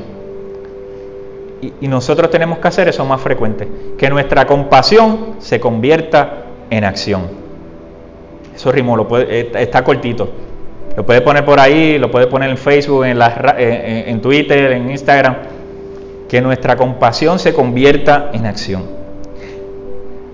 Y, 1.80 1.88
nosotros 1.88 2.30
tenemos 2.30 2.60
que 2.60 2.68
hacer 2.68 2.86
eso 2.86 3.04
más 3.04 3.20
frecuente, 3.20 3.66
que 3.98 4.08
nuestra 4.08 4.46
compasión 4.46 5.34
se 5.40 5.58
convierta 5.58 6.44
en 6.70 6.84
acción. 6.84 7.22
Eso 8.54 8.70
ritmo 8.70 8.96
lo 8.96 9.08
puede, 9.08 9.40
eh, 9.40 9.50
está 9.56 9.82
cortito. 9.82 10.30
Lo 10.96 11.04
puede 11.04 11.22
poner 11.22 11.44
por 11.44 11.58
ahí, 11.58 11.98
lo 11.98 12.08
puede 12.08 12.28
poner 12.28 12.50
en 12.50 12.56
Facebook, 12.56 13.04
en, 13.04 13.20
en, 13.20 14.20
Twitter, 14.20 14.74
en 14.74 14.92
Instagram. 14.92 15.38
Que 16.28 16.40
nuestra 16.40 16.76
compasión 16.76 17.40
se 17.40 17.52
convierta 17.52 18.30
en 18.32 18.46
acción. 18.46 19.01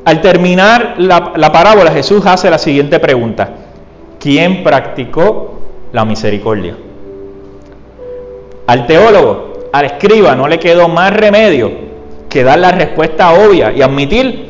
Al 0.09 0.23
terminar 0.23 0.95
la, 0.97 1.35
la 1.37 1.53
parábola, 1.53 1.93
Jesús 1.93 2.25
hace 2.25 2.49
la 2.49 2.57
siguiente 2.57 2.99
pregunta. 2.99 3.51
¿Quién 4.19 4.65
practicó 4.65 5.61
la 5.93 6.07
misericordia? 6.07 6.75
Al 8.69 8.87
teólogo, 8.87 9.69
al 9.71 9.85
escriba 9.85 10.35
no 10.35 10.49
le 10.49 10.59
quedó 10.59 10.89
más 10.89 11.13
remedio 11.13 11.71
que 12.31 12.43
dar 12.43 12.59
la 12.59 12.73
respuesta 12.73 13.35
obvia 13.35 13.71
y 13.71 13.83
admitir 13.83 14.47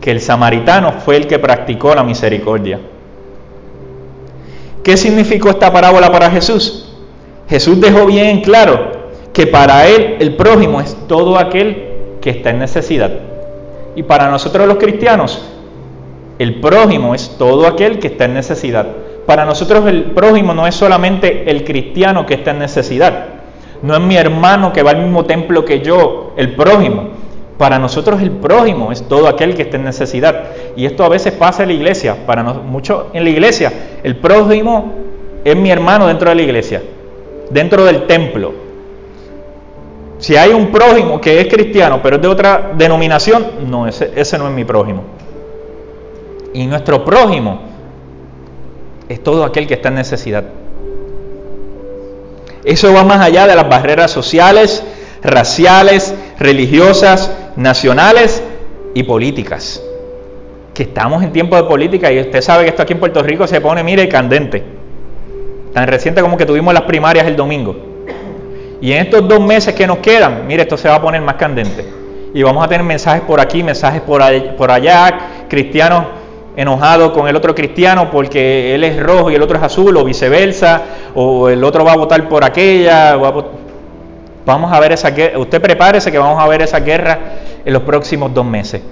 que 0.00 0.10
el 0.10 0.20
samaritano 0.20 0.94
fue 0.94 1.14
el 1.14 1.28
que 1.28 1.38
practicó 1.38 1.94
la 1.94 2.02
misericordia. 2.02 2.80
¿Qué 4.82 4.96
significó 4.96 5.50
esta 5.50 5.72
parábola 5.72 6.10
para 6.10 6.28
Jesús? 6.28 6.92
Jesús 7.48 7.80
dejó 7.80 8.04
bien 8.06 8.40
claro 8.40 8.90
que 9.32 9.46
para 9.46 9.86
él 9.86 10.16
el 10.18 10.34
prójimo 10.34 10.80
es 10.80 10.96
todo 11.06 11.38
aquel 11.38 11.84
que 12.20 12.30
está 12.30 12.50
en 12.50 12.58
necesidad. 12.58 13.31
Y 13.94 14.02
para 14.02 14.30
nosotros 14.30 14.66
los 14.66 14.78
cristianos, 14.78 15.42
el 16.38 16.60
prójimo 16.60 17.14
es 17.14 17.36
todo 17.38 17.66
aquel 17.66 17.98
que 17.98 18.08
está 18.08 18.24
en 18.24 18.34
necesidad. 18.34 18.86
Para 19.26 19.44
nosotros 19.44 19.86
el 19.86 20.04
prójimo 20.04 20.54
no 20.54 20.66
es 20.66 20.74
solamente 20.74 21.50
el 21.50 21.64
cristiano 21.64 22.26
que 22.26 22.34
está 22.34 22.50
en 22.50 22.58
necesidad, 22.58 23.26
no 23.82 23.94
es 23.94 24.00
mi 24.00 24.16
hermano 24.16 24.72
que 24.72 24.82
va 24.82 24.92
al 24.92 25.02
mismo 25.02 25.24
templo 25.24 25.64
que 25.64 25.80
yo, 25.80 26.32
el 26.36 26.54
prójimo. 26.54 27.10
Para 27.58 27.78
nosotros 27.78 28.22
el 28.22 28.30
prójimo 28.30 28.92
es 28.92 29.06
todo 29.08 29.28
aquel 29.28 29.54
que 29.54 29.62
está 29.62 29.76
en 29.76 29.84
necesidad. 29.84 30.44
Y 30.76 30.86
esto 30.86 31.04
a 31.04 31.08
veces 31.08 31.32
pasa 31.32 31.62
en 31.62 31.68
la 31.68 31.74
iglesia. 31.74 32.26
Para 32.26 32.42
mucho 32.44 33.08
en 33.12 33.24
la 33.24 33.30
iglesia, 33.30 33.72
el 34.02 34.16
prójimo 34.16 34.92
es 35.44 35.56
mi 35.56 35.70
hermano 35.70 36.06
dentro 36.06 36.30
de 36.30 36.36
la 36.36 36.42
iglesia, 36.42 36.82
dentro 37.50 37.84
del 37.84 38.06
templo. 38.06 38.52
Si 40.22 40.36
hay 40.36 40.52
un 40.52 40.70
prójimo 40.70 41.20
que 41.20 41.40
es 41.40 41.48
cristiano, 41.48 41.98
pero 42.00 42.14
es 42.14 42.22
de 42.22 42.28
otra 42.28 42.74
denominación, 42.78 43.44
no, 43.68 43.88
ese, 43.88 44.12
ese 44.14 44.38
no 44.38 44.46
es 44.46 44.54
mi 44.54 44.64
prójimo. 44.64 45.02
Y 46.54 46.64
nuestro 46.68 47.04
prójimo 47.04 47.60
es 49.08 49.20
todo 49.20 49.44
aquel 49.44 49.66
que 49.66 49.74
está 49.74 49.88
en 49.88 49.96
necesidad. 49.96 50.44
Eso 52.64 52.94
va 52.94 53.02
más 53.02 53.20
allá 53.20 53.48
de 53.48 53.56
las 53.56 53.68
barreras 53.68 54.12
sociales, 54.12 54.84
raciales, 55.24 56.14
religiosas, 56.38 57.32
nacionales 57.56 58.44
y 58.94 59.02
políticas. 59.02 59.82
Que 60.72 60.84
estamos 60.84 61.24
en 61.24 61.32
tiempo 61.32 61.56
de 61.56 61.64
política 61.64 62.12
y 62.12 62.20
usted 62.20 62.42
sabe 62.42 62.62
que 62.62 62.70
esto 62.70 62.82
aquí 62.82 62.92
en 62.92 63.00
Puerto 63.00 63.24
Rico 63.24 63.48
se 63.48 63.60
pone, 63.60 63.82
mire, 63.82 64.08
candente. 64.08 64.62
Tan 65.74 65.88
reciente 65.88 66.20
como 66.20 66.36
que 66.36 66.46
tuvimos 66.46 66.72
las 66.72 66.84
primarias 66.84 67.26
el 67.26 67.34
domingo. 67.34 67.91
Y 68.82 68.92
en 68.92 68.98
estos 68.98 69.26
dos 69.28 69.40
meses 69.40 69.74
que 69.74 69.86
nos 69.86 69.98
quedan, 69.98 70.44
mire, 70.44 70.62
esto 70.62 70.76
se 70.76 70.88
va 70.88 70.96
a 70.96 71.00
poner 71.00 71.22
más 71.22 71.36
candente. 71.36 71.88
Y 72.34 72.42
vamos 72.42 72.64
a 72.64 72.68
tener 72.68 72.84
mensajes 72.84 73.22
por 73.22 73.40
aquí, 73.40 73.62
mensajes 73.62 74.00
por 74.00 74.70
allá, 74.70 75.46
cristianos 75.48 76.04
enojado 76.56 77.12
con 77.12 77.28
el 77.28 77.36
otro 77.36 77.54
cristiano 77.54 78.10
porque 78.10 78.74
él 78.74 78.84
es 78.84 79.00
rojo 79.00 79.30
y 79.30 79.36
el 79.36 79.42
otro 79.42 79.56
es 79.56 79.62
azul 79.62 79.96
o 79.96 80.04
viceversa, 80.04 80.82
o 81.14 81.48
el 81.48 81.62
otro 81.62 81.84
va 81.84 81.92
a 81.92 81.96
votar 81.96 82.28
por 82.28 82.44
aquella. 82.44 83.16
Vamos 84.44 84.72
a 84.72 84.80
ver 84.80 84.90
esa 84.90 85.10
guerra, 85.10 85.38
usted 85.38 85.62
prepárese 85.62 86.10
que 86.10 86.18
vamos 86.18 86.42
a 86.42 86.48
ver 86.48 86.62
esa 86.62 86.80
guerra 86.80 87.18
en 87.64 87.72
los 87.72 87.82
próximos 87.82 88.34
dos 88.34 88.44
meses. 88.44 88.82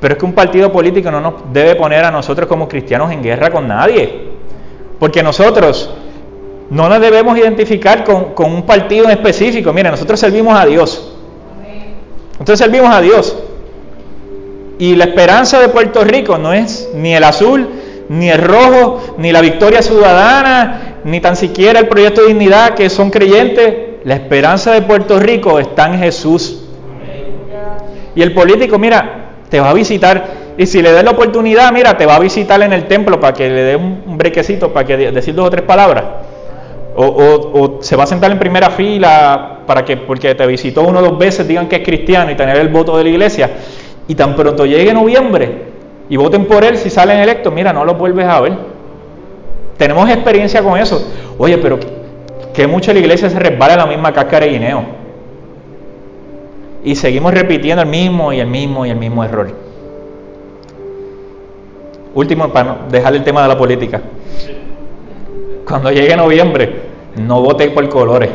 Pero 0.00 0.14
es 0.14 0.18
que 0.18 0.26
un 0.26 0.32
partido 0.32 0.70
político 0.70 1.10
no 1.10 1.20
nos 1.20 1.34
debe 1.52 1.74
poner 1.74 2.04
a 2.04 2.10
nosotros 2.12 2.48
como 2.48 2.68
cristianos 2.68 3.10
en 3.10 3.20
guerra 3.20 3.50
con 3.50 3.66
nadie, 3.66 4.28
porque 5.00 5.24
nosotros 5.24 5.92
no 6.70 6.88
nos 6.88 7.00
debemos 7.00 7.36
identificar 7.38 8.04
con, 8.04 8.52
un 8.52 8.62
partido 8.62 9.04
en 9.04 9.10
específico. 9.10 9.72
Mire, 9.72 9.90
nosotros 9.90 10.18
servimos 10.18 10.58
a 10.58 10.66
Dios. 10.66 11.12
Nosotros 12.32 12.58
servimos 12.58 12.94
a 12.94 13.00
Dios. 13.00 13.36
Y 14.78 14.96
la 14.96 15.04
esperanza 15.04 15.60
de 15.60 15.68
Puerto 15.68 16.04
Rico 16.04 16.38
no 16.38 16.52
es 16.52 16.90
ni 16.94 17.14
el 17.14 17.22
azul, 17.22 17.68
ni 18.08 18.28
el 18.30 18.42
rojo, 18.42 19.00
ni 19.18 19.30
la 19.30 19.40
victoria 19.40 19.82
ciudadana, 19.82 21.00
ni 21.04 21.20
tan 21.20 21.36
siquiera 21.36 21.80
el 21.80 21.88
proyecto 21.88 22.22
de 22.22 22.28
dignidad 22.28 22.74
que 22.74 22.90
son 22.90 23.10
creyentes. 23.10 23.74
La 24.04 24.14
esperanza 24.14 24.72
de 24.72 24.82
Puerto 24.82 25.20
Rico 25.20 25.58
está 25.58 25.86
en 25.86 25.98
Jesús. 25.98 26.62
Y 28.16 28.22
el 28.22 28.32
político, 28.32 28.78
mira, 28.78 29.30
te 29.48 29.60
va 29.60 29.70
a 29.70 29.74
visitar. 29.74 30.44
Y 30.56 30.66
si 30.66 30.82
le 30.82 30.92
das 30.92 31.04
la 31.04 31.10
oportunidad, 31.10 31.72
mira, 31.72 31.96
te 31.96 32.06
va 32.06 32.16
a 32.16 32.20
visitar 32.20 32.62
en 32.62 32.72
el 32.72 32.86
templo 32.86 33.20
para 33.20 33.32
que 33.32 33.48
le 33.48 33.62
dé 33.62 33.76
un 33.76 34.16
brequecito, 34.16 34.72
para 34.72 34.86
que 34.86 34.96
decir 34.96 35.34
dos 35.34 35.46
o 35.46 35.50
tres 35.50 35.62
palabras. 35.62 36.04
O, 36.96 37.06
o, 37.06 37.82
se 37.82 37.96
va 37.96 38.04
a 38.04 38.06
sentar 38.06 38.30
en 38.30 38.38
primera 38.38 38.70
fila 38.70 39.60
para 39.66 39.84
que, 39.84 39.96
porque 39.96 40.34
te 40.34 40.46
visitó 40.46 40.82
uno 40.82 41.00
o 41.00 41.02
dos 41.02 41.18
veces, 41.18 41.46
digan 41.48 41.68
que 41.68 41.76
es 41.76 41.82
cristiano 41.82 42.30
y 42.30 42.36
tener 42.36 42.56
el 42.56 42.68
voto 42.68 42.96
de 42.96 43.04
la 43.04 43.10
iglesia. 43.10 43.50
Y 44.06 44.14
tan 44.14 44.36
pronto 44.36 44.64
llegue 44.64 44.92
noviembre 44.92 45.74
y 46.08 46.16
voten 46.16 46.44
por 46.44 46.64
él 46.64 46.76
si 46.76 46.90
salen 46.90 47.18
electos, 47.18 47.52
mira, 47.52 47.72
no 47.72 47.84
lo 47.84 47.94
vuelves 47.94 48.26
a 48.26 48.40
ver. 48.40 48.52
Tenemos 49.76 50.08
experiencia 50.08 50.62
con 50.62 50.78
eso. 50.78 51.10
Oye, 51.38 51.58
pero 51.58 51.78
que 52.52 52.66
mucho 52.66 52.92
la 52.92 53.00
iglesia 53.00 53.28
se 53.28 53.38
resbala 53.38 53.72
en 53.72 53.78
la 53.80 53.86
misma 53.86 54.12
cáscara 54.12 54.46
de 54.46 54.52
guineo. 54.52 54.84
Y 56.84 56.94
seguimos 56.94 57.32
repitiendo 57.32 57.82
el 57.82 57.88
mismo 57.88 58.32
y 58.32 58.40
el 58.40 58.46
mismo 58.46 58.86
y 58.86 58.90
el 58.90 58.96
mismo 58.96 59.24
error. 59.24 59.50
Último, 62.14 62.48
para 62.52 62.76
dejar 62.90 63.16
el 63.16 63.24
tema 63.24 63.42
de 63.42 63.48
la 63.48 63.58
política. 63.58 64.00
Cuando 65.66 65.90
llegue 65.90 66.14
noviembre, 66.14 66.82
no 67.16 67.40
vote 67.40 67.70
por 67.70 67.88
colores, 67.88 68.30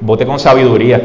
vote 0.00 0.26
con 0.26 0.38
sabiduría. 0.38 1.00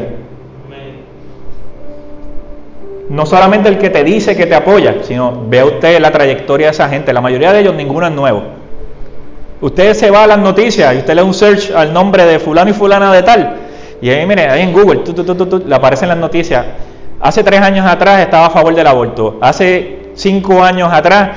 No 3.08 3.24
solamente 3.24 3.70
el 3.70 3.78
que 3.78 3.88
te 3.88 4.04
dice 4.04 4.36
que 4.36 4.44
te 4.44 4.54
apoya, 4.54 4.96
sino 5.02 5.44
vea 5.48 5.64
usted 5.64 5.98
la 5.98 6.10
trayectoria 6.10 6.66
de 6.66 6.72
esa 6.72 6.88
gente. 6.90 7.12
La 7.12 7.22
mayoría 7.22 7.52
de 7.52 7.60
ellos, 7.60 7.74
ninguno 7.74 8.06
es 8.06 8.12
nuevo. 8.12 8.42
Usted 9.60 9.94
se 9.94 10.10
va 10.10 10.24
a 10.24 10.26
las 10.26 10.38
noticias 10.38 10.94
y 10.94 10.98
usted 10.98 11.14
le 11.14 11.22
da 11.22 11.26
un 11.26 11.32
search 11.32 11.72
al 11.74 11.92
nombre 11.92 12.26
de 12.26 12.38
fulano 12.38 12.70
y 12.70 12.74
fulana 12.74 13.12
de 13.12 13.22
tal. 13.22 13.56
Y 14.02 14.10
ahí, 14.10 14.26
mire, 14.26 14.46
ahí 14.48 14.62
en 14.62 14.72
Google, 14.72 15.02
le 15.66 15.74
aparecen 15.74 16.08
las 16.08 16.18
noticias. 16.18 16.64
Hace 17.20 17.42
tres 17.42 17.60
años 17.60 17.86
atrás 17.86 18.20
estaba 18.20 18.46
a 18.46 18.50
favor 18.50 18.74
del 18.74 18.86
aborto. 18.86 19.38
Hace 19.40 20.10
cinco 20.14 20.62
años 20.62 20.92
atrás 20.92 21.30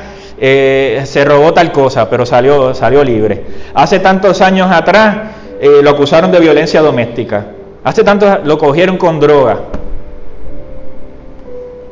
eh, 0.44 1.04
se 1.06 1.24
robó 1.24 1.54
tal 1.54 1.72
cosa, 1.72 2.10
pero 2.10 2.26
salió, 2.26 2.74
salió 2.74 3.04
libre. 3.04 3.44
Hace 3.76 4.00
tantos 4.00 4.42
años 4.42 4.72
atrás 4.72 5.18
eh, 5.62 5.82
lo 5.84 5.92
acusaron 5.92 6.32
de 6.32 6.39
violencia 6.39 6.82
doméstica. 6.82 7.46
Hace 7.84 8.04
tantos 8.04 8.39
lo 8.44 8.58
cogieron 8.58 8.98
con 8.98 9.20
droga. 9.20 9.60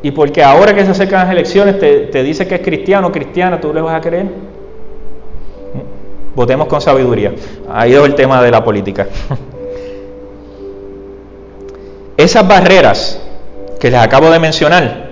Y 0.01 0.09
porque 0.09 0.41
ahora 0.41 0.73
que 0.73 0.83
se 0.83 0.89
acercan 0.89 1.21
las 1.21 1.31
elecciones 1.31 1.77
te, 1.77 2.07
te 2.07 2.23
dice 2.23 2.47
que 2.47 2.55
es 2.55 2.61
cristiano 2.61 3.07
o 3.07 3.11
cristiana, 3.11 3.61
¿tú 3.61 3.71
le 3.71 3.81
vas 3.81 3.93
a 3.93 4.01
creer? 4.01 4.25
Votemos 6.33 6.67
con 6.67 6.81
sabiduría. 6.81 7.31
Ahí 7.71 7.93
es 7.93 8.03
el 8.03 8.15
tema 8.15 8.41
de 8.41 8.49
la 8.49 8.63
política. 8.63 9.07
Esas 12.17 12.47
barreras 12.47 13.21
que 13.79 13.91
les 13.91 13.99
acabo 13.99 14.31
de 14.31 14.39
mencionar, 14.39 15.07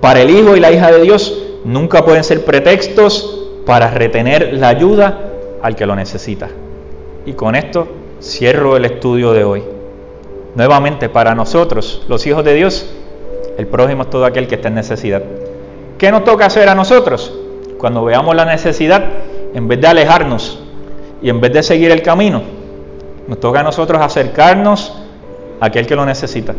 para 0.00 0.20
el 0.20 0.30
hijo 0.30 0.56
y 0.56 0.60
la 0.60 0.70
hija 0.70 0.92
de 0.92 1.02
Dios, 1.02 1.41
nunca 1.64 2.04
pueden 2.04 2.24
ser 2.24 2.44
pretextos 2.44 3.48
para 3.66 3.90
retener 3.90 4.54
la 4.54 4.68
ayuda 4.68 5.18
al 5.62 5.76
que 5.76 5.86
lo 5.86 5.94
necesita. 5.94 6.48
Y 7.24 7.34
con 7.34 7.54
esto 7.54 7.88
cierro 8.20 8.76
el 8.76 8.84
estudio 8.84 9.32
de 9.32 9.44
hoy. 9.44 9.62
Nuevamente, 10.54 11.08
para 11.08 11.34
nosotros, 11.34 12.04
los 12.08 12.26
hijos 12.26 12.44
de 12.44 12.54
Dios, 12.54 12.86
el 13.56 13.66
prójimo 13.66 14.02
es 14.02 14.10
todo 14.10 14.24
aquel 14.24 14.48
que 14.48 14.56
está 14.56 14.68
en 14.68 14.74
necesidad. 14.74 15.22
¿Qué 15.98 16.10
nos 16.10 16.24
toca 16.24 16.46
hacer 16.46 16.68
a 16.68 16.74
nosotros? 16.74 17.32
Cuando 17.78 18.04
veamos 18.04 18.34
la 18.34 18.44
necesidad, 18.44 19.04
en 19.54 19.68
vez 19.68 19.80
de 19.80 19.86
alejarnos 19.86 20.58
y 21.22 21.30
en 21.30 21.40
vez 21.40 21.52
de 21.52 21.62
seguir 21.62 21.90
el 21.90 22.02
camino, 22.02 22.42
nos 23.26 23.40
toca 23.40 23.60
a 23.60 23.62
nosotros 23.62 24.00
acercarnos 24.02 24.92
a 25.60 25.66
aquel 25.66 25.86
que 25.86 25.94
lo 25.94 26.04
necesita. 26.04 26.54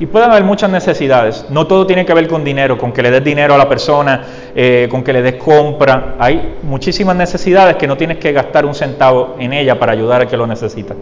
Y 0.00 0.06
pueden 0.06 0.30
haber 0.30 0.42
muchas 0.42 0.70
necesidades. 0.70 1.46
No 1.50 1.66
todo 1.66 1.86
tiene 1.86 2.04
que 2.04 2.12
ver 2.14 2.26
con 2.26 2.42
dinero, 2.42 2.76
con 2.76 2.92
que 2.92 3.02
le 3.02 3.10
des 3.10 3.22
dinero 3.22 3.54
a 3.54 3.58
la 3.58 3.68
persona, 3.68 4.22
eh, 4.54 4.88
con 4.90 5.04
que 5.04 5.12
le 5.12 5.22
des 5.22 5.34
compra. 5.34 6.16
Hay 6.18 6.56
muchísimas 6.62 7.14
necesidades 7.14 7.76
que 7.76 7.86
no 7.86 7.96
tienes 7.96 8.18
que 8.18 8.32
gastar 8.32 8.66
un 8.66 8.74
centavo 8.74 9.36
en 9.38 9.52
ella 9.52 9.78
para 9.78 9.92
ayudar 9.92 10.22
a 10.22 10.26
que 10.26 10.36
lo 10.36 10.46
necesita. 10.46 10.94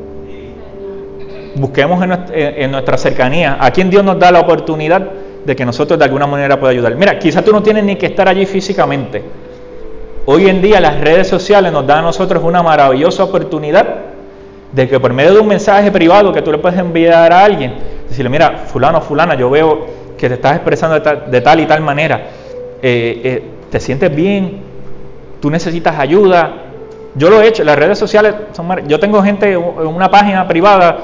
Busquemos 1.54 2.02
en 2.02 2.70
nuestra, 2.70 2.96
cercanía 2.98 3.58
a 3.60 3.70
quien 3.70 3.90
Dios 3.90 4.04
nos 4.04 4.18
da 4.18 4.30
la 4.30 4.40
oportunidad 4.40 5.02
de 5.44 5.56
que 5.56 5.64
nosotros 5.64 5.98
de 5.98 6.04
alguna 6.04 6.26
manera 6.26 6.58
pueda 6.58 6.72
ayudar. 6.72 6.94
Mira, 6.94 7.18
quizás 7.18 7.44
tú 7.44 7.52
no 7.52 7.62
tienes 7.62 7.84
ni 7.84 7.96
que 7.96 8.06
estar 8.06 8.28
allí 8.28 8.46
físicamente. 8.46 9.22
Hoy 10.24 10.48
en 10.48 10.62
día 10.62 10.80
las 10.80 11.00
redes 11.00 11.28
sociales 11.28 11.72
nos 11.72 11.86
dan 11.86 11.98
a 11.98 12.02
nosotros 12.02 12.42
una 12.44 12.62
maravillosa 12.62 13.24
oportunidad 13.24 13.86
de 14.72 14.88
que 14.88 14.98
por 14.98 15.12
medio 15.12 15.34
de 15.34 15.40
un 15.40 15.48
mensaje 15.48 15.90
privado 15.90 16.32
que 16.32 16.40
tú 16.40 16.52
le 16.52 16.58
puedes 16.58 16.78
enviar 16.78 17.32
a 17.32 17.44
alguien, 17.44 17.74
decirle, 18.08 18.30
mira, 18.30 18.58
fulano, 18.66 19.00
fulana, 19.00 19.34
yo 19.34 19.50
veo 19.50 19.86
que 20.16 20.28
te 20.28 20.34
estás 20.34 20.56
expresando 20.56 21.00
de 21.00 21.40
tal, 21.40 21.60
y 21.60 21.66
tal 21.66 21.80
manera, 21.80 22.16
eh, 22.82 23.20
eh, 23.24 23.42
te 23.70 23.80
sientes 23.80 24.14
bien, 24.14 24.60
tú 25.40 25.50
necesitas 25.50 25.98
ayuda. 25.98 26.52
Yo 27.14 27.28
lo 27.28 27.42
he 27.42 27.48
hecho, 27.48 27.64
las 27.64 27.76
redes 27.76 27.98
sociales 27.98 28.34
son 28.52 28.68
yo 28.86 28.98
tengo 28.98 29.22
gente 29.22 29.52
en 29.52 29.86
una 29.86 30.10
página 30.10 30.46
privada, 30.46 30.98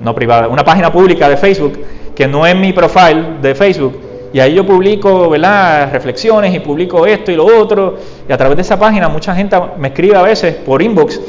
no 0.00 0.14
privada, 0.14 0.48
una 0.48 0.64
página 0.64 0.92
pública 0.92 1.28
de 1.28 1.36
Facebook, 1.36 1.78
que 2.14 2.26
no 2.26 2.46
es 2.46 2.56
mi 2.56 2.72
profile 2.72 3.38
de 3.42 3.54
Facebook, 3.54 3.98
y 4.32 4.40
ahí 4.40 4.54
yo 4.54 4.66
publico 4.66 5.30
¿verdad? 5.30 5.92
reflexiones 5.92 6.54
y 6.54 6.60
publico 6.60 7.06
esto 7.06 7.30
y 7.30 7.36
lo 7.36 7.46
otro, 7.46 7.96
y 8.28 8.32
a 8.32 8.36
través 8.36 8.56
de 8.56 8.62
esa 8.62 8.78
página 8.78 9.08
mucha 9.08 9.34
gente 9.34 9.56
me 9.78 9.88
escribe 9.88 10.16
a 10.16 10.22
veces 10.22 10.54
por 10.54 10.80
inbox 10.82 11.20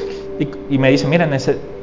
y, 0.69 0.77
me 0.77 0.91
dice, 0.91 1.07
mira, 1.07 1.29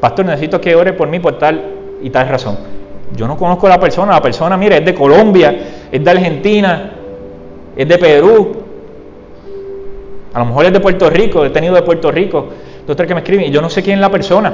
pastor, 0.00 0.26
necesito 0.26 0.60
que 0.60 0.74
ore 0.74 0.92
por 0.92 1.08
mí 1.08 1.18
por 1.20 1.38
tal 1.38 1.62
y 2.02 2.10
tal 2.10 2.28
razón. 2.28 2.81
Yo 3.16 3.26
no 3.26 3.36
conozco 3.36 3.66
a 3.66 3.70
la 3.70 3.80
persona, 3.80 4.12
la 4.12 4.22
persona, 4.22 4.56
mira, 4.56 4.76
es 4.76 4.84
de 4.84 4.94
Colombia, 4.94 5.54
es 5.90 6.02
de 6.02 6.10
Argentina, 6.10 6.92
es 7.76 7.88
de 7.88 7.98
Perú, 7.98 8.52
a 10.32 10.38
lo 10.38 10.44
mejor 10.46 10.64
es 10.66 10.72
de 10.72 10.80
Puerto 10.80 11.10
Rico, 11.10 11.44
he 11.44 11.50
tenido 11.50 11.74
de 11.74 11.82
Puerto 11.82 12.10
Rico, 12.10 12.48
doctor 12.86 13.06
que 13.06 13.14
me 13.14 13.20
escriben, 13.20 13.46
y 13.46 13.50
yo 13.50 13.60
no 13.60 13.68
sé 13.68 13.82
quién 13.82 13.96
es 13.96 14.00
la 14.00 14.10
persona. 14.10 14.52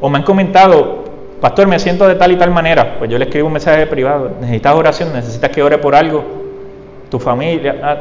O 0.00 0.08
me 0.08 0.18
han 0.18 0.24
comentado, 0.24 1.04
pastor, 1.40 1.66
me 1.66 1.78
siento 1.78 2.06
de 2.06 2.14
tal 2.14 2.30
y 2.32 2.36
tal 2.36 2.50
manera. 2.50 2.96
Pues 2.98 3.10
yo 3.10 3.18
le 3.18 3.24
escribo 3.24 3.48
un 3.48 3.54
mensaje 3.54 3.86
privado, 3.86 4.30
necesitas 4.40 4.74
oración, 4.74 5.12
necesitas 5.12 5.50
que 5.50 5.62
ore 5.62 5.78
por 5.78 5.94
algo, 5.94 6.22
tu 7.10 7.18
familia, 7.18 7.80
ah, 7.82 7.96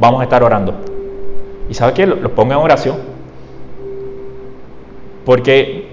vamos 0.00 0.20
a 0.20 0.24
estar 0.24 0.42
orando. 0.42 0.74
¿Y 1.68 1.74
sabe 1.74 1.92
qué? 1.92 2.06
Los 2.06 2.32
pongo 2.32 2.52
en 2.52 2.58
oración. 2.58 2.96
Porque 5.24 5.92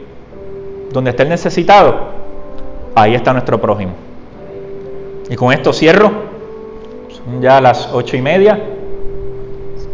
donde 0.92 1.12
está 1.12 1.24
el 1.24 1.30
necesitado, 1.30 2.19
ahí 2.96 3.16
está 3.16 3.34
nuestro 3.34 3.60
prójimo. 3.60 3.94
Y 5.30 5.36
con 5.36 5.52
esto 5.54 5.74
cierro. 5.74 6.30
Son 7.10 7.42
ya 7.42 7.60
las 7.62 7.90
ocho 7.94 8.18
y 8.18 8.22
media. 8.22 8.60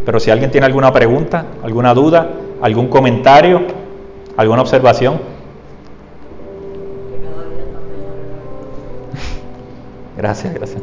Pero 0.06 0.20
si 0.20 0.32
alguien 0.32 0.52
tiene 0.52 0.68
alguna 0.68 0.93
pregunta, 0.93 1.46
alguna 1.64 1.93
duda, 1.93 2.30
algún 2.62 2.88
comentario, 2.88 3.62
alguna 4.38 4.62
observación. 4.62 5.16
Gracias, 10.18 10.54
gracias. 10.54 10.82